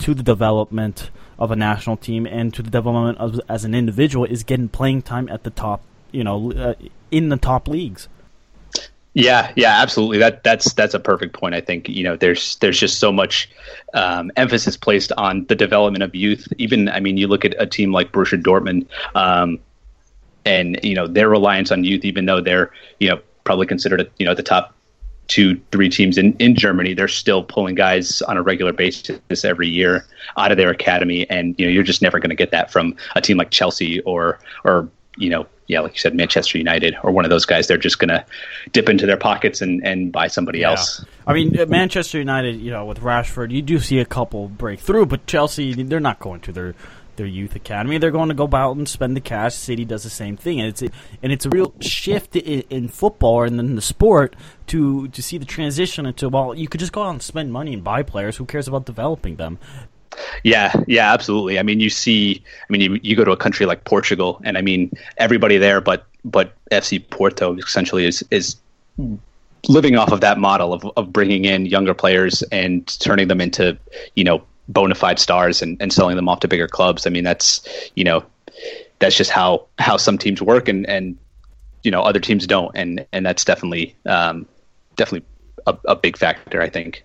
to 0.00 0.14
the 0.14 0.22
development 0.22 1.10
of 1.38 1.50
a 1.50 1.56
national 1.56 1.96
team 1.96 2.26
and 2.26 2.52
to 2.52 2.62
the 2.62 2.70
development 2.70 3.16
of 3.18 3.40
as 3.48 3.64
an 3.64 3.74
individual 3.74 4.26
is 4.26 4.42
getting 4.42 4.68
playing 4.68 5.00
time 5.00 5.28
at 5.30 5.44
the 5.44 5.50
top 5.50 5.80
you 6.12 6.24
know, 6.24 6.52
uh, 6.52 6.74
in 7.10 7.28
the 7.28 7.36
top 7.36 7.68
leagues. 7.68 8.08
Yeah, 9.14 9.52
yeah, 9.56 9.80
absolutely. 9.82 10.18
That 10.18 10.44
that's 10.44 10.72
that's 10.74 10.94
a 10.94 11.00
perfect 11.00 11.34
point. 11.34 11.54
I 11.54 11.60
think 11.60 11.88
you 11.88 12.04
know 12.04 12.16
there's 12.16 12.56
there's 12.56 12.78
just 12.78 13.00
so 13.00 13.10
much 13.10 13.50
um, 13.92 14.30
emphasis 14.36 14.76
placed 14.76 15.10
on 15.16 15.46
the 15.46 15.56
development 15.56 16.04
of 16.04 16.14
youth. 16.14 16.46
Even 16.58 16.88
I 16.88 17.00
mean, 17.00 17.16
you 17.16 17.26
look 17.26 17.44
at 17.44 17.54
a 17.58 17.66
team 17.66 17.92
like 17.92 18.12
Borussia 18.12 18.40
Dortmund, 18.40 18.86
um, 19.16 19.58
and 20.44 20.78
you 20.84 20.94
know 20.94 21.08
their 21.08 21.28
reliance 21.28 21.72
on 21.72 21.82
youth, 21.82 22.04
even 22.04 22.26
though 22.26 22.40
they're 22.40 22.70
you 23.00 23.08
know 23.08 23.20
probably 23.42 23.66
considered 23.66 24.08
you 24.18 24.26
know 24.26 24.34
the 24.34 24.44
top 24.44 24.76
two 25.26 25.60
three 25.72 25.88
teams 25.88 26.16
in 26.16 26.34
in 26.34 26.54
Germany, 26.54 26.94
they're 26.94 27.08
still 27.08 27.42
pulling 27.42 27.74
guys 27.74 28.22
on 28.22 28.36
a 28.36 28.42
regular 28.42 28.72
basis 28.72 29.44
every 29.44 29.68
year 29.68 30.06
out 30.36 30.52
of 30.52 30.56
their 30.56 30.70
academy, 30.70 31.28
and 31.28 31.56
you 31.58 31.66
know 31.66 31.72
you're 31.72 31.82
just 31.82 32.00
never 32.00 32.20
going 32.20 32.30
to 32.30 32.36
get 32.36 32.52
that 32.52 32.70
from 32.70 32.94
a 33.16 33.20
team 33.20 33.36
like 33.36 33.50
Chelsea 33.50 34.00
or 34.02 34.38
or 34.62 34.88
you 35.16 35.30
know 35.30 35.46
yeah, 35.70 35.80
like 35.80 35.94
you 35.94 36.00
said, 36.00 36.16
Manchester 36.16 36.58
United 36.58 36.96
or 37.04 37.12
one 37.12 37.24
of 37.24 37.30
those 37.30 37.46
guys, 37.46 37.68
they're 37.68 37.78
just 37.78 38.00
going 38.00 38.08
to 38.08 38.24
dip 38.72 38.88
into 38.88 39.06
their 39.06 39.16
pockets 39.16 39.62
and, 39.62 39.86
and 39.86 40.10
buy 40.10 40.26
somebody 40.26 40.60
yeah. 40.60 40.70
else. 40.70 41.04
I 41.28 41.32
mean, 41.32 41.58
uh, 41.58 41.66
Manchester 41.66 42.18
United, 42.18 42.56
you 42.56 42.72
know, 42.72 42.86
with 42.86 42.98
Rashford, 42.98 43.52
you 43.52 43.62
do 43.62 43.78
see 43.78 44.00
a 44.00 44.04
couple 44.04 44.48
break 44.48 44.80
through, 44.80 45.06
but 45.06 45.28
Chelsea, 45.28 45.80
they're 45.84 46.00
not 46.00 46.18
going 46.18 46.40
to 46.40 46.52
their 46.52 46.74
their 47.16 47.26
youth 47.26 47.54
academy. 47.54 47.98
They're 47.98 48.10
going 48.10 48.30
to 48.30 48.34
go 48.34 48.48
out 48.52 48.76
and 48.76 48.88
spend 48.88 49.14
the 49.14 49.20
cash. 49.20 49.54
City 49.54 49.84
does 49.84 50.02
the 50.04 50.10
same 50.10 50.36
thing, 50.36 50.58
and 50.58 50.70
it's 50.70 50.82
and 50.82 51.32
it's 51.32 51.44
a 51.44 51.50
real 51.50 51.74
shift 51.80 52.34
in, 52.34 52.62
in 52.70 52.88
football 52.88 53.42
and 53.42 53.60
in 53.60 53.76
the 53.76 53.82
sport 53.82 54.34
to 54.68 55.06
to 55.08 55.22
see 55.22 55.36
the 55.38 55.44
transition 55.44 56.06
into 56.06 56.28
well, 56.28 56.54
you 56.54 56.66
could 56.66 56.80
just 56.80 56.92
go 56.92 57.02
out 57.02 57.10
and 57.10 57.22
spend 57.22 57.52
money 57.52 57.74
and 57.74 57.84
buy 57.84 58.02
players. 58.02 58.38
Who 58.38 58.46
cares 58.46 58.66
about 58.66 58.86
developing 58.86 59.36
them? 59.36 59.58
Yeah, 60.42 60.72
yeah, 60.86 61.12
absolutely. 61.12 61.58
I 61.58 61.62
mean, 61.62 61.80
you 61.80 61.90
see, 61.90 62.42
I 62.68 62.72
mean, 62.72 62.80
you, 62.80 63.00
you 63.02 63.16
go 63.16 63.24
to 63.24 63.30
a 63.30 63.36
country 63.36 63.66
like 63.66 63.84
Portugal, 63.84 64.40
and 64.44 64.58
I 64.58 64.62
mean, 64.62 64.90
everybody 65.18 65.58
there, 65.58 65.80
but 65.80 66.06
but 66.24 66.54
FC 66.70 67.08
Porto 67.10 67.56
essentially 67.56 68.04
is 68.06 68.24
is 68.30 68.56
living 69.68 69.96
off 69.96 70.12
of 70.12 70.20
that 70.20 70.38
model 70.38 70.72
of 70.72 70.84
of 70.96 71.12
bringing 71.12 71.44
in 71.44 71.66
younger 71.66 71.94
players 71.94 72.42
and 72.50 72.86
turning 73.00 73.28
them 73.28 73.40
into 73.40 73.78
you 74.14 74.24
know 74.24 74.42
bona 74.68 74.94
fide 74.94 75.18
stars 75.18 75.62
and, 75.62 75.76
and 75.80 75.92
selling 75.92 76.16
them 76.16 76.28
off 76.28 76.40
to 76.40 76.48
bigger 76.48 76.68
clubs. 76.68 77.06
I 77.06 77.10
mean, 77.10 77.24
that's 77.24 77.66
you 77.94 78.04
know 78.04 78.24
that's 78.98 79.16
just 79.16 79.30
how 79.30 79.66
how 79.78 79.96
some 79.96 80.18
teams 80.18 80.40
work, 80.42 80.68
and 80.68 80.88
and 80.88 81.16
you 81.82 81.90
know 81.90 82.02
other 82.02 82.20
teams 82.20 82.46
don't, 82.46 82.74
and 82.76 83.06
and 83.12 83.24
that's 83.24 83.44
definitely 83.44 83.94
um, 84.06 84.46
definitely 84.96 85.26
a, 85.66 85.76
a 85.86 85.96
big 85.96 86.16
factor, 86.16 86.60
I 86.60 86.68
think. 86.68 87.04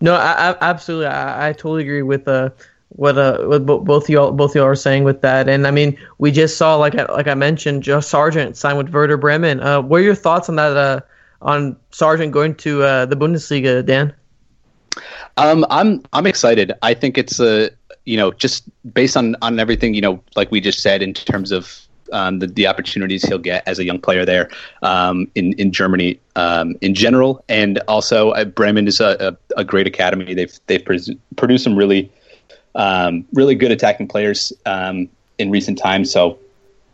No, 0.00 0.14
I, 0.14 0.50
I, 0.50 0.56
absolutely. 0.60 1.06
I, 1.06 1.48
I, 1.48 1.52
totally 1.52 1.82
agree 1.82 2.02
with 2.02 2.28
uh, 2.28 2.50
what 2.90 3.16
uh, 3.18 3.58
both 3.58 4.08
y'all 4.08 4.32
both 4.32 4.54
y'all 4.54 4.64
are 4.64 4.74
saying 4.74 5.04
with 5.04 5.20
that. 5.22 5.48
And 5.48 5.66
I 5.66 5.70
mean, 5.70 5.98
we 6.18 6.30
just 6.30 6.56
saw 6.56 6.76
like 6.76 6.94
I, 6.94 7.04
like 7.12 7.26
I 7.26 7.34
mentioned, 7.34 7.82
Joe 7.82 8.00
Sargent 8.00 8.56
signed 8.56 8.78
with 8.78 8.90
Werder 8.90 9.16
Bremen. 9.16 9.60
Uh, 9.60 9.80
what 9.80 10.00
are 10.00 10.04
your 10.04 10.14
thoughts 10.14 10.48
on 10.48 10.56
that? 10.56 10.76
Uh, 10.76 11.00
on 11.42 11.76
Sargent 11.90 12.32
going 12.32 12.54
to 12.56 12.82
uh, 12.82 13.06
the 13.06 13.16
Bundesliga, 13.16 13.84
Dan? 13.84 14.14
Um, 15.36 15.66
I'm 15.70 16.02
I'm 16.12 16.26
excited. 16.26 16.72
I 16.82 16.94
think 16.94 17.18
it's 17.18 17.40
a 17.40 17.70
you 18.04 18.16
know 18.16 18.32
just 18.32 18.64
based 18.92 19.16
on 19.16 19.36
on 19.42 19.58
everything 19.58 19.94
you 19.94 20.00
know 20.00 20.22
like 20.36 20.50
we 20.50 20.60
just 20.60 20.80
said 20.80 21.02
in 21.02 21.14
terms 21.14 21.52
of 21.52 21.83
um, 22.14 22.38
the, 22.38 22.46
the 22.46 22.66
opportunities 22.66 23.24
he'll 23.24 23.38
get 23.38 23.62
as 23.66 23.78
a 23.78 23.84
young 23.84 24.00
player 24.00 24.24
there 24.24 24.48
um, 24.82 25.30
in 25.34 25.52
in 25.54 25.72
Germany 25.72 26.18
um, 26.36 26.76
in 26.80 26.94
general, 26.94 27.44
and 27.48 27.78
also 27.88 28.30
uh, 28.30 28.44
Bremen 28.44 28.86
is 28.86 29.00
a, 29.00 29.36
a, 29.56 29.60
a, 29.60 29.64
great 29.64 29.86
academy. 29.86 30.32
They've 30.32 30.58
they've 30.66 30.84
produced 30.84 31.64
some 31.64 31.76
really 31.76 32.10
um, 32.74 33.26
really 33.32 33.54
good 33.54 33.72
attacking 33.72 34.08
players 34.08 34.52
um, 34.64 35.08
in 35.38 35.50
recent 35.50 35.76
times. 35.76 36.10
So 36.10 36.38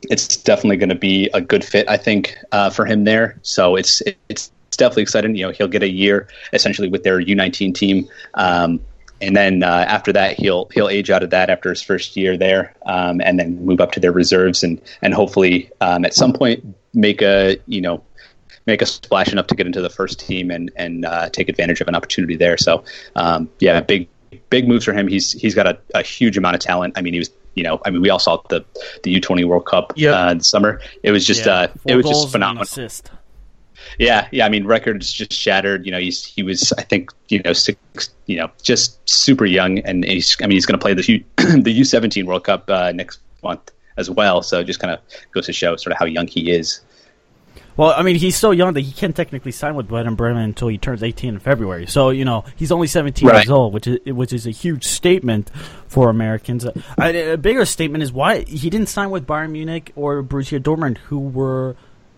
it's 0.09 0.37
definitely 0.37 0.79
going 0.79 0.89
to 0.89 0.95
be 0.95 1.29
a 1.35 1.41
good 1.41 1.65
fit, 1.65 1.89
I 1.89 1.97
think, 1.97 2.37
uh, 2.53 2.71
for 2.71 2.87
him 2.87 3.05
there. 3.05 3.39
So 3.43 3.77
it's 3.77 4.03
it's 4.29 4.51
it's 4.69 4.77
definitely 4.77 5.03
exciting. 5.03 5.37
You 5.37 5.47
know, 5.47 5.53
he'll 5.53 5.69
get 5.69 5.83
a 5.83 5.91
year 5.91 6.29
essentially 6.53 6.89
with 6.89 7.03
their 7.03 7.21
U19 7.21 7.75
team. 7.75 8.09
Um, 8.35 8.81
and 9.21 9.37
then 9.37 9.63
uh, 9.63 9.85
after 9.89 10.13
that 10.13 10.39
he'll 10.39 10.69
he'll 10.73 10.89
age 10.89 11.11
out 11.11 11.23
of 11.23 11.31
that 11.31 11.51
after 11.51 11.71
his 11.71 11.83
first 11.83 12.17
year 12.17 12.37
there, 12.37 12.75
um, 12.87 13.21
and 13.21 13.39
then 13.39 13.65
move 13.65 13.81
up 13.81 13.93
to 13.93 14.01
their 14.01 14.13
reserves 14.13 14.63
and 14.63 14.81
and 15.03 15.15
hopefully 15.15 15.71
um, 15.81 16.05
at 16.05 16.15
some 16.15 16.33
point 16.33 16.65
make 16.95 17.23
a 17.23 17.59
you 17.67 17.81
know 17.81 18.03
make 18.67 18.83
a 18.83 18.87
splash 18.87 19.33
enough 19.33 19.47
to 19.49 19.55
get 19.55 19.67
into 19.67 19.81
the 19.81 19.91
first 19.91 20.21
team 20.21 20.51
and 20.51 20.71
and 20.77 21.05
uh, 21.05 21.29
take 21.31 21.49
advantage 21.49 21.81
of 21.81 21.89
an 21.89 21.95
opportunity 21.95 22.37
there. 22.37 22.57
So 22.57 22.85
um, 23.17 23.51
yeah, 23.59 23.81
big 23.81 24.09
big 24.49 24.69
moves 24.69 24.85
for 24.85 24.93
him. 24.93 25.09
He's 25.09 25.33
he's 25.33 25.55
got 25.55 25.67
a, 25.67 25.79
a, 25.95 26.03
huge 26.03 26.37
amount 26.37 26.55
of 26.55 26.61
talent. 26.61 26.95
I 26.97 27.03
mean, 27.03 27.13
he 27.13 27.19
was 27.19 27.31
you 27.55 27.65
know 27.65 27.81
I 27.85 27.91
mean 27.91 28.01
we 28.01 28.11
all 28.11 28.19
saw 28.19 28.43
the 28.49 28.65
the 29.03 29.11
U 29.13 29.21
twenty 29.21 29.45
World 29.45 29.67
Cup 29.67 29.93
yep. 29.97 30.15
uh, 30.15 30.39
summer. 30.41 30.81
It 31.03 31.11
was 31.11 31.27
just 31.27 31.47
yeah, 31.47 31.53
uh, 31.53 31.69
it 31.87 31.97
was 31.97 32.07
just 32.07 32.33
phenomenal. 32.33 32.67
Yeah, 33.99 34.29
yeah. 34.31 34.47
I 34.47 34.49
mean, 34.49 34.67
records 34.67 35.13
just 35.13 35.33
shattered. 35.33 35.85
You 35.85 35.93
know, 35.93 35.99
he's 35.99 36.25
he 36.25 36.43
was 36.43 36.73
I 36.79 36.83
think 36.83 37.11
you 37.29 37.41
know 37.43 37.53
six, 37.53 38.11
you 38.27 38.37
know, 38.37 38.51
just 38.63 38.99
super 39.09 39.45
young, 39.47 39.79
and 39.81 40.05
he's 40.05 40.37
I 40.41 40.47
mean 40.47 40.57
he's 40.57 40.67
going 40.67 40.79
to 40.79 40.83
play 40.83 40.95
the 40.95 41.07
U 41.13 41.25
the 41.63 41.73
U 41.73 41.85
seventeen 41.85 42.27
World 42.27 42.45
Cup 42.45 42.69
uh, 42.69 42.93
next 42.93 43.21
month 43.43 43.71
as 43.97 44.11
well. 44.11 44.43
So 44.43 44.63
just 44.63 44.81
kind 44.81 44.93
of 44.93 45.01
goes 45.33 45.47
to 45.47 45.53
show 45.53 45.77
sort 45.77 45.93
of 45.93 45.99
how 45.99 46.07
young 46.07 46.27
he 46.27 46.51
is. 46.51 46.81
Well, 47.77 47.95
I 47.97 48.03
mean, 48.03 48.17
he's 48.17 48.37
so 48.37 48.51
young 48.51 48.75
that 48.75 48.83
he 48.83 48.93
can't 48.93 49.17
technically 49.17 49.53
sign 49.53 49.75
with 49.75 49.91
Werder 49.91 50.11
Bremen 50.11 50.43
until 50.43 50.69
he 50.69 50.77
turns 50.77 51.03
18 51.03 51.35
in 51.35 51.41
February. 51.41 51.87
So, 51.87 52.11
you 52.11 52.25
know, 52.25 52.45
he's 52.57 52.73
only 52.73 52.87
17 52.87 53.27
right. 53.27 53.37
years 53.37 53.51
old, 53.51 53.73
which 53.73 53.87
is 53.87 53.99
which 54.05 54.33
is 54.33 54.47
a 54.47 54.51
huge 54.51 54.85
statement 54.85 55.51
for 55.87 56.11
Americans. 56.11 56.67
A, 56.67 57.33
a 57.33 57.37
bigger 57.39 57.65
statement 57.65 58.03
is 58.03 58.13
why 58.13 58.43
he 58.43 58.69
didn't 58.71 58.89
sign 58.89 59.11
with 59.11 59.27
Bayern 59.27 59.53
Munich 59.53 59.93
or 59.97 60.23
Borussia 60.23 60.61
Dortmund, 60.61 60.99
who 60.99 61.21
were 61.21 61.77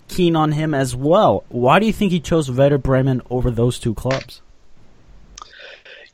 keen 0.08 0.36
on 0.36 0.52
him 0.52 0.74
as 0.74 0.94
well. 0.94 1.44
Why 1.48 1.78
do 1.78 1.86
you 1.86 1.92
think 1.92 2.12
he 2.12 2.20
chose 2.20 2.50
Werder 2.50 2.78
Bremen 2.78 3.22
over 3.30 3.50
those 3.50 3.78
two 3.78 3.94
clubs? 3.94 4.40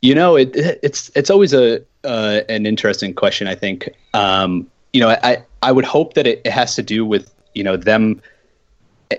You 0.01 0.14
know, 0.14 0.37
it, 0.37 0.53
it's 0.55 1.11
it's 1.16 1.31
always 1.31 1.53
a 1.53 1.83
uh, 2.05 2.40
an 2.48 2.66
interesting 2.66 3.14
question. 3.14 3.48
I 3.48 3.55
think 3.55 3.88
um, 4.14 4.70
you 4.92 5.01
know 5.01 5.09
I 5.09 5.44
I 5.62 5.72
would 5.72 5.85
hope 5.85 6.14
that 6.14 6.27
it, 6.27 6.42
it 6.44 6.53
has 6.53 6.74
to 6.77 6.83
do 6.83 7.05
with 7.05 7.33
you 7.55 7.64
know 7.64 7.77
them 7.77 8.22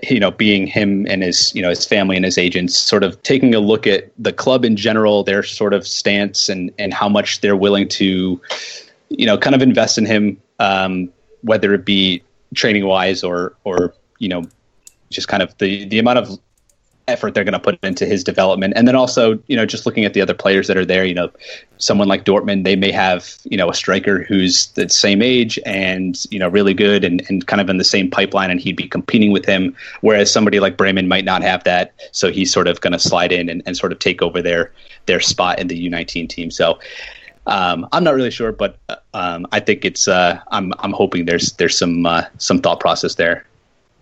you 0.08 0.20
know 0.20 0.30
being 0.30 0.66
him 0.66 1.06
and 1.08 1.22
his 1.22 1.54
you 1.54 1.62
know 1.62 1.68
his 1.68 1.84
family 1.84 2.16
and 2.16 2.24
his 2.24 2.38
agents 2.38 2.76
sort 2.76 3.02
of 3.02 3.20
taking 3.22 3.54
a 3.54 3.60
look 3.60 3.86
at 3.86 4.10
the 4.18 4.32
club 4.32 4.64
in 4.64 4.76
general 4.76 5.24
their 5.24 5.42
sort 5.42 5.74
of 5.74 5.86
stance 5.86 6.48
and 6.48 6.72
and 6.78 6.94
how 6.94 7.08
much 7.08 7.40
they're 7.40 7.56
willing 7.56 7.88
to 7.88 8.40
you 9.08 9.26
know 9.26 9.36
kind 9.36 9.54
of 9.54 9.62
invest 9.62 9.98
in 9.98 10.06
him 10.06 10.40
um, 10.60 11.12
whether 11.42 11.74
it 11.74 11.84
be 11.84 12.22
training 12.54 12.86
wise 12.86 13.24
or 13.24 13.54
or 13.64 13.94
you 14.18 14.28
know 14.28 14.44
just 15.10 15.28
kind 15.28 15.42
of 15.42 15.56
the 15.58 15.84
the 15.86 15.98
amount 15.98 16.18
of 16.18 16.38
effort 17.10 17.34
they're 17.34 17.44
going 17.44 17.52
to 17.52 17.58
put 17.58 17.78
into 17.82 18.06
his 18.06 18.24
development. 18.24 18.72
And 18.76 18.86
then 18.86 18.94
also, 18.94 19.42
you 19.48 19.56
know, 19.56 19.66
just 19.66 19.84
looking 19.84 20.04
at 20.04 20.14
the 20.14 20.20
other 20.20 20.34
players 20.34 20.68
that 20.68 20.76
are 20.76 20.84
there, 20.84 21.04
you 21.04 21.14
know, 21.14 21.30
someone 21.78 22.08
like 22.08 22.24
Dortmund, 22.24 22.64
they 22.64 22.76
may 22.76 22.92
have, 22.92 23.36
you 23.44 23.56
know, 23.56 23.68
a 23.68 23.74
striker 23.74 24.22
who's 24.22 24.68
the 24.68 24.88
same 24.88 25.20
age 25.20 25.58
and, 25.66 26.24
you 26.30 26.38
know, 26.38 26.48
really 26.48 26.72
good 26.72 27.04
and, 27.04 27.22
and 27.28 27.46
kind 27.46 27.60
of 27.60 27.68
in 27.68 27.78
the 27.78 27.84
same 27.84 28.10
pipeline 28.10 28.50
and 28.50 28.60
he'd 28.60 28.76
be 28.76 28.88
competing 28.88 29.32
with 29.32 29.44
him. 29.44 29.74
Whereas 30.00 30.32
somebody 30.32 30.60
like 30.60 30.76
Bremen 30.76 31.08
might 31.08 31.24
not 31.24 31.42
have 31.42 31.64
that. 31.64 31.92
So 32.12 32.30
he's 32.30 32.52
sort 32.52 32.68
of 32.68 32.80
going 32.80 32.92
to 32.92 32.98
slide 32.98 33.32
in 33.32 33.48
and, 33.48 33.62
and 33.66 33.76
sort 33.76 33.92
of 33.92 33.98
take 33.98 34.22
over 34.22 34.40
their, 34.40 34.72
their 35.06 35.20
spot 35.20 35.58
in 35.58 35.66
the 35.66 35.90
U19 35.90 36.28
team. 36.28 36.50
So, 36.50 36.78
um, 37.46 37.88
I'm 37.92 38.04
not 38.04 38.14
really 38.14 38.30
sure, 38.30 38.52
but 38.52 38.76
um, 39.14 39.46
I 39.50 39.60
think 39.60 39.84
it's. 39.84 40.06
Uh, 40.06 40.38
I'm. 40.48 40.74
I'm 40.80 40.92
hoping 40.92 41.24
there's 41.24 41.52
there's 41.52 41.76
some 41.76 42.04
uh, 42.04 42.24
some 42.36 42.60
thought 42.60 42.80
process 42.80 43.14
there. 43.14 43.46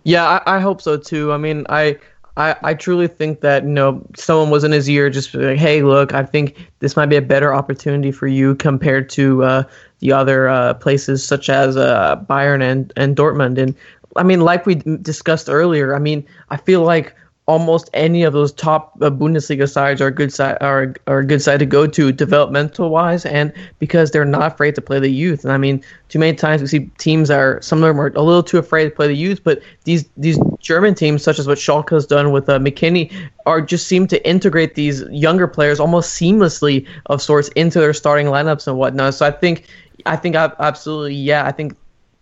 Yeah, 0.03 0.41
I, 0.45 0.57
I 0.57 0.59
hope 0.59 0.81
so 0.81 0.97
too. 0.97 1.31
I 1.33 1.37
mean, 1.37 1.65
I, 1.69 1.97
I, 2.37 2.55
I 2.63 2.73
truly 2.73 3.07
think 3.07 3.41
that 3.41 3.63
you 3.63 3.69
know 3.69 4.05
someone 4.15 4.49
was 4.49 4.63
in 4.63 4.71
his 4.71 4.89
ear 4.89 5.09
just 5.09 5.33
like, 5.33 5.57
hey, 5.57 5.83
look, 5.83 6.13
I 6.13 6.23
think 6.23 6.71
this 6.79 6.95
might 6.95 7.07
be 7.07 7.17
a 7.17 7.21
better 7.21 7.53
opportunity 7.53 8.11
for 8.11 8.27
you 8.27 8.55
compared 8.55 9.09
to 9.11 9.43
uh, 9.43 9.63
the 9.99 10.13
other 10.13 10.47
uh, 10.47 10.73
places 10.75 11.25
such 11.25 11.49
as 11.49 11.75
uh, 11.75 12.15
Bayern 12.29 12.61
and 12.61 12.93
and 12.95 13.15
Dortmund. 13.15 13.57
And 13.57 13.75
I 14.15 14.23
mean, 14.23 14.41
like 14.41 14.65
we 14.65 14.75
discussed 14.75 15.49
earlier, 15.49 15.95
I 15.95 15.99
mean, 15.99 16.25
I 16.49 16.57
feel 16.57 16.81
like 16.83 17.13
almost 17.49 17.89
any 17.95 18.21
of 18.21 18.31
those 18.31 18.53
top 18.53 18.95
uh, 19.01 19.09
Bundesliga 19.09 19.67
sides 19.67 20.01
are 20.01 20.11
good 20.11 20.31
side 20.31 20.55
are, 20.61 20.93
are 21.07 21.19
a 21.19 21.25
good 21.25 21.41
side 21.41 21.57
to 21.57 21.65
go 21.65 21.87
to 21.87 22.11
developmental 22.11 22.91
wise, 22.91 23.25
and 23.25 23.51
because 23.79 24.11
they're 24.11 24.23
not 24.23 24.53
afraid 24.53 24.75
to 24.75 24.81
play 24.81 24.99
the 24.99 25.09
youth. 25.09 25.43
And 25.43 25.51
I 25.51 25.57
mean, 25.57 25.83
too 26.09 26.19
many 26.19 26.37
times 26.37 26.61
we 26.61 26.67
see 26.67 26.91
teams 26.99 27.31
are 27.31 27.59
some 27.63 27.79
of 27.79 27.87
them 27.87 27.99
are 27.99 28.13
a 28.15 28.21
little 28.21 28.43
too 28.43 28.59
afraid 28.59 28.83
to 28.83 28.91
play 28.91 29.07
the 29.07 29.15
youth, 29.15 29.43
but 29.43 29.63
these 29.85 30.07
these 30.15 30.37
German 30.59 30.93
teams, 30.93 31.23
such 31.23 31.39
as 31.39 31.47
what 31.47 31.57
Schalke 31.57 31.89
has 31.89 32.05
done 32.05 32.31
with 32.31 32.47
uh, 32.47 32.59
McKennie, 32.59 33.11
are 33.47 33.61
just 33.61 33.87
seem 33.87 34.05
to 34.07 34.27
integrate 34.27 34.75
these 34.75 35.01
younger 35.09 35.47
players 35.47 35.79
almost 35.79 36.21
seamlessly 36.21 36.85
of 37.07 37.19
sorts 37.19 37.49
into 37.55 37.79
their 37.79 37.95
starting 37.95 38.27
lineups 38.27 38.67
and 38.67 38.77
whatnot. 38.77 39.15
So 39.15 39.25
I 39.25 39.31
think 39.31 39.65
I 40.05 40.17
think 40.17 40.35
absolutely 40.35 41.15
yeah, 41.15 41.47
I 41.47 41.51
think 41.51 41.75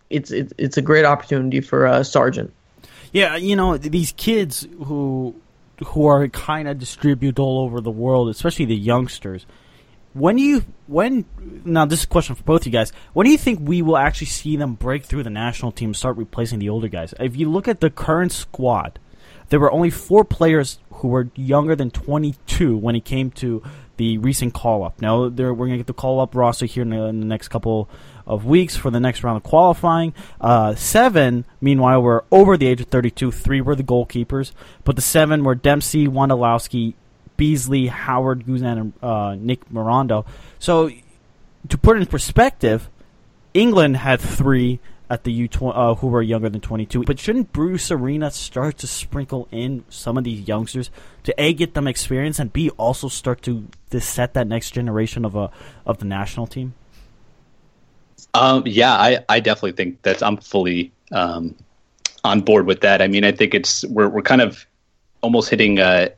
it's 0.08 0.30
it's, 0.30 0.54
it's 0.56 0.78
a 0.78 0.82
great 0.82 1.04
opportunity 1.04 1.60
for 1.60 1.86
uh, 1.86 2.02
Sargent. 2.02 2.50
Yeah, 3.12 3.36
you 3.36 3.56
know 3.56 3.76
these 3.76 4.12
kids 4.12 4.66
who 4.84 5.34
who 5.86 6.06
are 6.06 6.26
kind 6.28 6.68
of 6.68 6.78
distributed 6.78 7.40
all 7.40 7.60
over 7.60 7.80
the 7.80 7.90
world, 7.90 8.28
especially 8.28 8.64
the 8.64 8.76
youngsters. 8.76 9.46
When 10.14 10.38
you 10.38 10.64
when 10.86 11.24
now 11.64 11.84
this 11.84 12.00
is 12.00 12.04
a 12.04 12.08
question 12.08 12.34
for 12.34 12.42
both 12.42 12.66
you 12.66 12.72
guys. 12.72 12.92
When 13.12 13.24
do 13.24 13.30
you 13.30 13.38
think 13.38 13.60
we 13.62 13.82
will 13.82 13.96
actually 13.96 14.26
see 14.26 14.56
them 14.56 14.74
break 14.74 15.04
through 15.04 15.22
the 15.22 15.30
national 15.30 15.72
team, 15.72 15.94
start 15.94 16.16
replacing 16.16 16.58
the 16.58 16.68
older 16.68 16.88
guys? 16.88 17.14
If 17.20 17.36
you 17.36 17.50
look 17.50 17.68
at 17.68 17.80
the 17.80 17.90
current 17.90 18.32
squad, 18.32 18.98
there 19.48 19.60
were 19.60 19.72
only 19.72 19.90
four 19.90 20.24
players 20.24 20.78
who 20.94 21.08
were 21.08 21.30
younger 21.34 21.76
than 21.76 21.90
22 21.90 22.76
when 22.76 22.96
it 22.96 23.04
came 23.04 23.30
to 23.32 23.62
the 23.96 24.18
recent 24.18 24.54
call 24.54 24.84
up. 24.84 25.00
Now 25.00 25.28
we're 25.28 25.54
going 25.54 25.72
to 25.72 25.76
get 25.76 25.86
the 25.86 25.94
call 25.94 26.20
up 26.20 26.34
roster 26.34 26.66
here 26.66 26.82
in 26.82 26.90
the, 26.90 27.02
in 27.04 27.20
the, 27.20 27.26
next 27.26 27.48
couple 27.48 27.88
of 28.28 28.44
weeks 28.44 28.76
for 28.76 28.90
the 28.90 29.00
next 29.00 29.24
round 29.24 29.38
of 29.38 29.42
qualifying. 29.42 30.14
Uh, 30.40 30.74
seven, 30.74 31.44
meanwhile, 31.60 32.00
were 32.00 32.24
over 32.30 32.56
the 32.56 32.66
age 32.66 32.80
of 32.80 32.86
32. 32.86 33.32
Three 33.32 33.60
were 33.60 33.74
the 33.74 33.82
goalkeepers, 33.82 34.52
but 34.84 34.94
the 34.94 35.02
seven 35.02 35.42
were 35.42 35.54
Dempsey, 35.54 36.06
Wondolowski, 36.06 36.94
Beasley, 37.36 37.86
Howard, 37.86 38.44
Guzan, 38.44 38.78
and 38.78 38.92
uh, 39.02 39.34
Nick 39.34 39.68
Rimando. 39.70 40.26
So 40.58 40.90
to 41.68 41.78
put 41.78 41.96
it 41.96 42.00
in 42.00 42.06
perspective, 42.06 42.88
England 43.54 43.96
had 43.96 44.20
three 44.20 44.78
at 45.10 45.24
the 45.24 45.32
U 45.32 45.48
uh, 45.62 45.94
who 45.94 46.08
were 46.08 46.22
younger 46.22 46.48
than 46.48 46.60
22. 46.60 47.04
But 47.04 47.18
shouldn't 47.18 47.52
Bruce 47.52 47.90
Arena 47.90 48.30
start 48.30 48.78
to 48.78 48.86
sprinkle 48.86 49.48
in 49.50 49.84
some 49.88 50.18
of 50.18 50.24
these 50.24 50.46
youngsters 50.46 50.90
to 51.24 51.34
a 51.38 51.54
get 51.54 51.74
them 51.74 51.86
experience 51.86 52.38
and 52.38 52.52
b 52.52 52.68
also 52.70 53.08
start 53.08 53.42
to, 53.42 53.66
to 53.90 54.00
set 54.00 54.34
that 54.34 54.46
next 54.46 54.72
generation 54.72 55.24
of 55.24 55.34
a 55.34 55.50
of 55.86 55.98
the 55.98 56.04
national 56.04 56.46
team? 56.46 56.74
Um, 58.38 58.62
yeah, 58.66 58.92
I, 58.92 59.24
I 59.28 59.40
definitely 59.40 59.72
think 59.72 60.02
that 60.02 60.22
I'm 60.22 60.36
fully 60.36 60.92
um, 61.12 61.54
on 62.24 62.40
board 62.40 62.66
with 62.66 62.80
that. 62.82 63.02
I 63.02 63.08
mean, 63.08 63.24
I 63.24 63.32
think 63.32 63.54
it's 63.54 63.84
we're 63.86 64.08
we're 64.08 64.22
kind 64.22 64.40
of 64.40 64.64
almost 65.22 65.50
hitting 65.50 65.78
a 65.78 66.10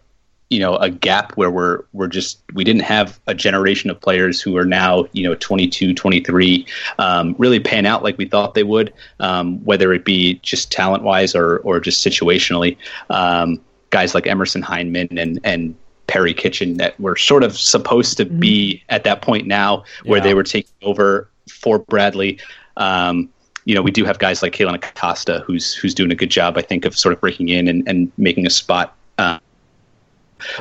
you 0.51 0.59
know 0.59 0.77
a 0.77 0.91
gap 0.91 1.33
where 1.37 1.51
we're 1.51 1.85
we're 1.93 2.09
just 2.09 2.41
we 2.53 2.65
didn't 2.65 2.83
have 2.83 3.19
a 3.27 3.35
generation 3.35 3.89
of 3.89 4.01
players 4.01 4.41
who 4.41 4.57
are 4.57 4.65
now 4.65 5.07
you 5.13 5.23
know 5.23 5.37
22 5.37 5.95
23 5.95 6.67
um, 6.99 7.35
really 7.39 7.61
pan 7.61 7.87
out 7.87 8.03
like 8.03 8.19
we 8.19 8.27
thought 8.27 8.55
they 8.55 8.65
would 8.65 8.93
um, 9.21 9.65
whether 9.65 9.93
it 9.93 10.05
be 10.05 10.35
just 10.43 10.71
talent 10.71 11.05
wise 11.05 11.35
or 11.35 11.59
or 11.59 11.81
just 11.81 12.05
situationally 12.05 12.77
um, 13.09 13.61
guys 13.91 14.15
like 14.15 14.27
Emerson 14.27 14.63
Hyndman 14.63 15.19
and 15.19 15.41
and 15.45 15.75
Perry 16.09 16.35
Kitchen 16.35 16.77
that 16.79 16.99
were 16.99 17.15
sort 17.15 17.45
of 17.45 17.57
supposed 17.57 18.17
to 18.17 18.27
mm-hmm. 18.27 18.41
be 18.41 18.83
at 18.89 19.05
that 19.05 19.23
point 19.23 19.47
now 19.47 19.85
where 20.05 20.19
yeah. 20.19 20.25
they 20.25 20.35
were 20.35 20.43
taking 20.43 20.75
over 20.83 21.31
for 21.51 21.79
Bradley 21.79 22.39
um, 22.77 23.29
you 23.67 23.75
know, 23.75 23.83
we 23.83 23.91
do 23.91 24.07
have 24.07 24.19
guys 24.19 24.43
like 24.43 24.55
Kellyn 24.55 24.75
Acosta, 24.75 25.45
who's 25.47 25.75
who's 25.75 25.95
doing 25.95 26.11
a 26.11 26.15
good 26.15 26.31
job, 26.31 26.57
I 26.57 26.63
think, 26.63 26.87
of 26.87 26.99
sort 26.99 27.13
of 27.13 27.21
breaking 27.21 27.51
in 27.51 27.69
and, 27.69 27.87
and 27.87 28.11
making 28.17 28.47
a 28.47 28.51
spot 28.51 28.97
uh, 29.21 29.39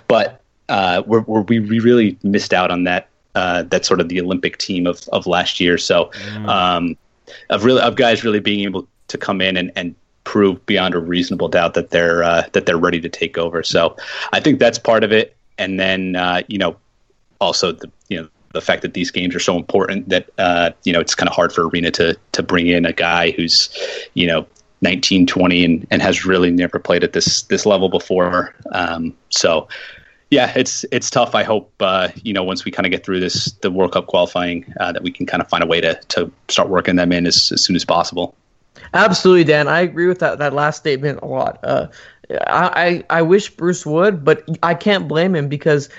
but 0.08 0.42
uh, 0.68 1.02
we're, 1.06 1.22
we're, 1.22 1.42
we 1.42 1.60
really 1.60 2.18
missed 2.24 2.54
out 2.54 2.72
on 2.72 2.84
that 2.84 3.08
uh, 3.36 3.64
that 3.64 3.86
sort 3.86 4.02
of 4.02 4.10
the 4.10 4.20
Olympic 4.20 4.58
team 4.58 4.86
of, 4.86 5.08
of 5.10 5.28
last 5.28 5.60
year. 5.60 5.78
So 5.78 6.12
mm. 6.14 6.48
um, 6.48 6.98
of 7.50 7.64
really 7.64 7.82
of 7.82 7.96
guys 7.96 8.24
really 8.24 8.40
being 8.40 8.62
able 8.62 8.88
to 9.08 9.18
come 9.18 9.40
in 9.40 9.56
and, 9.56 9.72
and 9.76 9.96
prove 10.26 10.64
beyond 10.66 10.94
a 10.94 11.00
reasonable 11.00 11.48
doubt 11.48 11.74
that 11.76 11.92
they're 11.92 12.24
uh, 12.24 12.44
that 12.52 12.66
they're 12.66 12.78
ready 12.78 13.00
to 13.00 13.10
take 13.10 13.38
over. 13.38 13.64
So 13.64 13.96
I 14.34 14.40
think 14.40 14.60
that's 14.60 14.78
part 14.78 15.04
of 15.04 15.12
it. 15.12 15.36
And 15.58 15.80
then 15.80 16.16
uh, 16.16 16.42
you 16.48 16.58
know 16.58 16.76
also 17.40 17.72
the 17.72 17.90
the 18.54 18.62
fact 18.62 18.82
that 18.82 18.94
these 18.94 19.12
games 19.12 19.36
are 19.36 19.40
so 19.40 19.56
important 19.56 20.10
that 20.10 20.30
uh, 20.38 20.72
you 20.84 20.94
know 20.94 21.00
it's 21.00 21.16
kind 21.16 21.30
of 21.30 21.36
hard 21.36 21.54
for 21.54 21.68
Arena 21.68 21.92
to 21.92 22.18
to 22.32 22.44
bring 22.44 22.68
in 22.68 22.86
a 22.86 22.94
guy 22.94 23.32
who's 23.32 23.70
you 24.14 24.28
know 24.28 24.46
19, 24.82 25.28
20, 25.28 25.66
and, 25.66 25.88
and 25.92 26.02
has 26.02 26.26
really 26.26 26.52
never 26.52 26.80
played 26.80 27.04
at 27.04 27.14
this 27.14 27.44
this 27.44 27.66
level 27.66 27.90
before. 27.90 28.56
Um, 28.72 29.14
so, 29.30 29.68
yeah, 30.32 30.54
it's 30.56 30.86
it's 30.92 31.10
tough. 31.10 31.36
I 31.36 31.44
hope 31.44 31.72
uh, 31.80 32.10
you 32.24 32.34
know 32.34 32.44
once 32.44 32.66
we 32.66 32.72
kind 32.72 32.86
of 32.86 32.92
get 32.92 33.04
through 33.04 33.20
this 33.20 33.52
the 33.62 33.72
World 33.72 33.94
Cup 33.94 34.08
qualifying 34.08 34.72
uh, 34.80 34.92
that 34.92 35.04
we 35.04 35.12
can 35.12 35.26
kind 35.26 35.42
of 35.42 35.50
find 35.50 35.64
a 35.64 35.68
way 35.68 35.82
to 35.82 36.00
to 36.10 36.32
start 36.48 36.70
working 36.70 36.96
them 36.96 37.12
in 37.12 37.26
as, 37.26 37.52
as 37.52 37.62
soon 37.62 37.76
as 37.76 37.84
possible. 37.84 38.36
Absolutely, 38.94 39.44
Dan. 39.44 39.68
I 39.68 39.82
agree 39.82 40.08
with 40.08 40.20
that 40.20 40.40
that 40.40 40.54
last 40.54 40.78
statement 40.78 41.20
a 41.22 41.26
lot. 41.26 41.60
Uh, 41.64 41.88
I, 42.48 43.04
I 43.10 43.24
wish 43.24 43.50
Bruce 43.50 43.88
would, 43.88 44.24
but 44.24 44.48
I 44.62 44.76
can't 44.76 45.08
blame 45.08 45.36
him 45.36 45.48
because 45.48 45.90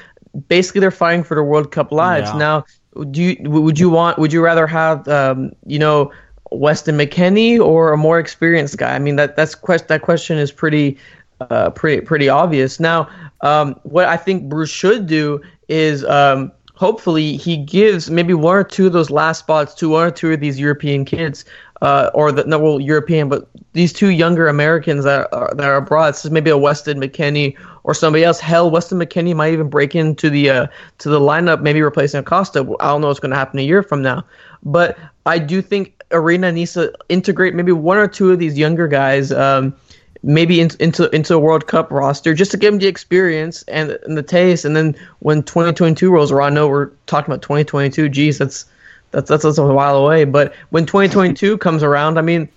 basically 0.49 0.81
they're 0.81 0.91
fighting 0.91 1.23
for 1.23 1.35
the 1.35 1.43
World 1.43 1.73
Cup 1.73 1.93
lives 1.93 2.31
yeah. 2.31 2.39
now. 2.39 2.65
Do 3.11 3.23
you 3.23 3.37
would 3.49 3.79
you 3.79 3.91
want 3.91 4.19
would 4.19 4.33
you 4.33 4.43
rather 4.43 4.67
have 4.67 5.07
um, 5.09 5.53
you 5.67 5.79
know 5.79 6.13
Weston 6.51 6.97
McKennie 6.97 7.61
or 7.61 7.93
a 7.93 7.97
more 7.97 8.19
experienced 8.19 8.77
guy? 8.77 8.95
I 8.95 8.99
mean, 8.99 9.17
that 9.17 9.37
that's 9.37 9.55
quest 9.55 9.89
that 9.89 10.03
question 10.03 10.39
is 10.39 10.51
pretty 10.51 10.99
uh, 11.41 11.71
pretty 11.71 12.03
pretty 12.03 12.29
obvious. 12.29 12.81
Now, 12.81 13.09
um, 13.43 13.79
what 13.85 14.07
I 14.07 14.17
think 14.17 14.49
Bruce 14.49 14.71
should 14.71 15.07
do 15.07 15.41
is 15.69 16.05
um, 16.05 16.53
hopefully 16.75 17.37
he 17.37 17.57
gives 17.57 18.11
maybe 18.11 18.35
one 18.35 18.57
or 18.57 18.65
two 18.65 18.87
of 18.87 18.93
those 18.93 19.11
last 19.11 19.41
spots 19.41 19.75
to 19.75 19.91
one 19.91 20.07
or 20.07 20.11
two 20.11 20.33
of 20.33 20.41
these 20.41 20.59
European 20.59 21.05
kids, 21.05 21.45
uh, 21.83 22.11
or 22.15 22.33
the 22.33 22.45
no, 22.45 22.59
well, 22.59 22.81
European, 22.81 23.29
but 23.29 23.49
these 23.73 23.93
two 23.93 24.09
younger 24.09 24.49
Americans 24.49 25.05
that 25.05 25.29
are, 25.33 25.55
that 25.55 25.67
are 25.67 25.77
abroad. 25.77 26.17
So 26.17 26.29
maybe 26.31 26.51
a 26.51 26.59
Weston 26.59 27.01
McKennie 27.01 27.57
or 27.85 27.95
somebody 27.95 28.25
else. 28.25 28.41
Hell, 28.41 28.71
Weston 28.71 28.99
McKennie 28.99 29.35
might 29.35 29.53
even 29.53 29.69
break 29.69 29.95
into 29.95 30.31
the 30.31 30.51
uh, 30.51 30.67
to 30.99 31.09
the 31.09 31.21
lineup, 31.21 31.63
maybe 31.63 31.83
replacing 31.83 32.21
Acosta. 32.21 32.61
I 32.81 32.87
don't 32.89 33.01
know 33.01 33.09
what's 33.09 33.21
going 33.21 33.31
to 33.31 33.37
happen 33.37 33.59
a 33.59 33.63
year 33.63 33.83
from 33.83 34.03
now, 34.03 34.25
but 34.63 34.99
I 35.27 35.39
do 35.39 35.63
think 35.63 36.03
Arena 36.13 36.53
needs 36.53 36.75
to 36.75 36.93
integrate 37.09 37.55
maybe 37.55 37.73
one 37.73 37.99
or 37.99 38.09
two 38.09 38.31
of 38.33 38.39
these 38.39 38.59
younger 38.59 38.89
guys, 38.89 39.33
um, 39.33 39.75
maybe 40.23 40.61
in, 40.61 40.71
into 40.81 41.15
into 41.15 41.35
a 41.35 41.39
World 41.39 41.67
Cup 41.67 41.91
roster, 41.91 42.35
just 42.35 42.51
to 42.51 42.57
give 42.57 42.73
them 42.73 42.81
the 42.81 42.87
experience 42.87 43.63
and, 43.65 43.99
and 44.05 44.17
the 44.17 44.23
taste. 44.23 44.65
And 44.65 44.77
then 44.77 44.97
when 45.21 45.43
2022 45.43 46.11
rolls 46.11 46.33
around, 46.33 46.53
I 46.53 46.55
know 46.55 46.69
we're 46.69 46.91
talking 47.07 47.33
about 47.33 47.43
2022. 47.43 48.09
Geez, 48.09 48.39
that's 48.39 48.67
that's 49.11 49.29
that's, 49.29 49.43
that's 49.45 49.59
a 49.59 49.65
while 49.65 49.97
away. 49.97 50.25
But 50.25 50.55
when 50.71 50.87
2022 50.87 51.59
comes 51.59 51.83
around, 51.83 52.19
I 52.19 52.23
mean, 52.23 52.49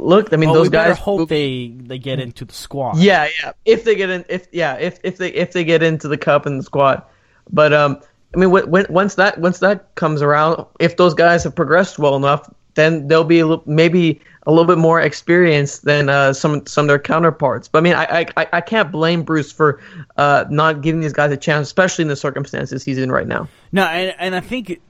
look, 0.00 0.32
I 0.32 0.36
mean, 0.36 0.50
well, 0.50 0.60
those 0.60 0.70
guys 0.70 0.98
hope 0.98 1.28
they 1.28 1.68
they 1.68 1.98
get 1.98 2.18
into 2.18 2.44
the 2.44 2.54
squad. 2.54 2.98
Yeah, 2.98 3.28
yeah. 3.42 3.52
If 3.64 3.84
they 3.84 3.94
get 3.94 4.10
in, 4.10 4.24
if 4.28 4.48
yeah, 4.52 4.74
if 4.74 4.98
if 5.04 5.18
they 5.18 5.28
if 5.32 5.52
they 5.52 5.64
get 5.64 5.82
into 5.82 6.08
the 6.08 6.18
cup 6.18 6.46
and 6.46 6.58
the 6.58 6.64
squad, 6.64 7.02
but 7.50 7.72
um. 7.72 8.00
I 8.32 8.38
mean, 8.38 8.52
when, 8.52 8.86
once 8.88 9.16
that 9.16 9.40
once 9.40 9.58
that 9.58 9.92
comes 9.96 10.22
around, 10.22 10.64
if 10.78 10.96
those 10.96 11.14
guys 11.14 11.42
have 11.42 11.56
progressed 11.56 11.98
well 11.98 12.14
enough, 12.14 12.48
then 12.74 13.08
they'll 13.08 13.24
be 13.24 13.40
a 13.40 13.46
little, 13.46 13.64
maybe 13.66 14.20
a 14.46 14.52
little 14.52 14.66
bit 14.66 14.78
more 14.78 15.00
experienced 15.00 15.84
than 15.84 16.08
uh, 16.08 16.32
some 16.32 16.64
some 16.64 16.84
of 16.84 16.88
their 16.88 17.00
counterparts. 17.00 17.66
But 17.66 17.78
I 17.78 17.82
mean, 17.82 17.94
I 17.94 18.26
I, 18.36 18.46
I 18.52 18.60
can't 18.60 18.92
blame 18.92 19.24
Bruce 19.24 19.50
for 19.50 19.80
uh, 20.16 20.44
not 20.48 20.80
giving 20.80 21.00
these 21.00 21.12
guys 21.12 21.32
a 21.32 21.36
chance, 21.36 21.66
especially 21.66 22.02
in 22.02 22.08
the 22.08 22.14
circumstances 22.14 22.84
he's 22.84 22.98
in 22.98 23.10
right 23.10 23.26
now. 23.26 23.48
No, 23.72 23.82
and, 23.82 24.14
and 24.20 24.36
I 24.36 24.40
think 24.40 24.80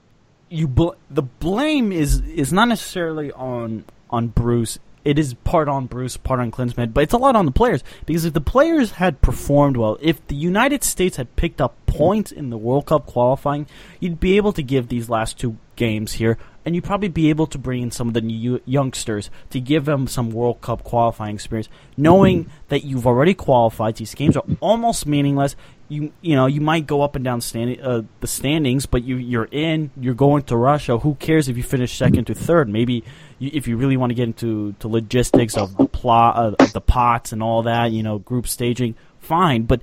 you 0.51 0.69
bl- 0.69 0.91
the 1.09 1.23
blame 1.23 1.93
is 1.93 2.21
is 2.21 2.53
not 2.53 2.69
necessarily 2.69 3.33
on 3.33 3.87
on 4.11 4.29
Bruce. 4.29 4.79
It 5.05 5.19
is 5.19 5.35
part 5.35 5.69
on 5.69 5.87
Bruce, 5.87 6.17
part 6.17 6.41
on 6.41 6.51
Klinsmann, 6.51 6.93
but 6.93 7.03
it's 7.03 7.15
a 7.15 7.19
lot 7.19 7.37
on 7.37 7.47
the 7.47 7.53
players 7.53 7.83
because 8.05 8.25
if 8.25 8.35
the 8.35 8.41
players 8.41 8.93
had 8.93 9.21
performed 9.23 9.77
well, 9.77 9.97
if 10.01 10.27
the 10.27 10.35
United 10.35 10.85
States 10.85 11.17
had 11.17 11.35
picked 11.37 11.61
up 11.61 11.75
points 11.87 12.31
in 12.31 12.51
the 12.51 12.59
World 12.59 12.87
Cup 12.87 13.07
qualifying, 13.07 13.67
you'd 13.99 14.21
be 14.21 14.37
able 14.37 14.53
to 14.53 14.63
give 14.63 14.89
these 14.89 15.09
last 15.09 15.39
two 15.39 15.57
games 15.77 16.13
here 16.13 16.37
and 16.65 16.75
you'd 16.75 16.85
probably 16.85 17.09
be 17.09 17.31
able 17.31 17.47
to 17.47 17.59
bring 17.59 17.83
in 17.83 17.91
some 17.91 18.09
of 18.09 18.15
the 18.15 18.21
new 18.21 18.61
youngsters 18.67 19.31
to 19.51 19.61
give 19.61 19.87
them 19.87 20.07
some 20.07 20.31
World 20.31 20.61
Cup 20.61 20.85
qualifying 20.85 21.35
experience, 21.35 21.69
knowing 21.97 22.45
mm-hmm. 22.45 22.53
that 22.69 22.85
you've 22.85 23.07
already 23.07 23.35
qualified. 23.35 23.97
These 23.97 24.15
games 24.15 24.37
are 24.37 24.45
almost 24.61 25.07
meaningless. 25.07 25.57
You 25.91 26.13
you 26.23 26.37
know 26.37 26.47
you 26.47 26.61
might 26.61 26.87
go 26.87 27.03
up 27.03 27.17
and 27.17 27.25
down 27.25 27.41
stand, 27.41 27.81
uh, 27.83 28.03
the 28.21 28.27
standings, 28.27 28.87
but 28.87 29.03
you 29.03 29.17
you're 29.17 29.49
in. 29.51 29.91
You're 30.01 30.15
going 30.15 30.45
to 30.45 30.57
Russia. 30.57 30.99
Who 30.99 31.17
cares 31.17 31.49
if 31.49 31.57
you 31.57 31.65
finish 31.65 31.99
second 31.99 32.27
to 32.29 32.35
third? 32.35 32.69
Maybe 32.69 33.05
you, 33.41 33.51
if 33.53 33.67
you 33.67 33.77
really 33.77 33.97
want 33.97 34.11
to 34.11 34.15
get 34.15 34.23
into 34.23 34.73
to 34.79 34.87
logistics 34.89 35.57
of 35.57 35.77
the 35.77 35.87
plot 35.87 36.37
uh, 36.37 36.65
of 36.65 36.73
the 36.73 36.81
pots 36.81 37.33
and 37.33 37.43
all 37.43 37.65
that, 37.65 37.91
you 37.91 38.05
know, 38.05 38.21
group 38.21 38.47
staging, 38.47 38.95
fine. 39.19 39.65
But 39.65 39.83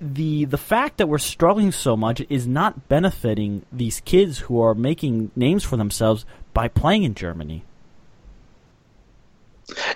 the 0.00 0.46
the 0.46 0.58
fact 0.58 0.96
that 0.96 1.08
we're 1.08 1.18
struggling 1.18 1.72
so 1.72 1.96
much 1.96 2.22
is 2.30 2.46
not 2.46 2.88
benefiting 2.88 3.66
these 3.70 4.00
kids 4.00 4.38
who 4.38 4.60
are 4.60 4.74
making 4.74 5.30
names 5.36 5.62
for 5.62 5.76
themselves 5.76 6.24
by 6.54 6.68
playing 6.68 7.02
in 7.02 7.14
Germany. 7.14 7.64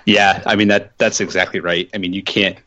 Yeah, 0.05 0.43
I 0.45 0.55
mean 0.55 0.67
that 0.67 0.97
that's 0.97 1.19
exactly 1.19 1.59
right. 1.59 1.89
I 1.93 1.97
mean, 1.97 2.13
you 2.13 2.21
can't 2.21 2.59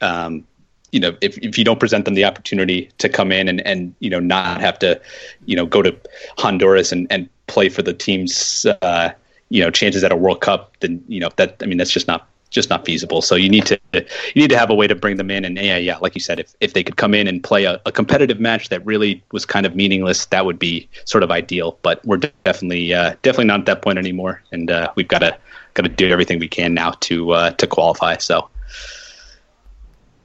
um, 0.00 0.44
you 0.92 1.00
know, 1.00 1.16
if, 1.20 1.38
if 1.38 1.58
you 1.58 1.64
don't 1.64 1.80
present 1.80 2.04
them 2.04 2.14
the 2.14 2.24
opportunity 2.24 2.90
to 2.98 3.08
come 3.08 3.32
in 3.32 3.48
and, 3.48 3.66
and 3.66 3.94
you 3.98 4.10
know 4.10 4.20
not 4.20 4.60
have 4.60 4.78
to, 4.80 5.00
you 5.46 5.56
know, 5.56 5.66
go 5.66 5.82
to 5.82 5.96
Honduras 6.38 6.92
and, 6.92 7.06
and 7.10 7.28
play 7.46 7.68
for 7.68 7.82
the 7.82 7.94
team's 7.94 8.66
uh, 8.82 9.10
you 9.48 9.62
know 9.62 9.70
chances 9.70 10.04
at 10.04 10.12
a 10.12 10.16
World 10.16 10.40
Cup, 10.40 10.76
then 10.80 11.02
you 11.08 11.20
know 11.20 11.30
that 11.36 11.56
I 11.62 11.66
mean 11.66 11.78
that's 11.78 11.90
just 11.90 12.06
not 12.06 12.28
just 12.52 12.70
not 12.70 12.84
feasible. 12.84 13.22
So 13.22 13.34
you 13.34 13.48
need 13.48 13.66
to 13.66 13.80
you 13.94 14.42
need 14.42 14.50
to 14.50 14.58
have 14.58 14.70
a 14.70 14.74
way 14.74 14.86
to 14.86 14.94
bring 14.94 15.16
them 15.16 15.30
in. 15.30 15.44
And 15.44 15.56
yeah, 15.56 15.76
yeah, 15.76 15.96
like 15.98 16.14
you 16.14 16.20
said, 16.20 16.38
if 16.38 16.54
if 16.60 16.74
they 16.74 16.84
could 16.84 16.96
come 16.96 17.14
in 17.14 17.26
and 17.26 17.42
play 17.42 17.64
a, 17.64 17.80
a 17.86 17.92
competitive 17.92 18.38
match 18.38 18.68
that 18.68 18.84
really 18.86 19.22
was 19.32 19.44
kind 19.44 19.66
of 19.66 19.74
meaningless, 19.74 20.26
that 20.26 20.44
would 20.46 20.58
be 20.58 20.88
sort 21.04 21.24
of 21.24 21.30
ideal. 21.30 21.78
But 21.82 22.04
we're 22.04 22.18
definitely 22.44 22.94
uh, 22.94 23.14
definitely 23.22 23.46
not 23.46 23.60
at 23.60 23.66
that 23.66 23.82
point 23.82 23.98
anymore, 23.98 24.42
and 24.52 24.70
uh, 24.70 24.92
we've 24.94 25.08
got 25.08 25.20
to 25.20 25.36
got 25.74 25.82
to 25.82 25.88
do 25.88 26.08
everything 26.10 26.38
we 26.38 26.48
can 26.48 26.74
now 26.74 26.92
to 27.00 27.32
uh, 27.32 27.50
to 27.52 27.66
qualify. 27.66 28.18
So. 28.18 28.48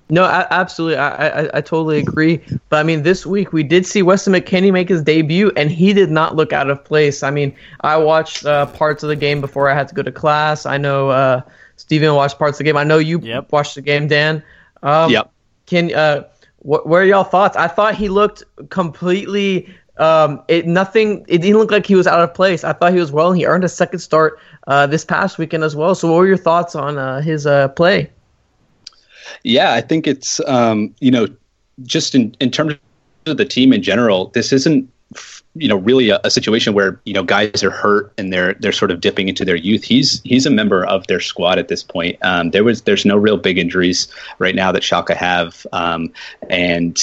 No, 0.09 0.23
I, 0.23 0.47
absolutely. 0.51 0.97
I, 0.97 1.27
I, 1.27 1.49
I 1.57 1.61
totally 1.61 1.97
agree. 1.99 2.39
But 2.69 2.77
I 2.77 2.83
mean, 2.83 3.03
this 3.03 3.25
week 3.25 3.51
we 3.51 3.61
did 3.63 3.85
see 3.85 4.01
Weston 4.01 4.33
McKennie 4.33 4.71
make 4.71 4.87
his 4.87 5.01
debut, 5.03 5.51
and 5.57 5.69
he 5.69 5.91
did 5.93 6.09
not 6.09 6.35
look 6.35 6.53
out 6.53 6.69
of 6.69 6.83
place. 6.85 7.23
I 7.23 7.29
mean, 7.31 7.53
I 7.81 7.97
watched 7.97 8.45
uh, 8.45 8.67
parts 8.67 9.03
of 9.03 9.09
the 9.09 9.15
game 9.17 9.41
before 9.41 9.69
I 9.69 9.73
had 9.73 9.89
to 9.89 9.95
go 9.95 10.03
to 10.03 10.11
class. 10.11 10.65
I 10.65 10.77
know 10.77 11.09
uh, 11.09 11.41
Steven 11.75 12.15
watched 12.15 12.37
parts 12.39 12.55
of 12.55 12.59
the 12.59 12.63
game. 12.63 12.77
I 12.77 12.85
know 12.85 12.99
you 12.99 13.19
Yep. 13.19 13.51
watched 13.51 13.75
the 13.75 13.81
game, 13.81 14.07
Dan. 14.07 14.43
Um, 14.81 15.11
Yep. 15.11 15.31
Can 15.65 15.93
uh, 15.93 16.23
wh- 16.59 16.85
what 16.85 16.93
are 17.01 17.05
y'all 17.05 17.25
thoughts? 17.25 17.57
I 17.57 17.67
thought 17.67 17.95
he 17.95 18.07
looked 18.07 18.43
completely. 18.69 19.67
Um, 19.97 20.41
it 20.47 20.67
nothing. 20.67 21.25
It 21.27 21.39
didn't 21.39 21.57
look 21.57 21.71
like 21.71 21.85
he 21.85 21.95
was 21.95 22.07
out 22.07 22.21
of 22.21 22.33
place. 22.33 22.63
I 22.63 22.71
thought 22.71 22.93
he 22.93 22.99
was 22.99 23.11
well. 23.11 23.29
and 23.31 23.37
He 23.37 23.45
earned 23.45 23.63
a 23.65 23.69
second 23.69 23.99
start 23.99 24.39
uh, 24.67 24.87
this 24.87 25.03
past 25.03 25.37
weekend 25.37 25.63
as 25.65 25.75
well. 25.75 25.95
So, 25.95 26.07
what 26.09 26.17
were 26.19 26.27
your 26.27 26.37
thoughts 26.37 26.75
on 26.75 26.97
uh, 26.97 27.19
his 27.19 27.45
uh, 27.45 27.67
play? 27.69 28.09
Yeah, 29.43 29.73
I 29.73 29.81
think 29.81 30.07
it's 30.07 30.39
um, 30.47 30.93
you 30.99 31.11
know 31.11 31.27
just 31.83 32.15
in 32.15 32.35
in 32.39 32.51
terms 32.51 32.75
of 33.25 33.37
the 33.37 33.45
team 33.45 33.73
in 33.73 33.81
general, 33.81 34.27
this 34.27 34.51
isn't 34.53 34.89
you 35.55 35.67
know 35.67 35.77
really 35.77 36.09
a, 36.09 36.19
a 36.23 36.29
situation 36.29 36.73
where 36.73 36.99
you 37.05 37.13
know 37.13 37.23
guys 37.23 37.63
are 37.63 37.71
hurt 37.71 38.13
and 38.17 38.31
they're 38.31 38.53
they're 38.55 38.71
sort 38.71 38.91
of 38.91 39.01
dipping 39.01 39.29
into 39.29 39.45
their 39.45 39.55
youth. 39.55 39.83
He's 39.83 40.21
he's 40.23 40.45
a 40.45 40.51
member 40.51 40.85
of 40.85 41.07
their 41.07 41.19
squad 41.19 41.57
at 41.59 41.67
this 41.67 41.83
point. 41.83 42.17
Um, 42.23 42.51
there 42.51 42.63
was 42.63 42.83
there's 42.83 43.05
no 43.05 43.17
real 43.17 43.37
big 43.37 43.57
injuries 43.57 44.07
right 44.39 44.55
now 44.55 44.71
that 44.71 44.83
Schalke 44.83 45.15
have, 45.15 45.65
um, 45.73 46.11
and 46.49 47.01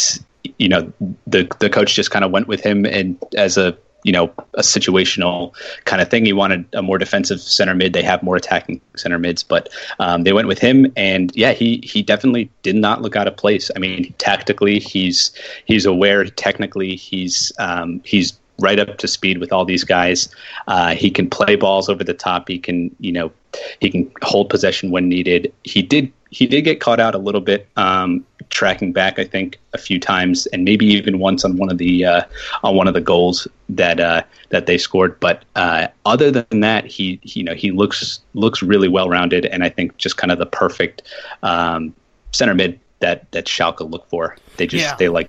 you 0.58 0.68
know 0.68 0.92
the 1.26 1.48
the 1.60 1.70
coach 1.70 1.94
just 1.94 2.10
kind 2.10 2.24
of 2.24 2.30
went 2.30 2.48
with 2.48 2.60
him 2.60 2.84
and 2.84 3.18
as 3.36 3.56
a 3.56 3.76
you 4.04 4.12
know 4.12 4.32
a 4.54 4.60
situational 4.62 5.52
kind 5.84 6.00
of 6.00 6.08
thing. 6.08 6.24
He 6.24 6.32
wanted 6.32 6.64
a 6.72 6.82
more 6.82 6.98
defensive 6.98 7.40
center 7.40 7.74
mid. 7.74 7.92
They 7.92 8.02
have 8.02 8.22
more 8.22 8.36
attacking 8.36 8.80
center 8.96 9.18
mids, 9.18 9.42
but 9.42 9.68
um, 9.98 10.22
they 10.22 10.32
went 10.32 10.46
with 10.46 10.60
him, 10.60 10.92
and 10.96 11.34
yeah, 11.34 11.52
he 11.52 11.80
he 11.82 12.02
definitely 12.02 12.48
did 12.62 12.76
not 12.76 13.02
look 13.02 13.16
out 13.16 13.26
of 13.26 13.36
place. 13.36 13.70
I 13.74 13.80
mean, 13.80 14.14
tactically, 14.18 14.78
he's 14.78 15.32
he's 15.64 15.84
aware. 15.86 16.24
Technically, 16.24 16.94
he's 16.94 17.50
um, 17.58 18.00
he's 18.04 18.38
right 18.60 18.78
up 18.78 18.98
to 18.98 19.08
speed 19.08 19.38
with 19.38 19.52
all 19.52 19.64
these 19.64 19.82
guys. 19.82 20.28
Uh, 20.68 20.94
he 20.94 21.10
can 21.10 21.28
play 21.28 21.56
balls 21.56 21.88
over 21.88 22.04
the 22.04 22.14
top. 22.14 22.48
He 22.48 22.58
can 22.58 22.94
you 23.00 23.10
know 23.10 23.32
he 23.80 23.90
can 23.90 24.10
hold 24.22 24.50
possession 24.50 24.90
when 24.90 25.08
needed. 25.08 25.52
He 25.64 25.82
did 25.82 26.12
he 26.30 26.46
did 26.46 26.62
get 26.62 26.80
caught 26.80 27.00
out 27.00 27.14
a 27.14 27.18
little 27.18 27.40
bit 27.40 27.68
um, 27.76 28.24
tracking 28.54 28.92
back, 28.92 29.18
I 29.18 29.24
think, 29.24 29.58
a 29.74 29.78
few 29.78 30.00
times, 30.00 30.46
and 30.46 30.64
maybe 30.64 30.86
even 30.86 31.18
once 31.18 31.44
on 31.44 31.58
one 31.58 31.70
of 31.70 31.76
the 31.76 32.06
uh, 32.06 32.22
on 32.62 32.74
one 32.76 32.88
of 32.88 32.94
the 32.94 33.00
goals 33.02 33.46
that 33.68 34.00
uh, 34.00 34.22
that 34.48 34.64
they 34.64 34.78
scored. 34.78 35.20
But 35.20 35.44
uh, 35.56 35.88
other 36.06 36.30
than 36.30 36.60
that, 36.60 36.86
he, 36.86 37.18
he 37.22 37.40
you 37.40 37.44
know 37.44 37.54
he 37.54 37.70
looks 37.70 38.20
looks 38.32 38.62
really 38.62 38.88
well 38.88 39.10
rounded, 39.10 39.44
and 39.44 39.62
I 39.62 39.68
think 39.68 39.98
just 39.98 40.16
kind 40.16 40.30
of 40.32 40.38
the 40.38 40.46
perfect 40.46 41.02
um, 41.42 41.92
center 42.32 42.54
mid 42.54 42.80
that 43.00 43.30
that 43.32 43.44
Schalke 43.44 43.88
look 43.90 44.08
for. 44.08 44.36
They 44.56 44.66
just 44.66 44.84
Yeah. 44.84 44.96
they 44.96 45.08
like 45.10 45.28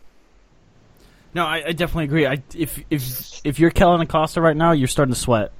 No, 1.33 1.45
I, 1.45 1.67
I 1.67 1.71
definitely 1.73 2.05
agree. 2.05 2.25
I, 2.27 2.41
if 2.55 2.79
if 2.89 3.41
if 3.43 3.59
you're 3.59 3.71
Kellyn 3.71 3.99
Acosta 4.01 4.39
right 4.39 4.55
now, 4.55 4.71
you're 4.71 4.87
starting 4.87 5.13
to 5.13 5.19
sweat. 5.19 5.51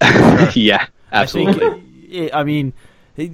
yeah 0.54 0.86
absolutely. 1.12 1.66
I 1.66 1.70
think. 1.70 2.34
I 2.34 2.42
mean, 2.44 2.72
he- 3.14 3.32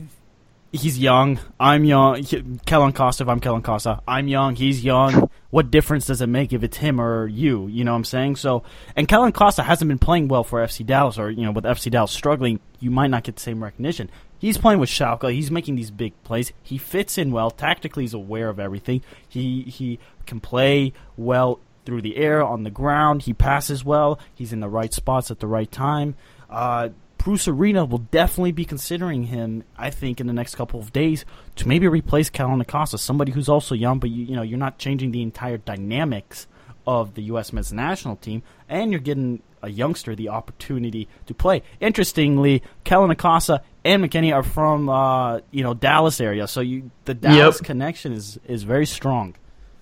he's 0.77 0.99
young. 0.99 1.39
I'm 1.59 1.85
young. 1.85 2.23
Kellyn 2.67 2.93
Costa. 2.93 3.25
If 3.25 3.29
I'm 3.29 3.41
Kellyn 3.41 3.63
Costa, 3.63 4.01
I'm 4.07 4.29
young. 4.29 4.57
He's 4.57 4.85
young. 4.85 5.31
What 5.51 5.71
difference 5.71 6.07
does 6.07 6.21
it 6.21 6.29
make 6.29 6.53
if 6.53 6.63
it's 6.63 6.77
him 6.77 7.01
or 7.01 7.27
you? 7.27 7.67
You 7.69 7.85
know 7.85 7.93
what 7.93 7.99
I'm 7.99 8.05
saying? 8.05 8.37
So, 8.37 8.63
and 8.95 9.09
Kellyn 9.09 9.33
Costa 9.33 9.63
hasn't 9.63 9.89
been 9.89 9.99
playing 9.99 10.29
well 10.29 10.45
for 10.45 10.61
FC 10.65 10.85
Dallas, 10.85 11.19
or 11.19 11.31
you 11.31 11.45
know, 11.45 11.53
with 11.53 11.65
FC 11.65 11.91
Dallas 11.91 12.11
struggling, 12.11 12.61
you 12.81 12.91
might 12.91 13.11
not 13.11 13.25
get 13.25 13.37
the 13.37 13.43
same 13.43 13.63
recognition. 13.63 14.11
He's 14.39 14.59
playing 14.59 14.81
with 14.81 14.91
Schalke. 14.91 15.33
He's 15.33 15.51
making 15.51 15.77
these 15.77 15.91
big 15.91 16.13
plays. 16.23 16.53
He 16.63 16.79
fits 16.79 17.17
in 17.17 17.33
well. 17.33 17.51
Tactically, 17.51 18.05
he's 18.05 18.15
aware 18.15 18.49
of 18.49 18.61
everything. 18.61 19.03
He 19.29 19.63
he 19.63 19.99
can 20.27 20.41
play 20.41 20.93
well 21.17 21.61
through 21.87 22.03
the 22.03 22.17
air, 22.17 22.45
on 22.45 22.65
the 22.65 22.71
ground. 22.71 23.23
He 23.23 23.33
passes 23.33 23.85
well. 23.85 24.19
He's 24.35 24.53
in 24.53 24.61
the 24.61 24.69
right 24.69 24.93
spots 24.93 25.31
at 25.31 25.39
the 25.39 25.47
right 25.47 25.71
time. 25.71 26.17
Uh, 26.51 26.91
Bruce 27.27 27.49
Arena 27.49 27.85
will 27.85 27.99
definitely 27.99 28.53
be 28.53 28.65
considering 28.65 29.25
him, 29.25 29.65
I 29.77 29.91
think, 29.91 30.21
in 30.21 30.29
the 30.29 30.33
next 30.33 30.55
couple 30.55 30.79
of 30.79 30.93
days 30.93 31.25
to 31.57 31.67
maybe 31.67 31.89
replace 31.89 32.31
Kellyn 32.31 32.61
Acosta, 32.61 32.99
somebody 32.99 33.33
who's 33.33 33.49
also 33.49 33.75
young, 33.75 33.99
but 33.99 34.11
you, 34.11 34.27
you 34.27 34.37
know 34.37 34.43
you're 34.43 34.57
not 34.57 34.79
changing 34.79 35.11
the 35.11 35.23
entire 35.23 35.57
dynamics 35.57 36.47
of 36.87 37.15
the 37.15 37.23
U.S. 37.23 37.53
men's 37.53 37.73
national 37.73 38.15
team, 38.15 38.45
and 38.69 38.93
you're 38.93 39.01
getting 39.01 39.43
a 39.61 39.69
youngster 39.69 40.15
the 40.15 40.29
opportunity 40.29 41.09
to 41.27 41.35
play. 41.35 41.65
Interestingly, 41.81 42.63
Kellyn 42.85 43.11
Acosta 43.11 43.61
and 43.85 44.05
McKennie 44.05 44.33
are 44.33 44.45
from 44.45 44.89
uh, 44.89 45.41
you 45.51 45.65
know 45.65 45.75
Dallas 45.75 46.21
area, 46.21 46.47
so 46.47 46.61
you 46.61 46.93
the 47.07 47.15
Dallas 47.15 47.61
connection 47.61 48.13
is 48.13 48.39
is 48.47 48.63
very 48.63 48.87
strong. 48.87 49.35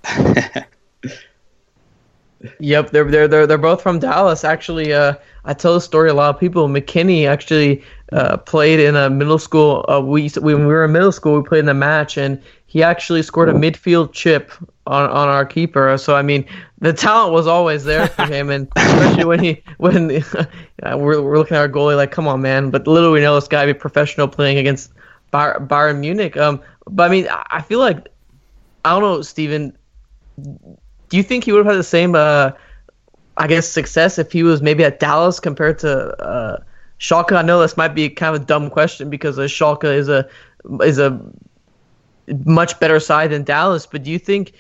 Yep, 2.59 2.91
they're 2.91 3.11
they're 3.11 3.29
they're 3.29 3.47
they're 3.47 3.59
both 3.59 3.83
from 3.83 3.99
Dallas. 3.99 4.45
Actually, 4.45 4.93
uh, 4.93 5.15
I 5.45 5.55
tell 5.55 5.75
the 5.75 5.81
story 5.81 6.11
a 6.11 6.15
lot 6.15 6.35
of 6.35 6.41
people. 6.41 6.69
McKennie 6.69 7.27
actually 7.27 7.83
uh, 8.13 8.37
played 8.39 8.81
in 8.81 8.97
a 8.97 9.09
middle 9.09 9.39
school. 9.39 9.85
Uh, 9.89 10.01
we 10.01 10.29
when 10.41 10.67
we 10.67 10.73
were 10.73 10.85
in 10.85 10.93
middle 10.93 11.13
school, 11.13 11.41
we 11.41 11.49
played 11.49 11.61
in 11.61 11.69
a 11.69 11.75
match, 11.75 12.19
and 12.19 12.43
he 12.67 12.83
actually 12.83 13.23
scored 13.23 13.49
a 13.49 13.53
midfield 13.53 14.13
chip 14.13 14.51
on 14.87 15.09
on 15.11 15.29
our 15.29 15.47
keeper. 15.47 15.97
So 15.97 16.17
I 16.17 16.23
mean, 16.23 16.45
the 16.81 16.93
talent 16.93 17.33
was 17.33 17.47
always 17.47 17.85
there 17.85 18.09
for 18.09 18.27
him, 18.27 18.51
and 18.51 18.69
especially 18.77 19.25
when 19.25 19.43
he 19.43 19.63
when 19.79 20.11
uh, 20.83 20.97
we're 20.99 21.23
we're 21.23 21.39
looking 21.39 21.57
at 21.57 21.61
our 21.61 21.69
goalie 21.69 21.97
like, 21.97 22.11
come 22.11 22.29
on, 22.29 22.43
man. 22.43 22.71
But 22.71 22.87
little 22.87 23.13
we 23.13 23.21
know 23.21 23.35
this 23.37 23.49
guy 23.49 23.65
be 23.65 23.75
professional 23.75 24.29
playing 24.29 24.59
against 24.59 24.93
Bayern, 25.33 26.01
Munich. 26.01 26.37
Um, 26.37 26.61
but 26.87 27.05
I 27.05 27.13
mean, 27.13 27.27
I 27.29 27.47
I 27.51 27.63
feel 27.63 27.79
like 27.79 28.09
I 28.85 28.91
don't 28.91 29.03
know, 29.03 29.23
Steven 29.23 29.77
do 31.15 31.19
you 31.19 31.23
think 31.23 31.45
he 31.45 31.53
would 31.53 31.59
have 31.59 31.73
had 31.73 31.79
the 31.79 31.85
same, 31.85 32.17
uh, 32.17 32.51
I 33.37 33.47
guess, 33.47 33.69
success 33.69 34.19
if 34.19 34.33
he 34.33 34.43
was 34.43 34.61
maybe 34.61 34.83
at 34.83 34.99
Dallas 34.99 35.39
compared 35.39 35.79
to 35.79 36.09
uh, 36.21 36.59
Schalke? 36.99 37.37
I 37.37 37.43
know 37.43 37.61
this 37.61 37.77
might 37.77 37.95
be 37.95 38.11
kind 38.11 38.35
of 38.35 38.43
a 38.43 38.45
dumb 38.45 38.69
question 38.69 39.11
because 39.11 39.39
uh, 39.39 39.43
Schalke 39.43 39.85
is 39.85 40.09
a 40.09 40.29
is 40.83 40.99
a 40.99 41.25
much 42.45 42.81
better 42.81 42.99
side 42.99 43.31
than 43.31 43.45
Dallas. 43.45 43.87
But 43.87 44.03
do 44.03 44.11
you 44.11 44.19
think 44.19 44.55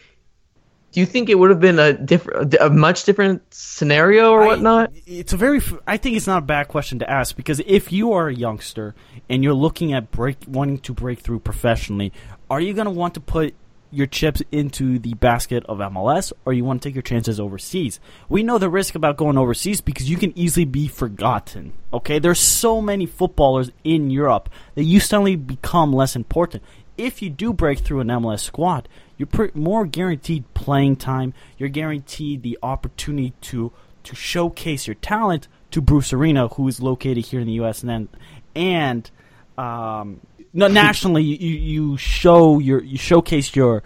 do 0.93 1.01
you 1.01 1.07
think 1.07 1.29
it 1.29 1.41
would 1.41 1.51
have 1.51 1.59
been 1.59 1.81
a 1.81 1.93
different, 1.93 2.55
a 2.61 2.71
much 2.71 3.03
different 3.03 3.43
scenario 3.53 4.31
or 4.31 4.45
I- 4.45 4.47
whatnot? 4.47 4.93
it's 5.09 5.33
a 5.33 5.37
very. 5.37 5.61
I 5.89 5.97
think 5.97 6.17
it's 6.17 6.29
not 6.29 6.39
a 6.39 6.47
bad 6.47 6.69
question 6.69 7.01
to 7.01 7.11
ask 7.11 7.35
because 7.35 7.61
if 7.67 7.91
you 7.91 8.13
are 8.13 8.29
a 8.29 8.35
youngster 8.35 8.95
and 9.29 9.43
you're 9.43 9.55
looking 9.55 9.93
at 9.93 10.13
break, 10.13 10.37
wanting 10.47 10.79
to 10.79 10.93
break 10.93 11.19
through 11.19 11.41
professionally, 11.41 12.13
are 12.49 12.61
you 12.61 12.75
going 12.75 12.85
to 12.85 12.93
want 12.93 13.15
to 13.15 13.21
put 13.21 13.57
your 13.91 14.07
chips 14.07 14.43
into 14.51 14.99
the 14.99 15.15
basket 15.15 15.65
of 15.67 15.79
MLS 15.79 16.33
or 16.45 16.53
you 16.53 16.65
want 16.65 16.83
to 16.83 16.89
take 16.89 16.95
your 16.95 17.03
chances 17.03 17.39
overseas? 17.39 18.01
We 18.29 18.43
know 18.43 18.59
the 18.59 18.69
risk 18.69 18.95
about 18.95 19.17
going 19.17 19.39
overseas 19.39 19.81
because 19.81 20.11
you 20.11 20.17
can 20.17 20.37
easily 20.39 20.65
be 20.65 20.89
forgotten. 20.89 21.73
Okay, 21.93 22.19
there's 22.19 22.41
so 22.41 22.81
many 22.81 23.07
footballers 23.07 23.71
in 23.85 24.11
Europe 24.11 24.49
that 24.75 24.85
you 24.85 25.01
suddenly 25.01 25.37
become 25.37 25.93
less 25.93 26.17
important. 26.17 26.63
If 26.97 27.23
you 27.23 27.31
do 27.31 27.53
break 27.53 27.81
through 27.81 28.01
an 28.01 28.09
MLS 28.09 28.41
squad, 28.41 28.89
you're 29.17 29.29
more 29.55 29.87
guaranteed 29.87 30.53
playing 30.55 30.97
time. 30.97 31.35
You're 31.59 31.69
guaranteed 31.69 32.43
the 32.43 32.59
opportunity 32.63 33.33
to 33.43 33.73
to 34.05 34.15
showcase 34.15 34.87
your 34.87 34.97
talent 34.97 35.49
to 35.71 35.81
Bruce 35.81 36.13
Arena, 36.13 36.49
who 36.49 36.69
is 36.69 36.81
located 36.81 37.27
here 37.27 37.41
in 37.41 37.47
the 37.47 37.55
U.S. 37.55 37.81
and 37.81 37.89
then 37.89 38.09
and 38.55 39.11
um, 39.57 40.21
no, 40.55 40.69
nationally 40.69 41.23
you, 41.23 41.51
you 41.51 41.97
show 41.97 42.61
your 42.61 42.83
you 42.83 42.97
showcase 42.97 43.55
your 43.55 43.83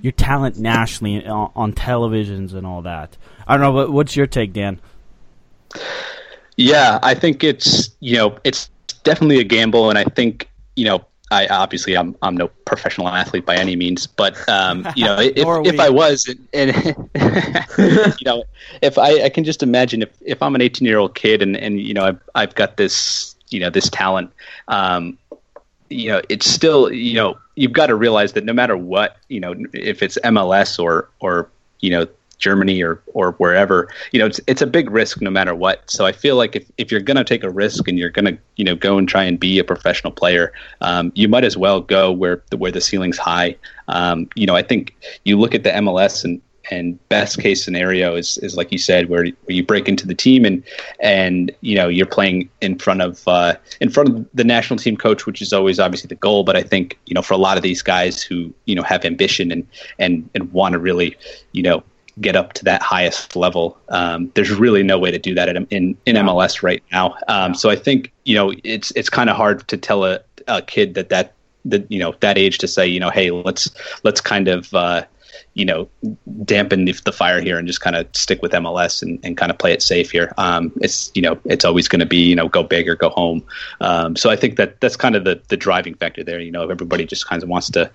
your 0.00 0.12
talent 0.12 0.58
nationally 0.58 1.24
on, 1.24 1.52
on 1.54 1.72
televisions 1.72 2.52
and 2.52 2.66
all 2.66 2.82
that. 2.82 3.16
I 3.46 3.56
don't 3.56 3.62
know. 3.62 3.72
What, 3.72 3.92
what's 3.92 4.16
your 4.16 4.26
take, 4.26 4.52
Dan? 4.52 4.80
Yeah, 6.56 6.98
I 7.02 7.14
think 7.14 7.44
it's 7.44 7.90
you 8.00 8.16
know 8.16 8.38
it's 8.44 8.68
definitely 9.04 9.38
a 9.38 9.44
gamble, 9.44 9.88
and 9.88 9.98
I 9.98 10.04
think 10.04 10.50
you 10.76 10.84
know 10.84 11.04
I 11.30 11.46
obviously 11.46 11.96
I'm 11.96 12.16
I'm 12.22 12.36
no 12.36 12.48
professional 12.64 13.08
athlete 13.08 13.46
by 13.46 13.54
any 13.56 13.76
means, 13.76 14.06
but 14.06 14.36
um, 14.48 14.86
you 14.96 15.04
know 15.04 15.18
if 15.18 15.32
if. 15.36 15.80
I 15.80 15.88
was, 15.88 16.28
and, 16.52 16.74
you 18.20 18.24
know 18.24 18.42
if 18.82 18.98
I, 18.98 19.24
I 19.24 19.28
can 19.28 19.44
just 19.44 19.62
imagine 19.62 20.02
if, 20.02 20.10
if 20.22 20.42
I'm 20.42 20.54
an 20.56 20.60
18 20.60 20.86
year 20.86 20.98
old 20.98 21.14
kid 21.14 21.40
and 21.40 21.56
and 21.56 21.80
you 21.80 21.94
know 21.94 22.04
I've 22.04 22.20
I've 22.34 22.54
got 22.56 22.76
this 22.76 23.36
you 23.50 23.60
know 23.60 23.70
this 23.70 23.88
talent, 23.88 24.32
um, 24.68 25.18
you 25.90 26.08
know 26.08 26.22
it's 26.28 26.48
still 26.48 26.90
you 26.92 27.14
know 27.14 27.36
you've 27.56 27.72
got 27.72 27.86
to 27.86 27.94
realize 27.94 28.32
that 28.32 28.44
no 28.44 28.52
matter 28.52 28.76
what 28.76 29.16
you 29.28 29.40
know 29.40 29.54
if 29.72 30.02
it's 30.02 30.16
MLS 30.24 30.78
or 30.78 31.08
or 31.20 31.50
you 31.80 31.90
know 31.90 32.06
Germany 32.38 32.82
or 32.82 33.02
or 33.12 33.32
wherever 33.32 33.88
you 34.12 34.18
know 34.18 34.26
it's 34.26 34.40
it's 34.46 34.62
a 34.62 34.66
big 34.66 34.90
risk 34.90 35.20
no 35.20 35.30
matter 35.30 35.54
what. 35.54 35.88
So 35.90 36.06
I 36.06 36.12
feel 36.12 36.36
like 36.36 36.56
if, 36.56 36.70
if 36.78 36.90
you're 36.90 37.00
gonna 37.00 37.24
take 37.24 37.44
a 37.44 37.50
risk 37.50 37.86
and 37.86 37.98
you're 37.98 38.10
gonna 38.10 38.38
you 38.56 38.64
know 38.64 38.74
go 38.74 38.96
and 38.96 39.08
try 39.08 39.24
and 39.24 39.38
be 39.38 39.58
a 39.58 39.64
professional 39.64 40.12
player 40.12 40.52
um, 40.80 41.12
you 41.14 41.28
might 41.28 41.44
as 41.44 41.56
well 41.56 41.80
go 41.80 42.10
where 42.10 42.42
the 42.50 42.56
where 42.56 42.72
the 42.72 42.80
ceiling's 42.80 43.18
high. 43.18 43.56
Um, 43.88 44.28
you 44.34 44.46
know 44.46 44.56
I 44.56 44.62
think 44.62 44.96
you 45.24 45.38
look 45.38 45.54
at 45.54 45.64
the 45.64 45.70
MLS 45.70 46.24
and 46.24 46.40
and 46.70 46.98
best 47.08 47.40
case 47.40 47.64
scenario 47.64 48.14
is, 48.16 48.38
is 48.38 48.56
like 48.56 48.70
you 48.70 48.78
said 48.78 49.08
where, 49.08 49.24
where 49.24 49.56
you 49.56 49.64
break 49.64 49.88
into 49.88 50.06
the 50.06 50.14
team 50.14 50.44
and 50.44 50.62
and 51.00 51.50
you 51.60 51.74
know 51.74 51.88
you're 51.88 52.06
playing 52.06 52.48
in 52.60 52.78
front 52.78 53.02
of 53.02 53.26
uh, 53.26 53.54
in 53.80 53.90
front 53.90 54.08
of 54.08 54.26
the 54.34 54.44
national 54.44 54.78
team 54.78 54.96
coach 54.96 55.26
which 55.26 55.40
is 55.40 55.52
always 55.52 55.80
obviously 55.80 56.08
the 56.08 56.14
goal. 56.16 56.44
But 56.44 56.56
I 56.56 56.62
think 56.62 56.98
you 57.06 57.14
know 57.14 57.22
for 57.22 57.34
a 57.34 57.38
lot 57.38 57.56
of 57.56 57.62
these 57.62 57.82
guys 57.82 58.22
who 58.22 58.52
you 58.66 58.74
know 58.74 58.82
have 58.82 59.04
ambition 59.04 59.50
and 59.50 59.66
and 59.98 60.28
and 60.34 60.52
want 60.52 60.72
to 60.74 60.78
really 60.78 61.16
you 61.52 61.62
know 61.62 61.82
get 62.20 62.36
up 62.36 62.52
to 62.52 62.64
that 62.64 62.82
highest 62.82 63.34
level 63.36 63.78
um, 63.88 64.30
there's 64.34 64.50
really 64.50 64.82
no 64.82 64.98
way 64.98 65.10
to 65.10 65.18
do 65.18 65.34
that 65.34 65.48
in 65.48 65.66
in, 65.70 65.96
in 66.06 66.16
MLS 66.16 66.62
right 66.62 66.82
now. 66.92 67.14
Um, 67.28 67.54
so 67.54 67.70
I 67.70 67.76
think 67.76 68.12
you 68.24 68.34
know 68.34 68.52
it's 68.64 68.90
it's 68.92 69.10
kind 69.10 69.30
of 69.30 69.36
hard 69.36 69.66
to 69.68 69.76
tell 69.76 70.04
a 70.04 70.20
a 70.48 70.62
kid 70.62 70.94
that 70.94 71.08
that 71.08 71.34
that 71.64 71.90
you 71.90 71.98
know 71.98 72.14
that 72.20 72.38
age 72.38 72.58
to 72.58 72.68
say 72.68 72.86
you 72.86 73.00
know 73.00 73.10
hey 73.10 73.30
let's 73.30 73.70
let's 74.02 74.20
kind 74.20 74.48
of 74.48 74.72
uh, 74.74 75.04
you 75.54 75.64
know 75.64 75.88
dampen 76.44 76.84
the, 76.84 77.12
fire 77.12 77.40
here 77.40 77.58
and 77.58 77.66
just 77.66 77.80
kind 77.80 77.96
of 77.96 78.06
stick 78.14 78.40
with 78.40 78.52
MLS 78.52 79.02
and, 79.02 79.18
and 79.24 79.36
kind 79.36 79.50
of 79.50 79.58
play 79.58 79.72
it 79.72 79.82
safe 79.82 80.10
here. 80.10 80.32
Um, 80.38 80.72
it's 80.80 81.10
you 81.14 81.22
know 81.22 81.38
it's 81.44 81.64
always 81.64 81.88
going 81.88 82.00
to 82.00 82.06
be 82.06 82.18
you 82.18 82.36
know 82.36 82.48
go 82.48 82.62
big 82.62 82.88
or 82.88 82.94
go 82.94 83.10
home. 83.10 83.44
Um, 83.80 84.16
so 84.16 84.30
I 84.30 84.36
think 84.36 84.56
that 84.56 84.80
that's 84.80 84.96
kind 84.96 85.16
of 85.16 85.24
the 85.24 85.40
the 85.48 85.56
driving 85.56 85.94
factor 85.94 86.22
there. 86.22 86.40
You 86.40 86.50
know 86.50 86.68
everybody 86.68 87.04
just 87.04 87.26
kind 87.26 87.42
of 87.42 87.48
wants 87.48 87.70
to 87.70 87.90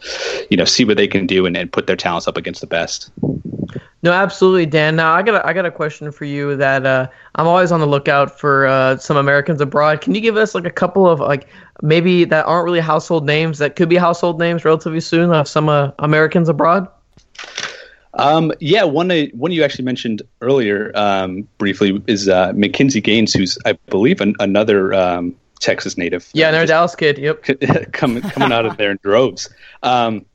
you 0.49 0.57
know 0.57 0.65
see 0.65 0.85
what 0.85 0.97
they 0.97 1.07
can 1.07 1.25
do 1.25 1.45
and, 1.45 1.55
and 1.55 1.71
put 1.71 1.87
their 1.87 1.95
talents 1.95 2.27
up 2.27 2.37
against 2.37 2.61
the 2.61 2.67
best. 2.67 3.11
No, 4.05 4.11
absolutely, 4.11 4.67
Dan. 4.67 4.95
Now 4.95 5.13
I 5.13 5.23
got 5.23 5.33
a, 5.33 5.47
I 5.47 5.51
got 5.53 5.65
a 5.65 5.71
question 5.71 6.11
for 6.11 6.25
you 6.25 6.55
that 6.57 6.85
uh, 6.85 7.07
I'm 7.35 7.47
always 7.47 7.71
on 7.71 7.79
the 7.79 7.87
lookout 7.87 8.39
for 8.39 8.67
uh, 8.67 8.97
some 8.97 9.17
Americans 9.17 9.61
abroad. 9.61 10.01
Can 10.01 10.13
you 10.13 10.21
give 10.21 10.37
us 10.37 10.53
like 10.53 10.65
a 10.65 10.69
couple 10.69 11.09
of 11.09 11.19
like 11.19 11.47
maybe 11.81 12.23
that 12.25 12.45
aren't 12.45 12.65
really 12.65 12.81
household 12.81 13.25
names 13.25 13.57
that 13.57 13.75
could 13.75 13.89
be 13.89 13.95
household 13.95 14.37
names 14.37 14.63
relatively 14.63 14.99
soon 14.99 15.33
of 15.33 15.47
some 15.47 15.69
uh, 15.69 15.89
Americans 15.97 16.49
abroad? 16.49 16.87
Um, 18.15 18.53
yeah, 18.59 18.83
one 18.83 19.11
uh, 19.11 19.25
one 19.33 19.51
you 19.51 19.63
actually 19.63 19.85
mentioned 19.85 20.21
earlier 20.41 20.91
um, 20.95 21.47
briefly 21.57 22.01
is 22.07 22.29
uh, 22.29 22.53
McKinze 22.53 23.03
Gaines, 23.03 23.33
who's 23.33 23.57
I 23.65 23.73
believe 23.89 24.21
an, 24.21 24.35
another 24.39 24.93
um, 24.93 25.35
Texas 25.59 25.97
native. 25.97 26.29
Yeah, 26.33 26.49
another 26.49 26.67
Dallas 26.67 26.95
kid. 26.95 27.17
Yep, 27.17 27.91
coming 27.91 28.21
coming 28.21 28.51
out 28.51 28.65
of 28.65 28.77
there 28.77 28.91
in 28.91 28.99
droves. 29.03 29.49
Um, 29.83 30.25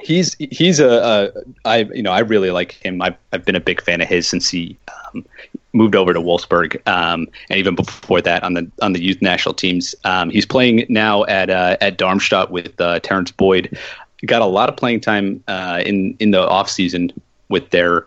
he's 0.00 0.34
he's 0.38 0.80
a, 0.80 0.88
a 0.88 1.42
I 1.64 1.78
you 1.94 2.02
know 2.02 2.12
I 2.12 2.20
really 2.20 2.50
like 2.50 2.72
him. 2.72 3.02
I've 3.02 3.16
I've 3.32 3.44
been 3.44 3.56
a 3.56 3.60
big 3.60 3.82
fan 3.82 4.00
of 4.00 4.08
his 4.08 4.26
since 4.26 4.48
he 4.48 4.78
um, 5.14 5.24
moved 5.72 5.94
over 5.94 6.12
to 6.14 6.20
Wolfsburg, 6.20 6.80
um, 6.88 7.28
and 7.50 7.58
even 7.58 7.74
before 7.74 8.22
that 8.22 8.42
on 8.42 8.54
the 8.54 8.70
on 8.80 8.94
the 8.94 9.02
youth 9.02 9.20
national 9.20 9.54
teams. 9.54 9.94
Um, 10.04 10.30
he's 10.30 10.46
playing 10.46 10.86
now 10.88 11.24
at 11.24 11.50
uh, 11.50 11.76
at 11.80 11.98
Darmstadt 11.98 12.50
with 12.50 12.80
uh, 12.80 13.00
Terrence 13.00 13.30
Boyd 13.30 13.76
got 14.26 14.42
a 14.42 14.46
lot 14.46 14.68
of 14.68 14.76
playing 14.76 15.00
time 15.00 15.42
uh, 15.48 15.82
in 15.84 16.16
in 16.18 16.30
the 16.30 16.46
off 16.46 16.70
season 16.70 17.12
with 17.48 17.70
their 17.70 18.06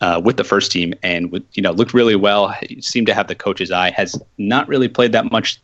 uh, 0.00 0.20
with 0.22 0.36
the 0.36 0.44
first 0.44 0.70
team, 0.70 0.94
and 1.02 1.32
with, 1.32 1.44
you 1.54 1.62
know 1.62 1.72
looked 1.72 1.94
really 1.94 2.16
well. 2.16 2.54
Seemed 2.80 3.06
to 3.06 3.14
have 3.14 3.28
the 3.28 3.34
coach's 3.34 3.70
eye. 3.70 3.90
Has 3.90 4.20
not 4.38 4.68
really 4.68 4.88
played 4.88 5.12
that 5.12 5.30
much 5.32 5.60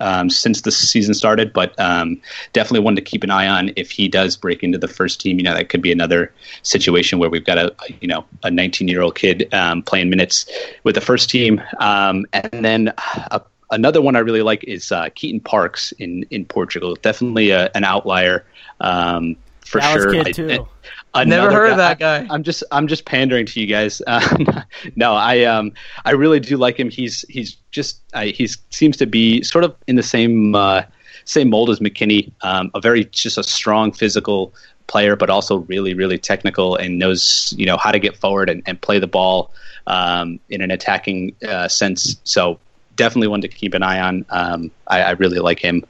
um, 0.00 0.30
since 0.30 0.62
the 0.62 0.72
season 0.72 1.14
started, 1.14 1.52
but 1.52 1.78
um, 1.78 2.20
definitely 2.52 2.80
one 2.80 2.96
to 2.96 3.02
keep 3.02 3.22
an 3.22 3.30
eye 3.30 3.46
on 3.46 3.72
if 3.76 3.90
he 3.90 4.08
does 4.08 4.36
break 4.36 4.62
into 4.62 4.78
the 4.78 4.88
first 4.88 5.20
team. 5.20 5.38
You 5.38 5.44
know 5.44 5.54
that 5.54 5.68
could 5.68 5.82
be 5.82 5.92
another 5.92 6.32
situation 6.62 7.18
where 7.18 7.30
we've 7.30 7.44
got 7.44 7.58
a, 7.58 7.70
a 7.70 7.98
you 8.00 8.08
know 8.08 8.24
a 8.42 8.50
19 8.50 8.88
year 8.88 9.02
old 9.02 9.14
kid 9.14 9.52
um, 9.54 9.82
playing 9.82 10.10
minutes 10.10 10.46
with 10.84 10.94
the 10.94 11.00
first 11.00 11.30
team, 11.30 11.62
um, 11.78 12.26
and 12.32 12.64
then. 12.64 12.92
A, 13.30 13.42
another 13.70 14.02
one 14.02 14.16
I 14.16 14.20
really 14.20 14.42
like 14.42 14.64
is 14.64 14.92
uh, 14.92 15.08
Keaton 15.14 15.40
Parks 15.40 15.92
in, 15.92 16.24
in 16.30 16.44
Portugal. 16.44 16.96
Definitely 16.96 17.50
a, 17.50 17.70
an 17.74 17.84
outlier 17.84 18.44
um, 18.80 19.36
for 19.60 19.80
Dallas 19.80 20.02
sure. 20.02 20.24
Kid 20.24 20.34
too. 20.34 20.68
I, 21.12 21.24
Never 21.24 21.50
heard 21.50 21.66
guy, 21.66 21.70
of 21.72 21.76
that 21.78 21.98
guy. 21.98 22.26
I, 22.30 22.34
am 22.34 22.42
just 22.42 22.62
I'm 22.70 22.86
just 22.86 23.04
pandering 23.04 23.46
to 23.46 23.60
you 23.60 23.66
guys. 23.66 24.00
Uh, 24.06 24.62
no, 24.96 25.14
I 25.14 25.44
um 25.44 25.72
I 26.04 26.12
really 26.12 26.38
do 26.38 26.56
like 26.56 26.78
him. 26.78 26.88
He's 26.88 27.24
he's 27.28 27.56
just 27.70 28.00
uh, 28.14 28.22
he 28.22 28.48
seems 28.70 28.96
to 28.98 29.06
be 29.06 29.42
sort 29.42 29.64
of 29.64 29.74
in 29.88 29.96
the 29.96 30.02
same 30.02 30.54
uh, 30.54 30.82
same 31.24 31.50
mold 31.50 31.70
as 31.70 31.80
McKennie. 31.80 32.30
Um, 32.42 32.70
a 32.74 32.80
very 32.80 33.04
just 33.06 33.38
a 33.38 33.42
strong 33.42 33.90
physical 33.90 34.54
player, 34.86 35.16
but 35.16 35.30
also 35.30 35.58
really 35.58 35.94
really 35.94 36.18
technical 36.18 36.76
and 36.76 36.98
knows 36.98 37.52
you 37.56 37.66
know 37.66 37.76
how 37.76 37.90
to 37.90 37.98
get 37.98 38.16
forward 38.16 38.48
and, 38.48 38.62
and 38.66 38.80
play 38.80 39.00
the 39.00 39.08
ball 39.08 39.52
um, 39.88 40.38
in 40.48 40.60
an 40.62 40.70
attacking 40.70 41.34
uh, 41.48 41.66
sense. 41.66 42.20
So 42.22 42.60
definitely 43.00 43.28
one 43.28 43.40
to 43.40 43.48
keep 43.48 43.74
an 43.74 43.82
eye 43.82 43.98
on. 43.98 44.26
Um, 44.28 44.70
I, 44.86 45.02
I, 45.02 45.10
really 45.12 45.38
like 45.38 45.58
him. 45.58 45.84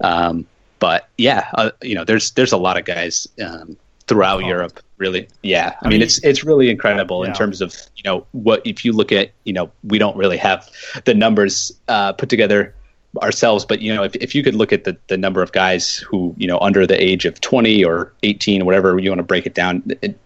Um, 0.00 0.46
but 0.78 1.08
yeah, 1.18 1.48
uh, 1.52 1.70
you 1.82 1.94
know, 1.94 2.04
there's 2.04 2.30
there's 2.32 2.52
a 2.52 2.56
lot 2.56 2.78
of 2.78 2.84
guys 2.84 3.28
um, 3.44 3.76
throughout 4.06 4.42
oh. 4.42 4.46
Europe. 4.46 4.80
Really, 4.96 5.28
yeah. 5.42 5.74
I, 5.82 5.86
I 5.86 5.88
mean, 5.88 5.98
mean, 5.98 6.02
it's 6.02 6.18
it's 6.24 6.42
really 6.42 6.70
incredible 6.70 7.22
yeah. 7.22 7.30
in 7.30 7.36
terms 7.36 7.60
of 7.60 7.76
you 7.96 8.02
know 8.04 8.26
what 8.32 8.66
if 8.66 8.84
you 8.84 8.92
look 8.92 9.12
at 9.12 9.30
you 9.44 9.52
know 9.52 9.70
we 9.84 9.98
don't 9.98 10.16
really 10.16 10.38
have 10.38 10.68
the 11.04 11.14
numbers 11.14 11.72
uh, 11.86 12.12
put 12.14 12.28
together 12.28 12.74
ourselves, 13.22 13.64
but 13.64 13.80
you 13.80 13.94
know 13.94 14.02
if 14.02 14.14
if 14.16 14.34
you 14.34 14.42
could 14.42 14.54
look 14.54 14.72
at 14.72 14.84
the 14.84 14.96
the 15.08 15.16
number 15.16 15.42
of 15.42 15.52
guys 15.52 15.96
who 15.96 16.34
you 16.36 16.46
know 16.46 16.58
under 16.60 16.86
the 16.86 17.02
age 17.02 17.24
of 17.24 17.40
20 17.40 17.84
or 17.84 18.12
18, 18.22 18.64
whatever 18.64 18.98
you 18.98 19.10
want 19.10 19.18
to 19.18 19.24
break 19.24 19.46
it 19.46 19.54
down. 19.54 19.82
It, 20.02 20.18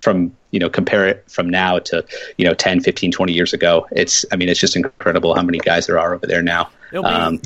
from 0.00 0.34
you 0.52 0.60
know 0.60 0.70
compare 0.70 1.08
it 1.08 1.28
from 1.28 1.50
now 1.50 1.76
to 1.76 2.04
you 2.36 2.44
know 2.44 2.54
10 2.54 2.80
15 2.80 3.10
20 3.10 3.32
years 3.32 3.52
ago 3.52 3.84
it's 3.90 4.24
i 4.30 4.36
mean 4.36 4.48
it's 4.48 4.60
just 4.60 4.76
incredible 4.76 5.34
how 5.34 5.42
many 5.42 5.58
guys 5.58 5.88
there 5.88 5.98
are 5.98 6.14
over 6.14 6.24
there 6.24 6.40
now 6.40 6.70
um, 7.04 7.40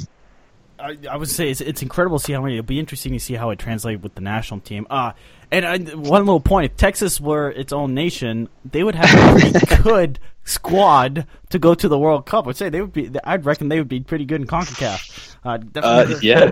I, 0.78 0.98
I, 1.10 1.16
would 1.16 1.28
say 1.28 1.50
it's, 1.50 1.60
it's 1.60 1.82
incredible 1.82 2.18
to 2.18 2.24
see 2.24 2.32
how 2.32 2.42
many. 2.42 2.54
It'll 2.54 2.66
be 2.66 2.80
interesting 2.80 3.12
to 3.12 3.20
see 3.20 3.34
how 3.34 3.50
it 3.50 3.58
translates 3.58 4.02
with 4.02 4.14
the 4.14 4.20
national 4.20 4.60
team. 4.60 4.86
Uh, 4.90 5.12
and 5.52 5.66
I, 5.66 5.78
one 5.94 6.24
little 6.24 6.40
point: 6.40 6.72
if 6.72 6.76
Texas 6.76 7.20
were 7.20 7.50
its 7.50 7.72
own 7.72 7.94
nation, 7.94 8.48
they 8.64 8.82
would 8.82 8.94
have 8.94 9.12
a 9.14 9.38
pretty 9.38 9.82
good 9.82 10.18
squad 10.44 11.26
to 11.50 11.58
go 11.58 11.74
to 11.74 11.88
the 11.88 11.98
World 11.98 12.26
Cup. 12.26 12.48
I'd 12.48 12.56
say 12.56 12.70
they 12.70 12.80
would 12.80 12.92
be. 12.92 13.10
I'd 13.22 13.44
reckon 13.44 13.68
they 13.68 13.78
would 13.78 13.88
be 13.88 14.00
pretty 14.00 14.24
good 14.24 14.40
in 14.40 14.46
Concacaf. 14.46 15.36
Uh, 15.44 15.58
definitely, 15.58 16.14
uh, 16.14 16.18
yeah. 16.22 16.50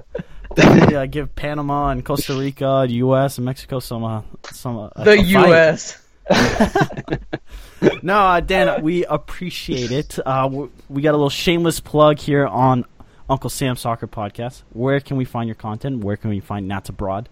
definitely 0.55 0.97
uh, 0.97 1.07
give 1.07 1.35
Panama 1.35 1.89
and 1.89 2.05
Costa 2.05 2.35
Rica, 2.35 2.87
U.S. 2.89 3.39
and 3.39 3.47
Mexico 3.47 3.81
some 3.81 4.05
uh, 4.05 4.23
some. 4.53 4.91
Uh, 4.95 5.05
the 5.05 5.19
U.S. 5.19 6.07
no, 8.03 8.19
uh, 8.19 8.41
Dan, 8.41 8.83
we 8.83 9.07
appreciate 9.07 9.91
it. 9.91 10.19
Uh, 10.25 10.67
we 10.89 11.03
got 11.03 11.11
a 11.11 11.17
little 11.17 11.31
shameless 11.31 11.81
plug 11.81 12.19
here 12.19 12.47
on 12.47 12.85
Uncle 13.31 13.49
Sam 13.49 13.77
Soccer 13.77 14.07
Podcast. 14.07 14.63
Where 14.73 15.01
can 15.01 15.17
we 15.17 15.25
find 15.25 15.49
your 15.49 15.57
content? 15.57 16.05
Where 16.05 16.17
can 16.17 16.31
we 16.31 16.41
find 16.41 16.69
Nats 16.69 16.91
Abroad? 16.91 17.29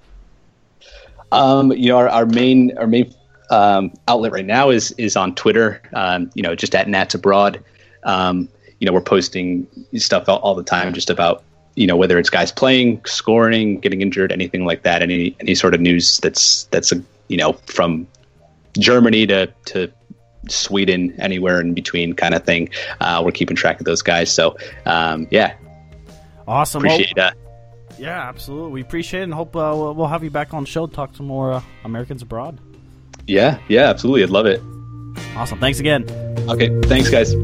Um, 1.33 1.73
you 1.73 1.89
know, 1.89 1.99
our, 1.99 2.09
our 2.09 2.27
main 2.27 2.77
our 2.79 2.87
main 2.87 3.15
um, 3.51 3.93
outlet 4.07 4.33
right 4.33 4.47
now 4.47 4.71
is 4.71 4.93
is 4.93 5.17
on 5.17 5.35
Twitter. 5.35 5.83
Um, 5.95 6.31
you 6.35 6.43
know, 6.43 6.55
just 6.55 6.75
at 6.75 6.89
Nats 6.89 7.15
Abroad. 7.15 7.63
Um, 8.05 8.49
you 8.81 8.87
know, 8.87 8.93
we're 8.93 9.01
posting 9.01 9.67
stuff 9.97 10.29
all, 10.29 10.39
all, 10.39 10.55
the 10.55 10.63
time, 10.63 10.95
just 10.95 11.11
about 11.11 11.43
you 11.75 11.87
know 11.87 11.97
whether 11.97 12.19
it's 12.19 12.31
guys 12.31 12.53
playing, 12.53 13.05
scoring, 13.05 13.81
getting 13.81 14.03
injured, 14.03 14.33
anything 14.33 14.65
like 14.65 14.83
that. 14.83 15.03
Any 15.03 15.37
any 15.41 15.55
sort 15.55 15.75
of 15.75 15.81
news 15.81 16.19
that's 16.19 16.65
that's 16.65 16.93
a 16.93 17.03
you 17.29 17.37
know 17.37 17.55
from 17.67 18.07
Germany 18.79 19.27
to 19.27 19.47
to 19.67 19.93
Sweden, 20.49 21.15
anywhere 21.19 21.61
in 21.61 21.75
between, 21.75 22.15
kind 22.15 22.35
of 22.35 22.45
thing. 22.45 22.71
Uh, 23.01 23.23
we're 23.25 23.33
keeping 23.33 23.57
track 23.57 23.81
of 23.81 23.85
those 23.85 24.03
guys. 24.03 24.33
So 24.33 24.57
um, 24.87 25.27
yeah, 25.31 25.55
Awesome. 26.49 26.81
Appreciate 26.81 27.15
well, 27.15 27.31
that. 27.31 27.48
Yeah, 27.99 28.29
absolutely. 28.29 28.73
We 28.73 28.81
appreciate 28.81 29.21
it 29.21 29.25
and 29.25 29.35
hope 29.35 29.57
uh, 29.57 29.73
we'll 29.75 30.07
have 30.07 30.23
you 30.25 30.31
back 30.31 30.55
on 30.55 30.65
the 30.65 30.71
show 30.71 30.87
to 30.87 30.93
talk 30.93 31.13
to 31.15 31.23
more 31.23 31.53
uh, 31.53 31.63
Americans 31.85 32.23
abroad. 32.23 32.59
Yeah, 33.27 33.59
yeah, 33.69 33.91
absolutely. 33.91 34.23
I'd 34.23 34.31
love 34.31 34.47
it. 34.47 34.63
Awesome. 35.37 35.59
Thanks 35.59 35.81
again. 35.81 36.05
Okay. 36.49 36.81
Thanks, 36.83 37.11
guys. 37.11 37.35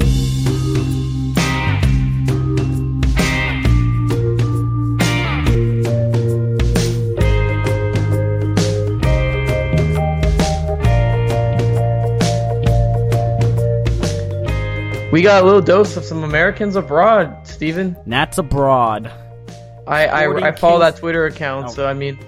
We 15.13 15.23
got 15.23 15.45
a 15.45 15.47
little 15.47 15.61
dose 15.61 15.97
of 15.97 16.05
some 16.05 16.25
Americans 16.25 16.75
abroad, 16.75 17.47
Steven. 17.47 17.97
Nats 18.05 18.39
abroad. 18.39 19.13
I 19.87 20.07
I, 20.07 20.49
I 20.49 20.53
follow 20.53 20.79
that 20.81 20.97
Twitter 20.97 21.27
account, 21.27 21.67
oh. 21.67 21.71
so 21.71 21.87
I 21.87 21.95
mean, 21.95 22.19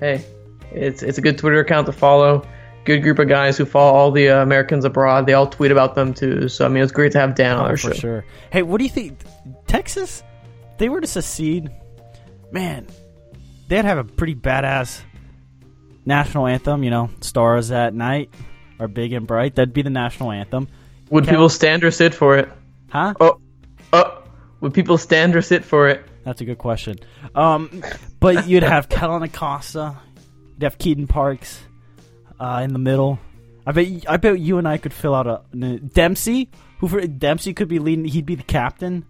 hey, 0.00 0.24
it's 0.72 1.02
it's 1.02 1.18
a 1.18 1.20
good 1.20 1.38
Twitter 1.38 1.60
account 1.60 1.86
to 1.86 1.92
follow. 1.92 2.46
Good 2.84 3.02
group 3.02 3.18
of 3.18 3.28
guys 3.28 3.58
who 3.58 3.66
follow 3.66 3.92
all 3.92 4.10
the 4.10 4.30
uh, 4.30 4.42
Americans 4.42 4.84
abroad. 4.84 5.26
They 5.26 5.34
all 5.34 5.46
tweet 5.46 5.70
about 5.70 5.94
them 5.94 6.14
too. 6.14 6.48
So 6.48 6.64
I 6.64 6.68
mean, 6.68 6.82
it's 6.82 6.92
great 6.92 7.12
to 7.12 7.20
have 7.20 7.34
Dan 7.34 7.56
on 7.56 7.66
oh, 7.66 7.68
our 7.68 7.76
for 7.76 7.92
show. 7.92 8.00
sure. 8.00 8.24
Hey, 8.50 8.62
what 8.62 8.78
do 8.78 8.84
you 8.84 8.90
think? 8.90 9.20
Texas, 9.66 10.22
they 10.78 10.88
were 10.88 11.00
to 11.00 11.06
secede, 11.06 11.70
man, 12.50 12.86
they'd 13.68 13.84
have 13.84 13.98
a 13.98 14.04
pretty 14.04 14.34
badass 14.34 15.02
national 16.06 16.46
anthem. 16.46 16.82
You 16.82 16.90
know, 16.90 17.10
"Stars 17.20 17.70
at 17.70 17.92
Night" 17.94 18.30
are 18.80 18.88
big 18.88 19.12
and 19.12 19.26
bright. 19.26 19.56
That'd 19.56 19.74
be 19.74 19.82
the 19.82 19.90
national 19.90 20.32
anthem. 20.32 20.68
Would 21.10 21.24
Cal- 21.24 21.34
people 21.34 21.48
stand 21.48 21.84
or 21.84 21.90
sit 21.90 22.14
for 22.14 22.36
it? 22.38 22.48
Huh? 22.90 23.14
Oh, 23.20 23.40
oh. 23.92 24.22
Would 24.60 24.74
people 24.74 24.98
stand 24.98 25.36
or 25.36 25.42
sit 25.42 25.64
for 25.64 25.88
it? 25.88 26.04
That's 26.28 26.42
a 26.42 26.44
good 26.44 26.58
question. 26.58 26.98
Um, 27.34 27.82
but 28.20 28.46
you'd 28.46 28.62
have 28.62 28.88
Kellyn 28.90 29.22
Acosta, 29.22 29.96
you'd 30.52 30.62
have 30.62 30.76
Keaton 30.76 31.06
Parks 31.06 31.58
uh, 32.38 32.60
in 32.62 32.74
the 32.74 32.78
middle. 32.78 33.18
I 33.66 33.72
bet 33.72 33.86
I 34.06 34.18
bet 34.18 34.38
you 34.38 34.58
and 34.58 34.68
I 34.68 34.76
could 34.76 34.92
fill 34.92 35.14
out 35.14 35.26
a, 35.26 35.40
a 35.54 35.78
Dempsey. 35.78 36.50
Who 36.80 36.88
for 36.88 37.00
Dempsey 37.00 37.54
could 37.54 37.68
be 37.68 37.78
leading? 37.78 38.04
He'd 38.04 38.26
be 38.26 38.34
the 38.34 38.42
captain. 38.42 39.06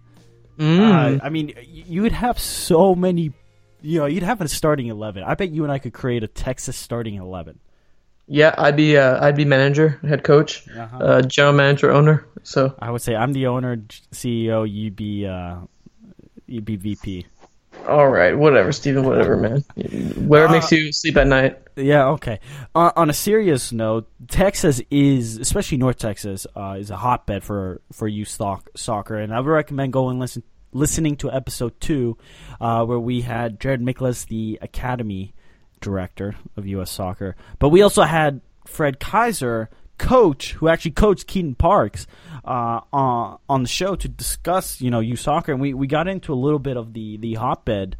Mm. 0.57 1.19
Uh, 1.19 1.19
I 1.21 1.27
mean, 1.27 1.53
you 1.67 2.03
would 2.03 2.13
have 2.13 2.39
so 2.39 2.95
many. 2.95 3.33
You 3.81 3.99
know, 3.99 4.05
you'd 4.05 4.23
have 4.23 4.39
a 4.39 4.47
starting 4.47 4.87
eleven. 4.87 5.23
I 5.23 5.33
bet 5.33 5.51
you 5.51 5.63
and 5.63 5.73
I 5.73 5.79
could 5.79 5.91
create 5.91 6.23
a 6.23 6.27
Texas 6.27 6.77
starting 6.77 7.15
eleven. 7.15 7.59
Yeah, 8.27 8.55
I'd 8.57 8.77
be 8.77 8.95
uh, 8.95 9.25
I'd 9.25 9.35
be 9.35 9.43
manager, 9.43 9.99
head 10.07 10.23
coach, 10.23 10.65
uh-huh. 10.69 10.97
uh, 10.97 11.21
general 11.23 11.53
manager, 11.53 11.91
owner. 11.91 12.25
So 12.43 12.73
I 12.79 12.91
would 12.91 13.01
say 13.01 13.13
I'm 13.13 13.33
the 13.33 13.47
owner, 13.47 13.75
CEO. 14.13 14.65
You'd 14.71 14.95
be 14.95 15.25
uh, 15.25 15.57
you'd 16.49 16.65
be 16.65 16.75
VP. 16.75 17.25
All 17.87 18.07
right, 18.09 18.37
whatever, 18.37 18.71
Steven, 18.71 19.03
whatever, 19.03 19.37
man. 19.37 19.63
Where 20.27 20.47
Uh, 20.47 20.51
makes 20.51 20.71
you 20.71 20.91
sleep 20.91 21.15
at 21.17 21.27
night? 21.27 21.59
Yeah, 21.75 22.07
okay. 22.09 22.39
Uh, 22.75 22.91
on 22.95 23.09
a 23.09 23.13
serious 23.13 23.71
note, 23.71 24.09
Texas 24.27 24.81
is, 24.91 25.37
especially 25.37 25.77
North 25.77 25.97
Texas, 25.97 26.45
uh, 26.55 26.75
is 26.79 26.89
a 26.89 26.97
hotbed 26.97 27.43
for 27.43 27.81
for 27.93 28.07
youth 28.07 28.27
stock, 28.27 28.69
soccer, 28.75 29.15
and 29.17 29.33
I 29.33 29.39
would 29.39 29.49
recommend 29.49 29.93
going 29.93 30.19
listen 30.19 30.43
listening 30.71 31.15
to 31.17 31.31
episode 31.31 31.79
two, 31.79 32.17
uh, 32.61 32.85
where 32.85 32.99
we 32.99 33.21
had 33.21 33.59
Jared 33.59 33.81
Micklos, 33.81 34.27
the 34.27 34.59
academy 34.61 35.33
director 35.81 36.35
of 36.57 36.67
U.S. 36.67 36.91
Soccer, 36.91 37.35
but 37.59 37.69
we 37.69 37.81
also 37.81 38.03
had 38.03 38.41
Fred 38.67 38.99
Kaiser, 38.99 39.69
coach 39.99 40.53
who 40.53 40.67
actually 40.67 40.91
coached 40.91 41.27
Keaton 41.27 41.55
Parks, 41.55 42.07
uh, 42.45 42.81
on 42.91 43.37
on 43.47 43.61
the 43.63 43.69
show 43.69 43.95
to 43.95 44.07
discuss 44.07 44.81
you 44.81 44.89
know 44.89 44.99
youth 44.99 45.19
soccer, 45.19 45.51
and 45.51 45.61
we, 45.61 45.73
we 45.73 45.85
got 45.87 46.07
into 46.07 46.33
a 46.33 46.35
little 46.35 46.59
bit 46.59 46.77
of 46.77 46.93
the 46.93 47.17
the 47.17 47.35
hotbed 47.35 47.95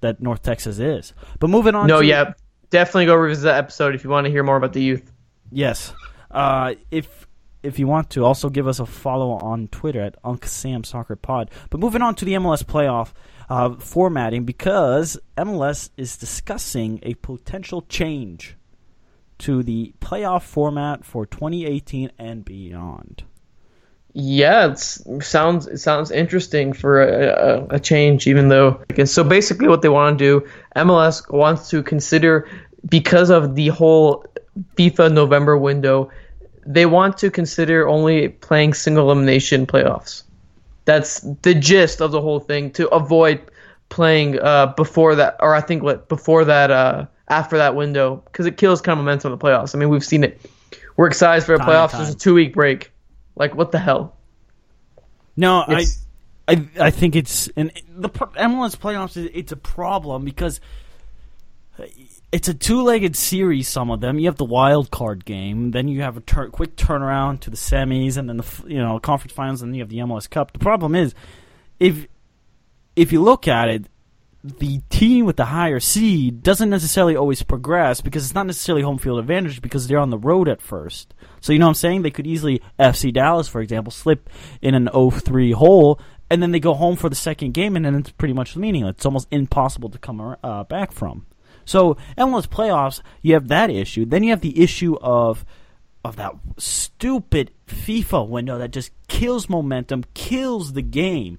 that 0.00 0.20
North 0.20 0.42
Texas 0.42 0.78
is. 0.78 1.12
But 1.38 1.50
moving 1.50 1.74
on, 1.74 1.86
No, 1.86 2.00
to, 2.00 2.06
yeah, 2.06 2.32
definitely 2.70 3.06
go 3.06 3.14
revisit 3.14 3.44
that 3.44 3.58
episode 3.58 3.94
if 3.94 4.04
you 4.04 4.10
want 4.10 4.24
to 4.24 4.30
hear 4.30 4.42
more 4.42 4.56
about 4.56 4.72
the 4.72 4.82
youth. 4.82 5.12
Yes. 5.52 5.92
Uh, 6.30 6.74
if 6.90 7.26
if 7.62 7.78
you 7.78 7.86
want 7.86 8.10
to, 8.10 8.24
also 8.24 8.48
give 8.48 8.66
us 8.66 8.78
a 8.78 8.86
follow 8.86 9.32
on 9.32 9.68
Twitter 9.68 10.00
at 10.00 10.16
Unc 10.22 10.44
Sam 10.46 10.84
Soccer 10.84 11.16
Pod. 11.16 11.50
But 11.70 11.80
moving 11.80 12.02
on 12.02 12.14
to 12.16 12.24
the 12.24 12.34
MLS 12.34 12.62
playoff 12.62 13.12
uh, 13.48 13.74
formatting, 13.76 14.44
because 14.44 15.18
MLS 15.36 15.90
is 15.96 16.16
discussing 16.16 17.00
a 17.02 17.14
potential 17.14 17.82
change 17.82 18.56
to 19.38 19.62
the 19.62 19.92
playoff 20.00 20.42
format 20.42 21.04
for 21.04 21.26
2018 21.26 22.12
and 22.18 22.44
beyond. 22.44 23.24
Yeah, 24.18 24.72
it 24.72 24.78
sounds 24.78 25.66
it 25.66 25.76
sounds 25.76 26.10
interesting 26.10 26.72
for 26.72 27.02
a, 27.02 27.26
a, 27.26 27.66
a 27.76 27.80
change, 27.80 28.26
even 28.26 28.48
though. 28.48 28.82
So 29.04 29.22
basically, 29.22 29.68
what 29.68 29.82
they 29.82 29.90
want 29.90 30.18
to 30.18 30.24
do, 30.40 30.48
MLS 30.74 31.30
wants 31.30 31.68
to 31.68 31.82
consider 31.82 32.48
because 32.88 33.28
of 33.28 33.54
the 33.54 33.68
whole 33.68 34.24
FIFA 34.76 35.12
November 35.12 35.58
window, 35.58 36.10
they 36.64 36.86
want 36.86 37.18
to 37.18 37.30
consider 37.30 37.86
only 37.86 38.28
playing 38.28 38.72
single 38.72 39.10
elimination 39.10 39.66
playoffs. 39.66 40.22
That's 40.86 41.20
the 41.42 41.54
gist 41.54 42.00
of 42.00 42.10
the 42.10 42.20
whole 42.20 42.40
thing 42.40 42.70
to 42.72 42.88
avoid 42.88 43.42
playing 43.88 44.38
uh, 44.40 44.72
before 44.76 45.16
that, 45.16 45.36
or 45.40 45.54
I 45.54 45.60
think 45.60 45.82
what 45.82 46.08
before 46.08 46.44
that, 46.46 46.70
uh, 46.70 47.06
after 47.28 47.58
that 47.58 47.74
window, 47.74 48.22
because 48.26 48.46
it 48.46 48.56
kills 48.56 48.80
kind 48.80 48.98
of 48.98 49.04
momentum 49.04 49.32
in 49.32 49.38
the 49.38 49.44
playoffs. 49.44 49.74
I 49.74 49.78
mean, 49.78 49.88
we've 49.88 50.04
seen 50.04 50.24
it. 50.24 50.40
We're 50.96 51.08
excited 51.08 51.44
for 51.44 51.52
the 51.52 51.58
Time 51.64 51.68
playoffs. 51.68 51.92
There's 51.92 52.10
a 52.10 52.16
two 52.16 52.34
week 52.34 52.54
break. 52.54 52.92
Like 53.36 53.54
what 53.54 53.72
the 53.72 53.78
hell? 53.78 54.16
No, 55.36 55.60
I, 55.60 55.72
It's- 55.72 56.02
I, 56.48 56.68
I 56.80 56.90
think 56.90 57.16
it's 57.16 57.48
and 57.56 57.72
the 57.96 58.08
MLS 58.08 58.76
playoffs. 58.76 59.16
It's 59.34 59.50
a 59.50 59.56
problem 59.56 60.24
because 60.24 60.60
it's 62.32 62.48
a 62.48 62.54
two-legged 62.54 63.16
series. 63.16 63.68
Some 63.68 63.90
of 63.90 64.00
them 64.00 64.18
you 64.18 64.26
have 64.26 64.36
the 64.36 64.44
wild 64.44 64.90
card 64.90 65.24
game, 65.24 65.72
then 65.72 65.88
you 65.88 66.02
have 66.02 66.16
a 66.16 66.20
tur- 66.20 66.50
quick 66.50 66.76
turnaround 66.76 67.40
to 67.40 67.50
the 67.50 67.56
semis, 67.56 68.16
and 68.16 68.28
then 68.28 68.36
the 68.38 68.62
you 68.66 68.78
know 68.78 68.98
conference 69.00 69.32
finals, 69.32 69.60
and 69.60 69.70
then 69.72 69.74
you 69.74 69.82
have 69.82 69.88
the 69.90 69.98
MLS 69.98 70.30
Cup. 70.30 70.52
The 70.52 70.60
problem 70.60 70.94
is, 70.94 71.14
if 71.80 72.06
if 72.94 73.10
you 73.12 73.22
look 73.22 73.48
at 73.48 73.68
it, 73.68 73.86
the 74.58 74.80
team 74.90 75.26
with 75.26 75.36
the 75.36 75.46
higher 75.46 75.80
seed 75.80 76.42
doesn't 76.42 76.70
necessarily 76.70 77.16
always 77.16 77.42
progress 77.42 78.00
because 78.00 78.24
it's 78.24 78.34
not 78.34 78.46
necessarily 78.46 78.82
home 78.82 78.98
field 78.98 79.18
advantage 79.18 79.60
because 79.60 79.86
they're 79.86 79.98
on 79.98 80.10
the 80.10 80.18
road 80.18 80.48
at 80.48 80.60
first. 80.60 81.14
So 81.40 81.52
you 81.52 81.58
know 81.58 81.66
what 81.66 81.70
I'm 81.70 81.74
saying? 81.74 82.02
They 82.02 82.10
could 82.10 82.26
easily 82.26 82.62
FC 82.78 83.12
Dallas, 83.12 83.48
for 83.48 83.60
example, 83.60 83.90
slip 83.90 84.30
in 84.62 84.74
an 84.74 84.86
0-3 84.86 85.54
hole, 85.54 86.00
and 86.30 86.42
then 86.42 86.52
they 86.52 86.60
go 86.60 86.74
home 86.74 86.96
for 86.96 87.08
the 87.08 87.16
second 87.16 87.54
game, 87.54 87.76
and 87.76 87.84
then 87.84 87.94
it's 87.94 88.10
pretty 88.10 88.34
much 88.34 88.56
meaningless. 88.56 88.96
It's 88.96 89.06
almost 89.06 89.28
impossible 89.30 89.90
to 89.90 89.98
come 89.98 90.36
uh, 90.42 90.64
back 90.64 90.92
from. 90.92 91.26
So 91.64 91.96
MLS 92.16 92.46
playoffs, 92.46 93.00
you 93.22 93.34
have 93.34 93.48
that 93.48 93.70
issue. 93.70 94.04
Then 94.06 94.22
you 94.22 94.30
have 94.30 94.40
the 94.40 94.62
issue 94.62 94.96
of 95.00 95.44
of 96.04 96.14
that 96.16 96.32
stupid 96.56 97.50
FIFA 97.66 98.28
window 98.28 98.58
that 98.58 98.70
just 98.70 98.92
kills 99.08 99.48
momentum, 99.48 100.04
kills 100.14 100.72
the 100.74 100.82
game. 100.82 101.36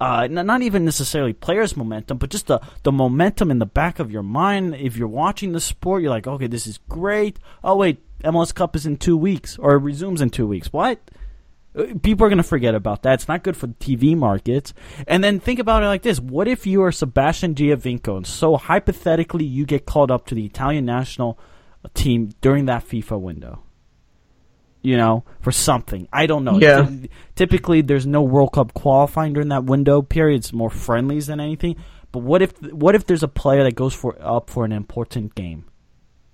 Uh, 0.00 0.26
not 0.28 0.62
even 0.62 0.86
necessarily 0.86 1.34
players' 1.34 1.76
momentum, 1.76 2.16
but 2.16 2.30
just 2.30 2.46
the, 2.46 2.58
the 2.84 2.92
momentum 2.92 3.50
in 3.50 3.58
the 3.58 3.66
back 3.66 3.98
of 3.98 4.10
your 4.10 4.22
mind. 4.22 4.74
If 4.74 4.96
you're 4.96 5.06
watching 5.06 5.52
the 5.52 5.60
sport, 5.60 6.00
you're 6.00 6.10
like, 6.10 6.26
okay, 6.26 6.46
this 6.46 6.66
is 6.66 6.78
great. 6.88 7.38
Oh, 7.62 7.76
wait, 7.76 8.02
MLS 8.22 8.54
Cup 8.54 8.74
is 8.74 8.86
in 8.86 8.96
two 8.96 9.16
weeks, 9.16 9.58
or 9.58 9.74
it 9.74 9.80
resumes 9.80 10.22
in 10.22 10.30
two 10.30 10.46
weeks. 10.46 10.72
What? 10.72 11.00
Uh, 11.76 11.84
People 12.02 12.24
are 12.24 12.30
going 12.30 12.38
to 12.38 12.42
forget 12.42 12.74
about 12.74 13.02
that. 13.02 13.14
It's 13.14 13.28
not 13.28 13.42
good 13.42 13.58
for 13.58 13.66
the 13.66 13.74
TV 13.74 14.16
markets. 14.16 14.72
And 15.06 15.22
then 15.22 15.38
think 15.38 15.58
about 15.58 15.82
it 15.82 15.86
like 15.86 16.02
this 16.02 16.18
What 16.18 16.48
if 16.48 16.66
you 16.66 16.82
are 16.82 16.92
Sebastian 16.92 17.54
Giovinco, 17.54 18.16
and 18.16 18.26
so 18.26 18.56
hypothetically 18.56 19.44
you 19.44 19.66
get 19.66 19.84
called 19.84 20.10
up 20.10 20.26
to 20.28 20.34
the 20.34 20.46
Italian 20.46 20.86
national 20.86 21.38
team 21.92 22.30
during 22.40 22.64
that 22.64 22.88
FIFA 22.88 23.20
window? 23.20 23.62
You 24.82 24.96
know, 24.96 25.24
for 25.40 25.52
something. 25.52 26.08
I 26.12 26.26
don't 26.26 26.44
know. 26.44 26.58
Yeah. 26.58 26.88
Typically, 27.34 27.82
there's 27.82 28.06
no 28.06 28.22
World 28.22 28.52
Cup 28.52 28.74
qualifying 28.74 29.32
during 29.32 29.48
that 29.48 29.64
window 29.64 30.02
period. 30.02 30.38
It's 30.38 30.52
more 30.52 30.70
friendlies 30.70 31.26
than 31.26 31.40
anything. 31.40 31.76
But 32.12 32.20
what 32.20 32.42
if 32.42 32.60
what 32.72 32.94
if 32.94 33.06
there's 33.06 33.22
a 33.22 33.28
player 33.28 33.62
that 33.64 33.74
goes 33.74 33.94
for 33.94 34.16
up 34.20 34.50
for 34.50 34.64
an 34.64 34.72
important 34.72 35.34
game, 35.34 35.64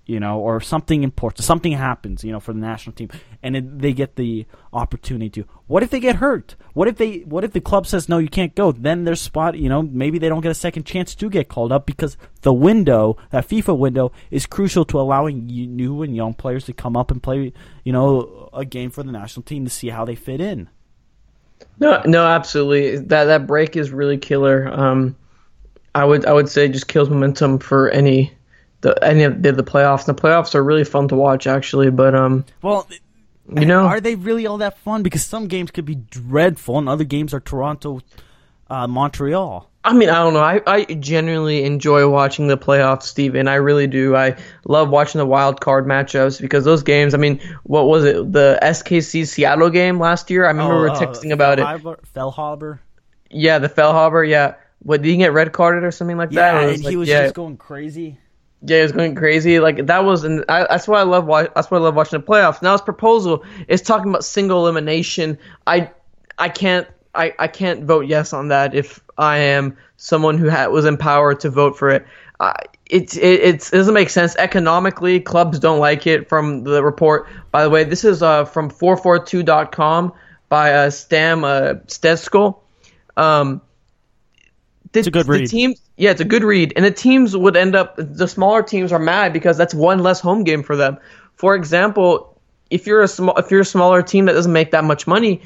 you 0.07 0.21
know, 0.21 0.39
or 0.39 0.61
something 0.61 1.03
important, 1.03 1.43
something 1.43 1.73
happens, 1.73 2.23
you 2.23 2.31
know, 2.31 2.39
for 2.39 2.53
the 2.53 2.59
national 2.59 2.95
team, 2.95 3.09
and 3.43 3.57
it, 3.57 3.79
they 3.79 3.91
get 3.91 4.15
the 4.15 4.45
opportunity 4.71 5.29
to. 5.29 5.45
What 5.67 5.83
if 5.83 5.89
they 5.89 5.99
get 5.99 6.15
hurt? 6.15 6.55
What 6.73 6.87
if 6.87 6.95
they? 6.95 7.19
What 7.19 7.43
if 7.43 7.51
the 7.51 7.59
club 7.59 7.85
says 7.85 8.07
no, 8.07 8.17
you 8.17 8.29
can't 8.29 8.55
go? 8.55 8.71
Then 8.71 9.03
their 9.03 9.15
spot, 9.15 9.57
you 9.57 9.67
know, 9.67 9.83
maybe 9.83 10.17
they 10.17 10.29
don't 10.29 10.41
get 10.41 10.49
a 10.51 10.55
second 10.55 10.85
chance 10.85 11.13
to 11.15 11.29
get 11.29 11.49
called 11.49 11.73
up 11.73 11.85
because 11.85 12.17
the 12.41 12.53
window, 12.53 13.17
that 13.31 13.47
FIFA 13.47 13.77
window, 13.77 14.13
is 14.31 14.45
crucial 14.45 14.85
to 14.85 14.99
allowing 14.99 15.45
new 15.45 16.01
and 16.01 16.15
young 16.15 16.33
players 16.33 16.65
to 16.65 16.73
come 16.73 16.95
up 16.95 17.11
and 17.11 17.21
play, 17.21 17.51
you 17.83 17.91
know, 17.91 18.49
a 18.53 18.63
game 18.63 18.89
for 18.89 19.03
the 19.03 19.11
national 19.11 19.43
team 19.43 19.65
to 19.65 19.69
see 19.69 19.89
how 19.89 20.05
they 20.05 20.15
fit 20.15 20.39
in. 20.39 20.69
No, 21.79 22.01
no, 22.05 22.25
absolutely. 22.25 22.97
That 22.97 23.25
that 23.25 23.45
break 23.45 23.75
is 23.75 23.91
really 23.91 24.17
killer. 24.17 24.69
Um, 24.71 25.17
I 25.93 26.05
would 26.05 26.25
I 26.25 26.31
would 26.31 26.47
say 26.47 26.69
just 26.69 26.87
kills 26.87 27.09
momentum 27.09 27.59
for 27.59 27.89
any 27.89 28.31
the 28.81 29.27
of 29.27 29.41
the, 29.41 29.51
the 29.51 29.63
playoffs. 29.63 30.05
The 30.05 30.13
playoffs 30.15 30.55
are 30.55 30.63
really 30.63 30.83
fun 30.83 31.07
to 31.09 31.15
watch 31.15 31.47
actually, 31.47 31.89
but 31.91 32.13
um, 32.15 32.45
Well, 32.61 32.87
you 33.55 33.65
know, 33.65 33.85
are 33.85 34.01
they 34.01 34.15
really 34.15 34.45
all 34.45 34.57
that 34.59 34.77
fun? 34.79 35.03
Because 35.03 35.25
some 35.25 35.47
games 35.47 35.71
could 35.71 35.85
be 35.85 35.95
dreadful, 35.95 36.77
and 36.77 36.89
other 36.89 37.03
games 37.05 37.33
are 37.33 37.39
Toronto, 37.39 38.01
uh, 38.69 38.87
Montreal. 38.87 39.69
I 39.83 39.93
mean, 39.93 40.09
I 40.09 40.15
don't 40.15 40.33
know. 40.33 40.41
I, 40.41 40.61
I 40.67 40.83
genuinely 40.83 41.63
enjoy 41.63 42.09
watching 42.09 42.47
the 42.47 42.57
playoffs, 42.57 43.03
Steven. 43.03 43.47
I 43.47 43.55
really 43.55 43.87
do. 43.87 44.17
I 44.17 44.35
love 44.65 44.89
watching 44.89 45.19
the 45.19 45.25
wild 45.25 45.61
card 45.61 45.85
matchups 45.85 46.41
because 46.41 46.65
those 46.65 46.83
games. 46.83 47.13
I 47.13 47.17
mean, 47.17 47.39
what 47.63 47.83
was 47.87 48.03
it? 48.03 48.33
The 48.33 48.59
SKC 48.61 49.25
Seattle 49.25 49.69
game 49.69 49.97
last 49.97 50.29
year. 50.29 50.43
I 50.43 50.49
remember 50.49 50.75
we 50.75 50.81
were 50.81 50.89
uh, 50.89 50.99
texting 50.99 51.31
about 51.31 51.59
it. 51.59 51.63
Feilhaber-. 52.13 52.79
Yeah, 53.29 53.59
the 53.59 53.69
Feilhaber. 53.69 54.27
Yeah, 54.27 54.55
what 54.79 55.01
did 55.01 55.09
he 55.09 55.15
get 55.15 55.31
red 55.31 55.53
carded 55.53 55.85
or 55.85 55.91
something 55.91 56.17
like 56.17 56.33
Yeah, 56.33 56.53
that? 56.53 56.63
It 56.69 56.73
and 56.75 56.83
like- 56.83 56.91
he 56.91 56.97
was 56.97 57.07
yeah, 57.07 57.23
just 57.23 57.35
going 57.35 57.55
crazy. 57.55 58.17
Yeah, 58.61 58.79
it 58.79 58.83
was 58.83 58.91
going 58.91 59.15
crazy. 59.15 59.59
Like 59.59 59.85
that 59.85 60.03
was, 60.03 60.23
and 60.23 60.43
that's 60.47 60.87
why 60.87 60.99
I 60.99 61.03
love. 61.03 61.27
That's 61.53 61.69
why 61.69 61.77
I 61.77 61.81
love 61.81 61.95
watching 61.95 62.19
the 62.19 62.25
playoffs. 62.25 62.61
Now 62.61 62.71
his 62.71 62.81
proposal 62.81 63.45
is 63.67 63.81
talking 63.81 64.09
about 64.09 64.25
single 64.25 64.59
elimination. 64.65 65.37
I, 65.67 65.91
I 66.37 66.49
can't, 66.49 66.87
I, 67.13 67.33
I 67.37 67.47
can't 67.47 67.83
vote 67.83 68.07
yes 68.07 68.33
on 68.33 68.47
that 68.47 68.73
if 68.73 68.99
I 69.17 69.37
am 69.37 69.77
someone 69.97 70.37
who 70.37 70.49
ha- 70.49 70.69
was 70.69 70.85
empowered 70.85 71.39
to 71.41 71.49
vote 71.49 71.77
for 71.77 71.89
it. 71.91 72.05
Uh, 72.39 72.53
it, 72.89 73.15
it, 73.17 73.41
it 73.43 73.69
doesn't 73.71 73.93
make 73.93 74.09
sense 74.09 74.35
economically. 74.37 75.19
Clubs 75.19 75.59
don't 75.59 75.79
like 75.79 76.07
it. 76.07 76.29
From 76.29 76.63
the 76.63 76.83
report, 76.83 77.27
by 77.51 77.63
the 77.63 77.69
way, 77.69 77.83
this 77.83 78.03
is 78.03 78.23
uh, 78.23 78.45
from 78.45 78.69
442.com 78.71 80.13
by 80.49 80.73
uh, 80.73 80.89
Stam 80.89 81.43
uh, 81.43 81.75
Stejskal. 81.87 82.59
Um, 83.17 83.61
the, 84.91 84.99
It's 84.99 85.07
a 85.07 85.11
good 85.11 85.25
the 85.25 85.31
read. 85.31 85.49
teams, 85.49 85.81
yeah, 85.97 86.11
it's 86.11 86.21
a 86.21 86.25
good 86.25 86.43
read, 86.43 86.73
and 86.75 86.85
the 86.85 86.91
teams 86.91 87.35
would 87.35 87.57
end 87.57 87.75
up. 87.75 87.95
The 87.97 88.27
smaller 88.27 88.63
teams 88.63 88.91
are 88.91 88.99
mad 88.99 89.33
because 89.33 89.57
that's 89.57 89.73
one 89.73 89.99
less 89.99 90.19
home 90.19 90.43
game 90.43 90.63
for 90.63 90.75
them. 90.75 90.97
For 91.35 91.55
example, 91.55 92.39
if 92.69 92.87
you're 92.87 93.01
a 93.01 93.07
small, 93.07 93.35
if 93.37 93.51
you're 93.51 93.61
a 93.61 93.65
smaller 93.65 94.01
team 94.01 94.25
that 94.25 94.33
doesn't 94.33 94.53
make 94.53 94.71
that 94.71 94.83
much 94.83 95.07
money, 95.07 95.41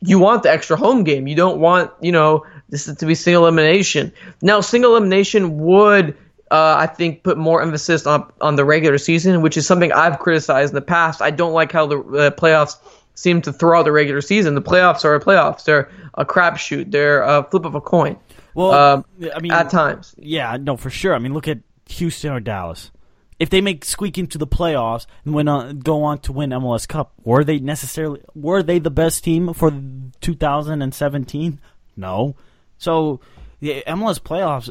you 0.00 0.18
want 0.18 0.42
the 0.42 0.50
extra 0.50 0.76
home 0.76 1.04
game. 1.04 1.26
You 1.26 1.36
don't 1.36 1.60
want, 1.60 1.90
you 2.00 2.12
know, 2.12 2.44
this 2.68 2.88
is 2.88 2.96
to 2.98 3.06
be 3.06 3.14
single 3.14 3.44
elimination. 3.44 4.12
Now, 4.40 4.60
single 4.60 4.96
elimination 4.96 5.58
would, 5.58 6.16
uh, 6.50 6.76
I 6.78 6.86
think, 6.86 7.22
put 7.22 7.38
more 7.38 7.62
emphasis 7.62 8.06
on 8.06 8.30
on 8.40 8.56
the 8.56 8.64
regular 8.64 8.98
season, 8.98 9.42
which 9.42 9.56
is 9.56 9.66
something 9.66 9.92
I've 9.92 10.18
criticized 10.18 10.70
in 10.72 10.74
the 10.74 10.82
past. 10.82 11.22
I 11.22 11.30
don't 11.30 11.52
like 11.52 11.72
how 11.72 11.86
the 11.86 11.98
uh, 11.98 12.30
playoffs 12.30 12.76
seem 13.14 13.42
to 13.42 13.52
throw 13.52 13.78
out 13.78 13.84
the 13.84 13.92
regular 13.92 14.20
season. 14.20 14.54
The 14.54 14.62
playoffs 14.62 15.04
are 15.04 15.18
playoffs. 15.20 15.64
They're 15.64 15.90
a 16.14 16.24
crapshoot. 16.24 16.90
They're 16.90 17.22
a 17.22 17.44
flip 17.44 17.64
of 17.64 17.74
a 17.74 17.80
coin. 17.80 18.16
Well, 18.54 18.72
Um, 18.72 19.04
I 19.34 19.40
mean, 19.40 19.52
at 19.52 19.70
times. 19.70 20.14
Yeah, 20.18 20.56
no, 20.60 20.76
for 20.76 20.90
sure. 20.90 21.14
I 21.14 21.18
mean, 21.18 21.32
look 21.34 21.48
at 21.48 21.58
Houston 21.88 22.32
or 22.32 22.40
Dallas. 22.40 22.90
If 23.38 23.50
they 23.50 23.60
make 23.60 23.84
squeak 23.84 24.18
into 24.18 24.38
the 24.38 24.46
playoffs 24.46 25.06
and 25.24 25.34
win 25.34 25.48
on, 25.48 25.80
go 25.80 26.04
on 26.04 26.18
to 26.20 26.32
win 26.32 26.50
MLS 26.50 26.86
Cup, 26.86 27.12
were 27.24 27.42
they 27.42 27.58
necessarily 27.58 28.20
were 28.34 28.62
they 28.62 28.78
the 28.78 28.90
best 28.90 29.24
team 29.24 29.52
for 29.52 29.72
2017? 30.20 31.60
No. 31.96 32.36
So 32.78 33.20
the 33.60 33.82
MLS 33.86 34.20
playoffs 34.20 34.70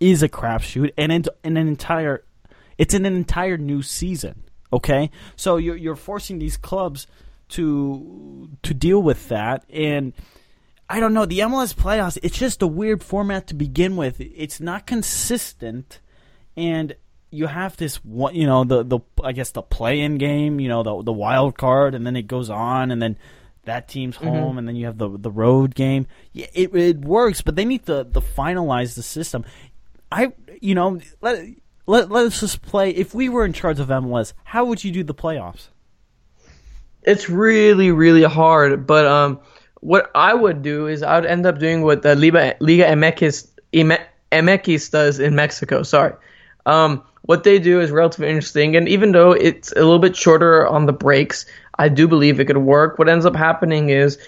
is 0.00 0.22
a 0.22 0.28
crapshoot, 0.28 0.92
and 0.96 1.10
it's 1.12 1.28
an 1.42 1.56
entire 1.56 2.24
it's 2.78 2.94
an 2.94 3.06
entire 3.06 3.56
new 3.56 3.82
season. 3.82 4.42
Okay, 4.72 5.10
so 5.36 5.56
you're 5.56 5.76
you're 5.76 5.96
forcing 5.96 6.38
these 6.38 6.56
clubs 6.56 7.06
to 7.50 8.48
to 8.62 8.74
deal 8.74 9.02
with 9.02 9.28
that, 9.28 9.64
and 9.70 10.12
I 10.88 11.00
don't 11.00 11.14
know 11.14 11.26
the 11.26 11.40
MLS 11.40 11.74
playoffs. 11.74 12.18
It's 12.22 12.38
just 12.38 12.62
a 12.62 12.66
weird 12.66 13.02
format 13.02 13.48
to 13.48 13.54
begin 13.54 13.96
with. 13.96 14.20
It's 14.20 14.60
not 14.60 14.86
consistent, 14.86 16.00
and 16.56 16.94
you 17.30 17.46
have 17.46 17.76
this 17.76 17.96
one. 18.04 18.34
You 18.34 18.46
know 18.46 18.64
the 18.64 18.84
the 18.84 19.00
I 19.22 19.32
guess 19.32 19.50
the 19.50 19.62
play 19.62 20.00
in 20.00 20.18
game. 20.18 20.60
You 20.60 20.68
know 20.68 20.82
the 20.82 21.02
the 21.02 21.12
wild 21.12 21.58
card, 21.58 21.94
and 21.94 22.06
then 22.06 22.14
it 22.14 22.28
goes 22.28 22.50
on, 22.50 22.90
and 22.90 23.02
then 23.02 23.18
that 23.64 23.88
team's 23.88 24.16
home, 24.16 24.50
mm-hmm. 24.50 24.58
and 24.58 24.68
then 24.68 24.76
you 24.76 24.86
have 24.86 24.98
the 24.98 25.08
the 25.18 25.30
road 25.30 25.74
game. 25.74 26.06
Yeah, 26.32 26.46
it 26.54 26.74
it 26.74 27.00
works, 27.00 27.42
but 27.42 27.56
they 27.56 27.64
need 27.64 27.86
to 27.86 28.04
to 28.04 28.20
finalize 28.20 28.94
the 28.94 29.02
system. 29.02 29.44
I 30.10 30.32
you 30.60 30.76
know 30.76 31.00
let 31.20 31.46
let 31.86 32.10
let's 32.10 32.40
just 32.40 32.62
play. 32.62 32.90
If 32.90 33.12
we 33.12 33.28
were 33.28 33.44
in 33.44 33.52
charge 33.52 33.80
of 33.80 33.88
MLS, 33.88 34.32
how 34.44 34.64
would 34.66 34.84
you 34.84 34.92
do 34.92 35.02
the 35.02 35.14
playoffs? 35.14 35.68
It's 37.02 37.28
really 37.28 37.90
really 37.90 38.22
hard, 38.22 38.86
but 38.86 39.04
um, 39.04 39.40
what 39.80 40.10
I 40.14 40.34
would 40.34 40.62
do 40.62 40.86
is 40.86 41.02
I 41.02 41.18
would 41.18 41.28
end 41.28 41.46
up 41.46 41.58
doing 41.58 41.82
what 41.82 42.02
the 42.02 42.14
Liga 42.14 42.56
Liga 42.60 42.84
MX 42.84 44.90
does 44.90 45.20
in 45.20 45.34
Mexico. 45.34 45.82
Sorry, 45.82 46.14
um, 46.64 47.02
what 47.22 47.44
they 47.44 47.58
do 47.58 47.80
is 47.80 47.90
relatively 47.90 48.28
interesting, 48.28 48.76
and 48.76 48.88
even 48.88 49.12
though 49.12 49.32
it's 49.32 49.72
a 49.72 49.76
little 49.76 49.98
bit 49.98 50.16
shorter 50.16 50.66
on 50.66 50.86
the 50.86 50.92
breaks, 50.92 51.46
I 51.78 51.88
do 51.88 52.08
believe 52.08 52.40
it 52.40 52.46
could 52.46 52.58
work. 52.58 52.98
What 52.98 53.08
ends 53.08 53.26
up 53.26 53.36
happening 53.36 53.90
is 53.90 54.18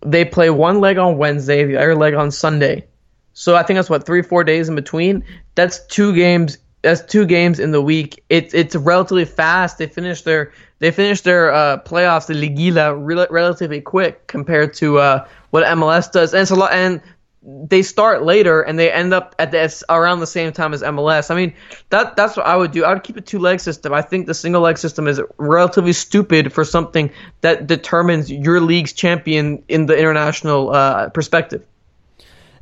they 0.00 0.24
play 0.24 0.50
one 0.50 0.80
leg 0.80 0.98
on 0.98 1.18
Wednesday, 1.18 1.64
the 1.64 1.76
other 1.76 1.94
leg 1.94 2.14
on 2.14 2.30
Sunday. 2.30 2.86
So 3.32 3.54
I 3.54 3.62
think 3.62 3.76
that's 3.76 3.90
what 3.90 4.04
three, 4.04 4.22
four 4.22 4.44
days 4.44 4.68
in 4.68 4.74
between. 4.74 5.24
That's 5.54 5.86
two 5.86 6.14
games. 6.14 6.58
That's 6.82 7.02
two 7.02 7.26
games 7.26 7.58
in 7.58 7.72
the 7.72 7.82
week. 7.82 8.22
It's 8.28 8.54
it's 8.54 8.76
relatively 8.76 9.24
fast. 9.24 9.78
They 9.78 9.86
finish 9.86 10.22
their 10.22 10.52
they 10.78 10.90
finish 10.92 11.22
their 11.22 11.52
uh, 11.52 11.78
playoffs, 11.84 12.26
the 12.26 12.34
Liguilla, 12.34 12.96
re- 12.96 13.26
relatively 13.30 13.80
quick 13.80 14.26
compared 14.28 14.74
to 14.74 14.98
uh, 14.98 15.26
what 15.50 15.64
MLS 15.64 16.12
does. 16.12 16.32
And 16.32 16.42
it's 16.42 16.52
a 16.52 16.56
lot. 16.56 16.72
And 16.72 17.02
they 17.42 17.82
start 17.82 18.22
later 18.22 18.60
and 18.60 18.78
they 18.78 18.92
end 18.92 19.14
up 19.14 19.34
at 19.38 19.52
the 19.52 19.84
around 19.88 20.20
the 20.20 20.26
same 20.26 20.52
time 20.52 20.74
as 20.74 20.82
MLS. 20.82 21.30
I 21.30 21.34
mean, 21.34 21.54
that 21.90 22.16
that's 22.16 22.36
what 22.36 22.46
I 22.46 22.56
would 22.56 22.72
do. 22.72 22.84
I 22.84 22.92
would 22.92 23.02
keep 23.02 23.16
a 23.16 23.20
two 23.20 23.38
leg 23.38 23.60
system. 23.60 23.92
I 23.92 24.02
think 24.02 24.26
the 24.26 24.34
single 24.34 24.60
leg 24.60 24.78
system 24.78 25.08
is 25.08 25.20
relatively 25.36 25.92
stupid 25.92 26.52
for 26.52 26.64
something 26.64 27.10
that 27.40 27.66
determines 27.66 28.30
your 28.30 28.60
league's 28.60 28.92
champion 28.92 29.64
in 29.68 29.86
the 29.86 29.96
international 29.96 30.70
uh, 30.70 31.08
perspective. 31.10 31.64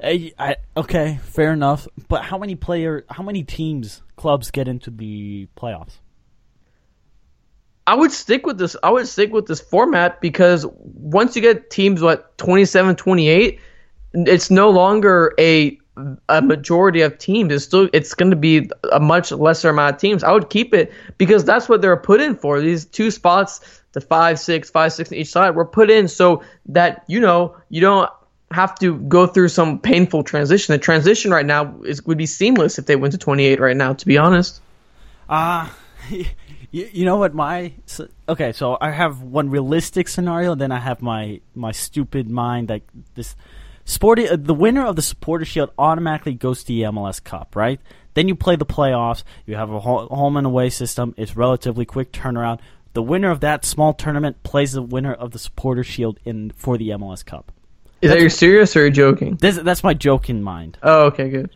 I, 0.03 0.57
okay, 0.77 1.19
fair 1.23 1.53
enough. 1.53 1.89
But 2.09 2.23
how 2.23 2.39
many 2.39 2.55
player, 2.55 3.05
how 3.11 3.23
many 3.23 3.43
teams, 3.43 4.03
clubs 4.17 4.51
get 4.51 4.69
into 4.69 4.91
the 4.91 5.49
playoffs? 5.57 5.99
I 7.87 7.95
would 7.95 8.11
stick 8.11 8.47
with 8.47 8.59
this. 8.59 8.77
I 8.83 8.91
would 8.91 9.07
stick 9.07 9.33
with 9.33 9.47
this 9.47 9.61
format 9.61 10.21
because 10.21 10.67
once 10.83 11.37
you 11.37 11.43
get 11.43 11.71
teams 11.71 12.03
what 12.03 12.37
27, 12.39 12.97
28, 12.97 13.61
it's 14.15 14.51
no 14.51 14.71
longer 14.71 15.35
a 15.39 15.79
a 16.29 16.43
majority 16.43 17.01
of 17.03 17.17
teams. 17.19 17.53
It's 17.53 17.65
still 17.65 17.89
it's 17.93 18.15
going 18.15 18.31
to 18.31 18.37
be 18.37 18.69
a 18.93 19.01
much 19.01 19.31
lesser 19.33 19.71
amount 19.71 19.95
of 19.95 20.01
teams. 20.01 20.25
I 20.25 20.33
would 20.33 20.51
keep 20.51 20.75
it 20.75 20.93
because 21.17 21.45
that's 21.45 21.69
what 21.69 21.81
they're 21.81 21.97
put 21.97 22.21
in 22.21 22.35
for. 22.37 22.61
These 22.61 22.87
two 22.87 23.11
spots, 23.11 23.83
the 23.93 24.01
five, 24.01 24.39
six, 24.39 24.69
five, 24.69 24.93
six 24.93 25.11
on 25.11 25.19
each 25.19 25.29
side, 25.29 25.55
were 25.55 25.65
put 25.65 25.91
in 25.91 26.09
so 26.09 26.43
that 26.67 27.05
you 27.07 27.21
know 27.21 27.57
you 27.71 27.81
don't 27.81 28.11
have 28.51 28.79
to 28.79 28.97
go 28.97 29.27
through 29.27 29.49
some 29.49 29.79
painful 29.79 30.23
transition. 30.23 30.73
The 30.73 30.79
transition 30.79 31.31
right 31.31 31.47
now 31.47 31.81
is 31.85 32.05
would 32.05 32.19
be 32.19 32.27
seamless 32.27 32.79
if 32.79 32.87
they 32.87 32.97
went 32.97 33.13
to 33.13 33.19
28 33.19 33.61
right 33.61 33.77
now. 33.77 33.93
To 33.95 34.07
be 34.07 34.19
honest. 34.19 34.61
Ah. 35.29 35.71
Uh, 36.11 36.23
you, 36.71 36.89
you 36.93 37.05
know 37.05 37.17
what 37.17 37.35
my 37.35 37.73
so, 37.87 38.07
okay 38.29 38.53
so 38.53 38.77
i 38.81 38.91
have 38.91 39.23
one 39.23 39.51
realistic 39.51 40.07
scenario 40.07 40.55
then 40.55 40.71
i 40.71 40.79
have 40.79 41.03
my 41.03 41.41
my 41.55 41.73
stupid 41.73 42.31
mind 42.31 42.69
like 42.69 42.85
this 43.15 43.35
Sporty, 43.89 44.29
uh, 44.29 44.35
the 44.37 44.53
winner 44.53 44.85
of 44.85 44.97
the 44.97 45.03
Supporter 45.03 45.45
Shield 45.45 45.71
automatically 45.79 46.35
goes 46.35 46.65
to 46.65 46.67
the 46.67 46.83
MLS 46.83 47.23
Cup, 47.23 47.55
right? 47.55 47.81
Then 48.15 48.27
you 48.27 48.35
play 48.35 48.57
the 48.57 48.67
playoffs. 48.67 49.23
You 49.47 49.55
have 49.55 49.71
a 49.71 49.79
home 49.79 50.37
and 50.37 50.45
away 50.45 50.71
system. 50.71 51.15
It's 51.17 51.37
relatively 51.37 51.85
quick 51.85 52.11
turnaround. 52.11 52.59
The 52.95 53.03
winner 53.03 53.31
of 53.31 53.39
that 53.41 53.65
small 53.65 53.95
tournament 53.95 54.43
plays 54.43 54.73
the 54.73 54.83
winner 54.83 55.15
of 55.15 55.31
the 55.31 55.39
Supporter 55.39 55.85
Shield 55.85 56.19
in 56.25 56.51
for 56.57 56.77
the 56.77 56.89
MLS 56.91 57.25
Cup. 57.25 57.53
Is 58.03 58.11
that 58.11 58.21
you're 58.21 58.31
serious 58.31 58.77
or 58.77 58.81
you're 58.81 58.91
joking? 58.91 59.37
This, 59.37 59.57
that's 59.57 59.83
my 59.83 59.95
joke 59.95 60.29
in 60.29 60.43
mind. 60.43 60.79
Oh, 60.83 61.07
okay, 61.07 61.29
good. 61.29 61.51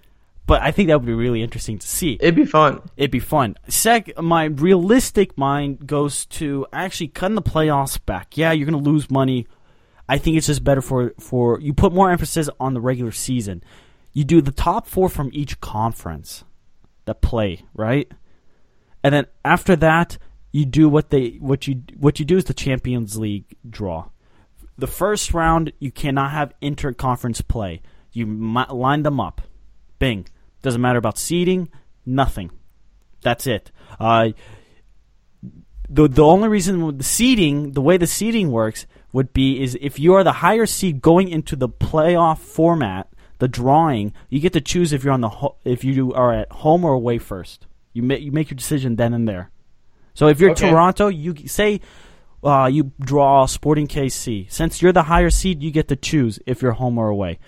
But 0.46 0.62
I 0.62 0.72
think 0.72 0.88
that 0.88 0.98
would 0.98 1.06
be 1.06 1.12
really 1.14 1.42
interesting 1.42 1.78
to 1.78 1.86
see. 1.86 2.18
It'd 2.20 2.34
be 2.34 2.44
fun. 2.44 2.80
It'd 2.96 3.10
be 3.10 3.20
fun. 3.20 3.56
Sec, 3.68 4.20
my 4.20 4.44
realistic 4.44 5.38
mind 5.38 5.86
goes 5.86 6.26
to 6.26 6.66
actually 6.72 7.08
cutting 7.08 7.36
the 7.36 7.42
playoffs 7.42 8.04
back. 8.04 8.36
Yeah, 8.36 8.50
you're 8.52 8.68
going 8.68 8.82
to 8.82 8.90
lose 8.90 9.10
money 9.10 9.46
I 10.10 10.18
think 10.18 10.36
it's 10.36 10.48
just 10.48 10.64
better 10.64 10.82
for 10.82 11.14
for 11.20 11.60
you 11.60 11.72
put 11.72 11.92
more 11.92 12.10
emphasis 12.10 12.50
on 12.58 12.74
the 12.74 12.80
regular 12.80 13.12
season. 13.12 13.62
You 14.12 14.24
do 14.24 14.40
the 14.40 14.50
top 14.50 14.88
four 14.88 15.08
from 15.08 15.30
each 15.32 15.60
conference 15.60 16.42
that 17.04 17.20
play, 17.22 17.62
right? 17.74 18.10
And 19.04 19.14
then 19.14 19.26
after 19.44 19.76
that, 19.76 20.18
you 20.50 20.64
do 20.64 20.88
what 20.88 21.10
they 21.10 21.38
what 21.38 21.68
you 21.68 21.84
what 21.96 22.18
you 22.18 22.24
do 22.24 22.38
is 22.38 22.46
the 22.46 22.54
Champions 22.54 23.16
League 23.18 23.56
draw. 23.68 24.08
The 24.80 24.86
first 24.86 25.34
round 25.34 25.72
you 25.78 25.90
cannot 25.90 26.30
have 26.30 26.54
interconference 26.62 27.46
play. 27.46 27.82
You 28.12 28.26
line 28.26 29.02
them 29.02 29.20
up. 29.20 29.42
Bing. 29.98 30.26
Doesn't 30.62 30.80
matter 30.80 30.98
about 30.98 31.18
seeding. 31.18 31.68
Nothing. 32.06 32.50
That's 33.22 33.46
it. 33.46 33.70
Uh, 33.98 34.30
the 35.88 36.08
the 36.08 36.24
only 36.24 36.48
reason 36.48 36.96
the 36.96 37.04
seeding, 37.04 37.72
the 37.72 37.82
way 37.82 37.98
the 37.98 38.06
seeding 38.06 38.50
works, 38.50 38.86
would 39.12 39.32
be 39.32 39.60
is 39.62 39.76
if 39.80 39.98
you 39.98 40.14
are 40.14 40.24
the 40.24 40.32
higher 40.32 40.64
seed 40.66 41.02
going 41.02 41.28
into 41.28 41.56
the 41.56 41.68
playoff 41.68 42.38
format, 42.38 43.08
the 43.38 43.48
drawing, 43.48 44.14
you 44.28 44.40
get 44.40 44.52
to 44.54 44.60
choose 44.60 44.92
if 44.92 45.04
you're 45.04 45.12
on 45.12 45.20
the 45.20 45.28
ho- 45.28 45.56
if 45.64 45.84
you 45.84 46.14
are 46.14 46.32
at 46.32 46.50
home 46.52 46.84
or 46.84 46.92
away 46.92 47.18
first. 47.18 47.66
You 47.92 48.02
make 48.02 48.22
you 48.22 48.32
make 48.32 48.50
your 48.50 48.56
decision 48.56 48.96
then 48.96 49.12
and 49.12 49.28
there. 49.28 49.50
So 50.14 50.28
if 50.28 50.40
you're 50.40 50.52
okay. 50.52 50.70
Toronto, 50.70 51.08
you 51.08 51.34
say 51.48 51.80
uh, 52.42 52.68
you 52.72 52.92
draw 53.00 53.46
Sporting 53.46 53.86
KC. 53.86 54.50
Since 54.50 54.80
you're 54.80 54.92
the 54.92 55.04
higher 55.04 55.30
seed, 55.30 55.62
you 55.62 55.70
get 55.70 55.88
to 55.88 55.96
choose 55.96 56.38
if 56.46 56.62
you're 56.62 56.72
home 56.72 56.98
or 56.98 57.08
away. 57.08 57.38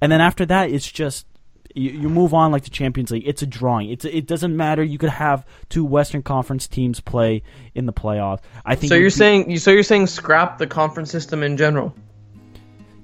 And 0.00 0.10
then 0.10 0.20
after 0.20 0.46
that, 0.46 0.70
it's 0.70 0.90
just 0.90 1.26
you, 1.74 1.90
you 1.90 2.08
move 2.08 2.34
on 2.34 2.50
like 2.52 2.64
the 2.64 2.70
Champions 2.70 3.10
League. 3.10 3.26
It's 3.26 3.42
a 3.42 3.46
drawing. 3.46 3.90
It's 3.90 4.04
it 4.04 4.26
doesn't 4.26 4.56
matter. 4.56 4.82
You 4.82 4.98
could 4.98 5.10
have 5.10 5.46
two 5.68 5.84
Western 5.84 6.22
Conference 6.22 6.66
teams 6.66 7.00
play 7.00 7.42
in 7.74 7.86
the 7.86 7.92
playoffs. 7.92 8.40
I 8.64 8.74
think. 8.74 8.90
So 8.90 8.96
you're 8.96 9.06
be, 9.06 9.10
saying 9.10 9.58
so 9.58 9.70
you're 9.70 9.82
saying 9.82 10.08
scrap 10.08 10.58
the 10.58 10.66
conference 10.66 11.10
system 11.10 11.42
in 11.42 11.56
general. 11.56 11.94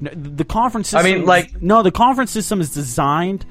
The 0.00 0.44
conference 0.44 0.88
system. 0.88 1.06
I 1.06 1.14
mean, 1.14 1.24
like 1.24 1.62
no, 1.62 1.82
the 1.82 1.92
conference 1.92 2.30
system 2.30 2.60
is 2.60 2.74
designed 2.74 3.46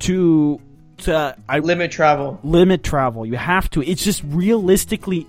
to 0.00 0.60
to 0.98 1.36
I, 1.48 1.58
limit 1.58 1.90
travel. 1.90 2.38
Limit 2.42 2.82
travel. 2.82 3.26
You 3.26 3.36
have 3.36 3.68
to. 3.70 3.82
It's 3.82 4.04
just 4.04 4.22
realistically 4.24 5.26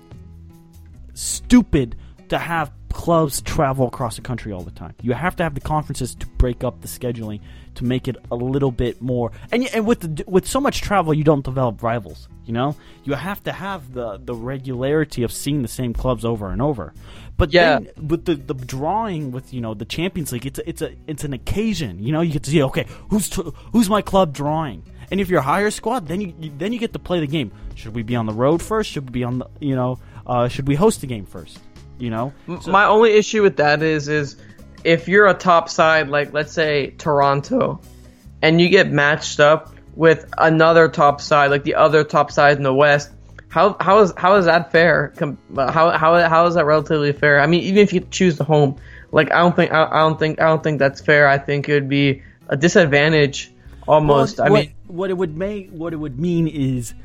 stupid 1.14 1.96
to 2.34 2.40
have 2.40 2.72
clubs 2.92 3.42
travel 3.42 3.88
across 3.88 4.16
the 4.16 4.22
country 4.22 4.52
all 4.52 4.62
the 4.62 4.72
time. 4.72 4.94
You 5.02 5.14
have 5.14 5.36
to 5.36 5.44
have 5.44 5.54
the 5.54 5.62
conferences 5.62 6.16
to 6.16 6.28
break 6.28 6.64
up 6.64 6.82
the 6.82 6.88
scheduling 6.88 7.42
to 7.76 7.84
make 7.84 8.08
it 8.08 8.16
a 8.32 8.36
little 8.36 8.72
bit 8.72 9.02
more. 9.02 9.32
And 9.52 9.68
and 9.74 9.86
with 9.86 10.00
the, 10.02 10.24
with 10.28 10.48
so 10.48 10.60
much 10.60 10.82
travel, 10.82 11.14
you 11.14 11.24
don't 11.24 11.46
develop 11.46 11.84
rivals. 11.84 12.28
You 12.46 12.54
know, 12.54 12.76
you 13.04 13.14
have 13.14 13.44
to 13.44 13.52
have 13.52 13.94
the 13.94 14.18
the 14.18 14.34
regularity 14.34 15.22
of 15.24 15.32
seeing 15.32 15.62
the 15.62 15.68
same 15.68 15.94
clubs 15.94 16.26
over 16.26 16.50
and 16.50 16.62
over. 16.62 16.94
But 17.38 17.54
yeah, 17.54 17.80
then, 17.80 18.08
with 18.08 18.26
the 18.26 18.36
the 18.36 18.54
drawing 18.54 19.32
with 19.32 19.54
you 19.54 19.62
know 19.62 19.74
the 19.76 19.86
Champions 19.86 20.32
League, 20.32 20.48
it's 20.48 20.60
a, 20.60 20.70
it's 20.70 20.82
a 20.82 20.96
it's 21.06 21.24
an 21.24 21.34
occasion. 21.34 22.04
You 22.04 22.12
know, 22.14 22.22
you 22.22 22.34
get 22.34 22.44
to 22.44 22.52
see 22.52 22.64
okay, 22.64 22.88
who's 23.10 23.32
who's 23.72 23.90
my 23.90 24.02
club 24.02 24.34
drawing. 24.34 24.84
And 25.12 25.20
if 25.22 25.30
you're 25.30 25.42
a 25.42 25.44
higher 25.44 25.70
squad, 25.70 26.08
then 26.08 26.22
you, 26.22 26.34
you, 26.40 26.52
then 26.58 26.74
you 26.74 26.80
get 26.80 26.94
to 26.94 27.00
play 27.00 27.20
the 27.20 27.28
game. 27.28 27.52
Should 27.76 27.94
we 27.94 28.02
be 28.02 28.16
on 28.16 28.26
the 28.26 28.34
road 28.34 28.64
first? 28.64 28.90
Should 28.90 29.06
we 29.06 29.12
be 29.12 29.24
on 29.24 29.40
the 29.40 29.48
you 29.60 29.76
know? 29.76 30.00
Uh, 30.26 30.48
should 30.48 30.68
we 30.68 30.76
host 30.76 31.02
the 31.02 31.08
game 31.08 31.26
first? 31.26 31.60
You 32.00 32.10
know, 32.10 32.34
so, 32.62 32.72
my 32.72 32.86
only 32.86 33.14
issue 33.14 33.44
with 33.44 33.58
that 33.58 33.82
is 33.82 34.08
is 34.08 34.36
if 34.84 35.08
you're 35.08 35.28
a 35.28 35.34
top 35.34 35.70
side 35.70 36.10
like 36.10 36.34
let's 36.34 36.52
say 36.52 36.92
Toronto, 36.98 37.80
and 38.42 38.60
you 38.60 38.70
get 38.70 38.92
matched 38.92 39.40
up 39.40 39.74
with 39.96 40.26
another 40.38 40.90
top 40.90 41.22
side 41.22 41.52
like 41.52 41.64
the 41.64 41.76
other 41.76 42.04
top 42.04 42.32
side 42.32 42.58
in 42.58 42.64
the 42.64 42.74
West, 42.74 43.12
how 43.54 43.78
how 43.80 44.00
is 44.00 44.14
how 44.18 44.36
is 44.36 44.46
that 44.46 44.72
fair? 44.72 45.14
Uh, 45.22 45.72
how 45.72 45.92
how 45.92 46.28
how 46.28 46.46
is 46.48 46.56
that 46.56 46.66
relatively 46.66 47.14
fair? 47.14 47.40
I 47.40 47.46
mean, 47.46 47.62
even 47.64 47.80
if 47.80 47.94
you 47.94 48.00
choose 48.00 48.38
the 48.38 48.44
home, 48.44 48.78
like 49.12 49.32
I 49.32 49.40
don't 49.40 49.56
think 49.56 49.72
I, 49.72 49.86
I 49.86 50.00
don't 50.00 50.18
think 50.18 50.42
I 50.42 50.46
don't 50.46 50.64
think 50.64 50.80
that's 50.80 51.02
fair. 51.02 51.28
I 51.28 51.38
think 51.38 51.70
it 51.70 51.74
would 51.74 51.90
be 51.90 52.24
a 52.50 52.58
disadvantage 52.58 53.52
almost. 53.88 54.40
Well, 54.40 54.48
I 54.48 54.50
what, 54.50 54.66
mean, 54.66 54.76
what 54.88 55.10
it 55.12 55.14
would 55.14 55.38
make 55.38 55.70
what 55.70 55.94
it 55.94 55.98
would 55.98 56.20
mean 56.20 56.48
is 56.48 56.96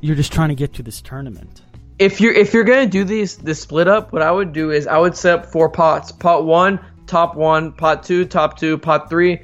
you're 0.00 0.16
just 0.16 0.32
trying 0.32 0.50
to 0.50 0.54
get 0.54 0.74
to 0.74 0.82
this 0.82 1.00
tournament 1.00 1.62
if 1.98 2.20
you're 2.20 2.32
if 2.32 2.52
you're 2.54 2.64
gonna 2.64 2.86
do 2.86 3.04
these 3.04 3.36
this 3.36 3.60
split 3.60 3.88
up, 3.88 4.12
what 4.12 4.22
I 4.22 4.30
would 4.30 4.52
do 4.52 4.70
is 4.70 4.86
I 4.86 4.98
would 4.98 5.16
set 5.16 5.38
up 5.40 5.46
four 5.46 5.68
pots. 5.68 6.12
Pot 6.12 6.44
one, 6.44 6.80
top 7.06 7.36
one, 7.36 7.72
pot 7.72 8.02
two, 8.02 8.24
top 8.24 8.58
two, 8.58 8.78
pot 8.78 9.08
three. 9.08 9.40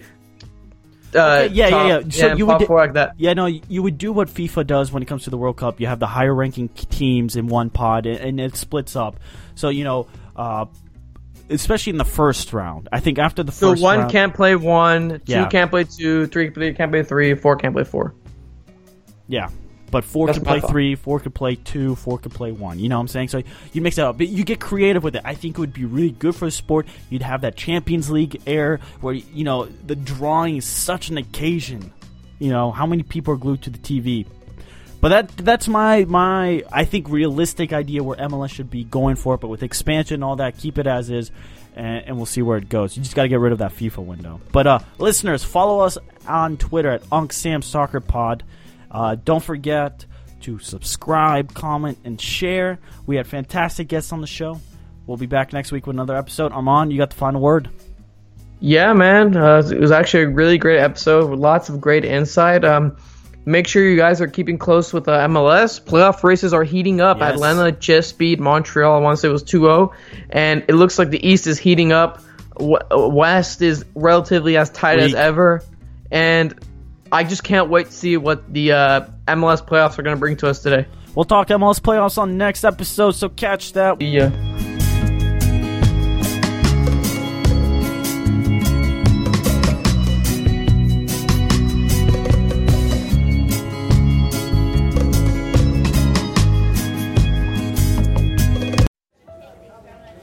uh, 1.15 1.45
Okay, 1.45 1.55
yeah, 1.55 1.69
yeah, 1.69 1.71
top- 1.71 1.89
yeah. 2.05 2.11
So 2.11 2.29
and 2.31 2.39
you 2.39 2.47
would 2.47 2.67
four 2.67 2.77
like 2.79 2.95
that. 2.95 3.15
Yeah, 3.19 3.33
no, 3.35 3.47
you 3.47 3.83
would 3.83 3.99
do 3.99 4.13
what 4.13 4.29
FIFA 4.29 4.67
does 4.67 4.93
when 4.93 5.03
it 5.03 5.07
comes 5.07 5.25
to 5.25 5.31
the 5.31 5.39
World 5.39 5.57
Cup. 5.57 5.81
You 5.81 5.87
have 5.87 5.99
the 6.01 6.07
higher 6.07 6.35
ranking 6.35 6.69
teams 6.69 7.37
in 7.37 7.47
one 7.47 7.71
pod, 7.71 8.07
and- 8.07 8.19
and 8.19 8.41
it 8.41 8.57
splits 8.57 8.97
up. 8.97 9.19
So 9.55 9.69
you 9.69 9.85
know, 9.85 10.07
uh, 10.37 10.67
especially 11.49 11.91
in 11.91 11.99
the 11.99 12.05
first 12.05 12.53
round. 12.53 12.89
I 12.93 13.01
think 13.01 13.19
after 13.19 13.43
the 13.43 13.51
So 13.53 13.71
first 13.71 13.83
one 13.83 13.99
round, 14.01 14.13
can't 14.13 14.35
play 14.35 14.55
one, 14.57 15.21
Yeah. 15.27 15.45
two 15.45 15.51
can't 15.51 15.71
play 15.71 15.85
two, 15.85 16.27
three 16.27 16.51
can't 16.51 16.91
play 16.93 17.03
three, 17.03 17.35
four 17.35 17.57
can't 17.57 17.75
play 17.75 17.85
four. 17.85 18.15
yeah. 19.29 19.49
But 19.91 20.05
four 20.05 20.27
That's 20.27 20.39
could 20.39 20.47
play 20.47 20.61
thought. 20.61 20.71
three, 20.71 20.95
four 20.95 21.21
could 21.21 21.35
play 21.35 21.57
two, 21.57 21.97
four 21.97 22.19
could 22.19 22.33
play 22.33 22.53
one. 22.53 22.79
You 22.79 22.89
know 22.89 22.97
what 22.97 23.03
I'm 23.03 23.09
saying? 23.09 23.29
So 23.29 23.43
you 23.73 23.81
mix 23.81 23.99
it 23.99 24.03
up, 24.03 24.19
but 24.19 24.29
you 24.29 24.45
get 24.45 24.61
creative 24.61 25.03
with 25.03 25.17
it. 25.17 25.23
I 25.25 25.35
think 25.35 25.57
it 25.57 25.61
would 25.61 25.73
be 25.73 25.85
really 25.85 26.13
good 26.13 26.35
for 26.35 26.45
the 26.45 26.51
sport. 26.51 26.87
You'd 27.09 27.23
have 27.23 27.41
that 27.41 27.57
Champions 27.57 28.11
League 28.11 28.41
air 28.47 28.81
where 29.01 29.15
you 29.15 29.45
know 29.45 29.67
the 29.67 29.97
drawing 29.97 30.59
is 30.59 30.65
such 30.65 31.09
an 31.11 31.19
occasion. 31.19 31.93
You 32.39 32.51
know 32.51 32.71
how 32.71 32.87
many 32.87 33.03
people 33.03 33.35
are 33.35 33.39
glued 33.39 33.63
to 33.63 33.71
the 33.71 33.79
TV. 33.79 34.27
But 35.01 35.09
that 35.09 35.29
that's 35.39 35.67
my 35.67 36.05
my 36.05 36.63
I 36.71 36.85
think 36.85 37.09
realistic 37.09 37.73
idea 37.73 38.03
where 38.03 38.17
MLS 38.19 38.51
should 38.51 38.71
be 38.71 38.85
going 38.85 39.17
for 39.17 39.35
it. 39.35 39.41
But 39.41 39.49
with 39.49 39.63
expansion 39.63 40.15
and 40.15 40.25
all 40.25 40.37
that, 40.37 40.59
keep 40.59 40.77
it 40.79 40.87
as 40.87 41.09
is, 41.09 41.31
and, 41.75 42.05
and 42.07 42.17
we'll 42.17 42.27
see 42.27 42.43
where 42.43 42.59
it 42.59 42.69
goes. 42.69 42.97
You 42.97 43.03
just 43.03 43.17
got 43.17 43.23
to 43.23 43.29
get 43.29 43.41
rid 43.41 43.53
of 43.53 43.59
that 43.59 43.73
FIFA 43.73 44.05
window. 44.05 44.41
But 44.53 44.67
uh, 44.67 44.79
listeners, 44.99 45.43
follow 45.43 45.81
us 45.81 45.97
on 46.29 46.59
Twitter 46.59 46.91
at 46.91 47.03
UncSamSoccerPod. 47.05 48.43
Uh, 48.91 49.17
don't 49.17 49.43
forget 49.43 50.05
to 50.43 50.59
subscribe, 50.59 51.55
comment, 51.55 51.99
and 52.05 52.21
share. 52.21 52.79
We 53.07 53.17
had 53.17 53.27
fantastic 53.27 53.89
guests 53.89 54.13
on 54.13 54.21
the 54.21 54.27
show. 54.27 54.61
We'll 55.07 55.17
be 55.17 55.27
back 55.27 55.53
next 55.53 55.73
week 55.73 55.87
with 55.87 55.97
another 55.97 56.17
episode. 56.17 56.53
Armand, 56.53 56.93
you 56.93 56.99
got 56.99 57.11
the 57.11 57.17
final 57.17 57.41
word. 57.41 57.69
Yeah, 58.61 58.93
man. 58.93 59.37
Uh, 59.37 59.63
it 59.71 59.81
was 59.81 59.91
actually 59.91 60.25
a 60.25 60.29
really 60.29 60.59
great 60.59 60.79
episode 60.79 61.31
with 61.31 61.41
lots 61.41 61.69
of 61.69 61.81
great 61.81 62.05
insight. 62.05 62.65
Um, 62.65 62.97
make 63.47 63.67
sure 63.67 63.83
you 63.83 63.97
guys 63.97 64.21
are 64.21 64.29
keeping 64.29 64.59
close 64.59 64.93
with 64.93 65.09
uh, 65.09 65.27
MLS. 65.29 65.81
Playoff 65.81 66.23
races 66.23 66.53
are 66.53 66.63
heating 66.63 67.01
up. 67.01 67.19
Yes. 67.19 67.35
Atlanta 67.35 67.73
just 67.73 68.19
beat 68.19 68.39
Montreal. 68.39 68.95
I 68.95 69.01
want 69.01 69.17
to 69.17 69.21
say 69.21 69.29
it 69.29 69.33
was 69.33 69.43
2 69.43 69.61
0. 69.61 69.93
And 70.29 70.65
it 70.69 70.75
looks 70.75 70.99
like 70.99 71.11
the 71.11 71.27
East 71.27 71.47
is 71.47 71.59
heating 71.59 71.93
up. 71.93 72.23
W- 72.59 72.79
West 72.91 73.63
is 73.63 73.85
relatively 73.95 74.57
as 74.59 74.69
tight 74.71 74.99
as 74.99 75.15
ever. 75.15 75.63
And 76.11 76.55
I 77.13 77.25
just 77.25 77.43
can't 77.43 77.69
wait 77.69 77.87
to 77.87 77.93
see 77.93 78.17
what 78.17 78.53
the 78.53 78.73
uh, 78.73 79.01
MLS 79.27 79.67
playoffs 79.67 79.99
are 79.99 80.03
going 80.03 80.15
to 80.15 80.21
bring 80.21 80.37
to 80.37 80.49
us 80.49 80.63
today. 80.63 80.87
We'll 81.17 81.25
talk 81.25 81.49
MLS 81.49 81.81
playoffs 81.81 82.19
on 82.19 82.29
the 82.29 82.37
next 82.37 82.65
episode, 82.65 83.13
so 83.13 83.29
catch 83.29 83.73
that. 83.73 84.01
Yeah. 84.01 84.31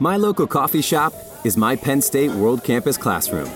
My 0.00 0.16
local 0.16 0.46
coffee 0.46 0.80
shop 0.80 1.12
is 1.44 1.58
my 1.58 1.76
Penn 1.76 2.00
State 2.00 2.30
World 2.30 2.64
Campus 2.64 2.96
Classroom, 2.96 3.50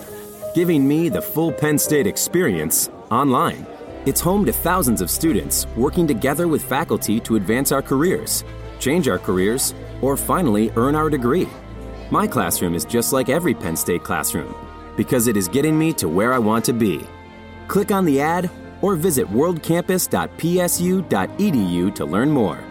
giving 0.55 0.87
me 0.87 1.09
the 1.09 1.23
full 1.23 1.53
Penn 1.53 1.79
State 1.79 2.07
experience 2.07 2.91
online. 3.13 3.67
It's 4.07 4.21
home 4.21 4.45
to 4.47 4.53
thousands 4.53 5.01
of 5.01 5.11
students 5.11 5.67
working 5.77 6.07
together 6.07 6.49
with 6.49 6.65
faculty 6.65 7.21
to 7.21 7.37
advance 7.37 7.71
our 7.71 7.83
careers, 7.83 8.45
change 8.81 9.07
our 9.07 9.19
careers, 9.19 9.75
or 10.01 10.17
finally 10.17 10.73
earn 10.77 10.95
our 10.95 11.11
degree. 11.11 11.49
My 12.11 12.27
classroom 12.27 12.75
is 12.75 12.85
just 12.85 13.13
like 13.13 13.29
every 13.29 13.55
Penn 13.55 13.77
State 13.77 14.03
classroom 14.03 14.55
because 14.97 15.27
it 15.27 15.37
is 15.37 15.49
getting 15.49 15.79
me 15.79 15.93
to 15.95 16.09
where 16.09 16.33
I 16.33 16.39
want 16.39 16.65
to 16.67 16.73
be. 16.73 17.07
Click 17.69 17.93
on 17.93 18.05
the 18.05 18.21
ad 18.21 18.51
or 18.81 18.97
visit 18.97 19.29
worldcampus.psu.edu 19.29 21.95
to 21.95 22.05
learn 22.05 22.31
more. 22.31 22.65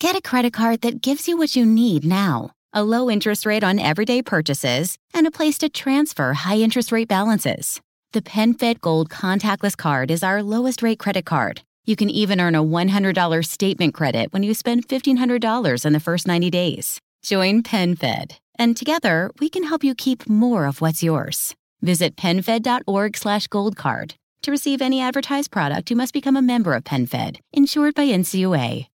Get 0.00 0.16
a 0.16 0.20
credit 0.20 0.52
card 0.52 0.80
that 0.80 1.00
gives 1.00 1.28
you 1.28 1.36
what 1.36 1.54
you 1.54 1.64
need 1.64 2.04
now 2.04 2.50
a 2.74 2.82
low 2.82 3.10
interest 3.10 3.44
rate 3.44 3.62
on 3.62 3.78
everyday 3.78 4.22
purchases 4.22 4.96
and 5.12 5.26
a 5.26 5.30
place 5.30 5.58
to 5.58 5.68
transfer 5.68 6.32
high 6.32 6.56
interest 6.56 6.90
rate 6.90 7.08
balances. 7.08 7.82
The 8.12 8.20
PenFed 8.20 8.82
Gold 8.82 9.08
Contactless 9.08 9.74
Card 9.74 10.10
is 10.10 10.22
our 10.22 10.42
lowest 10.42 10.82
rate 10.82 10.98
credit 10.98 11.24
card. 11.24 11.62
You 11.86 11.96
can 11.96 12.10
even 12.10 12.42
earn 12.42 12.54
a 12.54 12.62
$100 12.62 13.46
statement 13.46 13.94
credit 13.94 14.34
when 14.34 14.42
you 14.42 14.52
spend 14.52 14.86
$1,500 14.86 15.86
in 15.86 15.92
the 15.94 15.98
first 15.98 16.26
90 16.26 16.50
days. 16.50 17.00
Join 17.22 17.62
PenFed, 17.62 18.36
and 18.58 18.76
together 18.76 19.30
we 19.40 19.48
can 19.48 19.62
help 19.62 19.82
you 19.82 19.94
keep 19.94 20.28
more 20.28 20.66
of 20.66 20.82
what's 20.82 21.02
yours. 21.02 21.54
Visit 21.80 22.16
penfed.org 22.16 23.16
slash 23.16 23.46
gold 23.46 23.76
card. 23.76 24.14
To 24.42 24.50
receive 24.50 24.82
any 24.82 25.00
advertised 25.00 25.50
product, 25.50 25.88
you 25.88 25.96
must 25.96 26.12
become 26.12 26.36
a 26.36 26.42
member 26.42 26.74
of 26.74 26.84
PenFed, 26.84 27.38
insured 27.54 27.94
by 27.94 28.08
NCUA. 28.08 28.91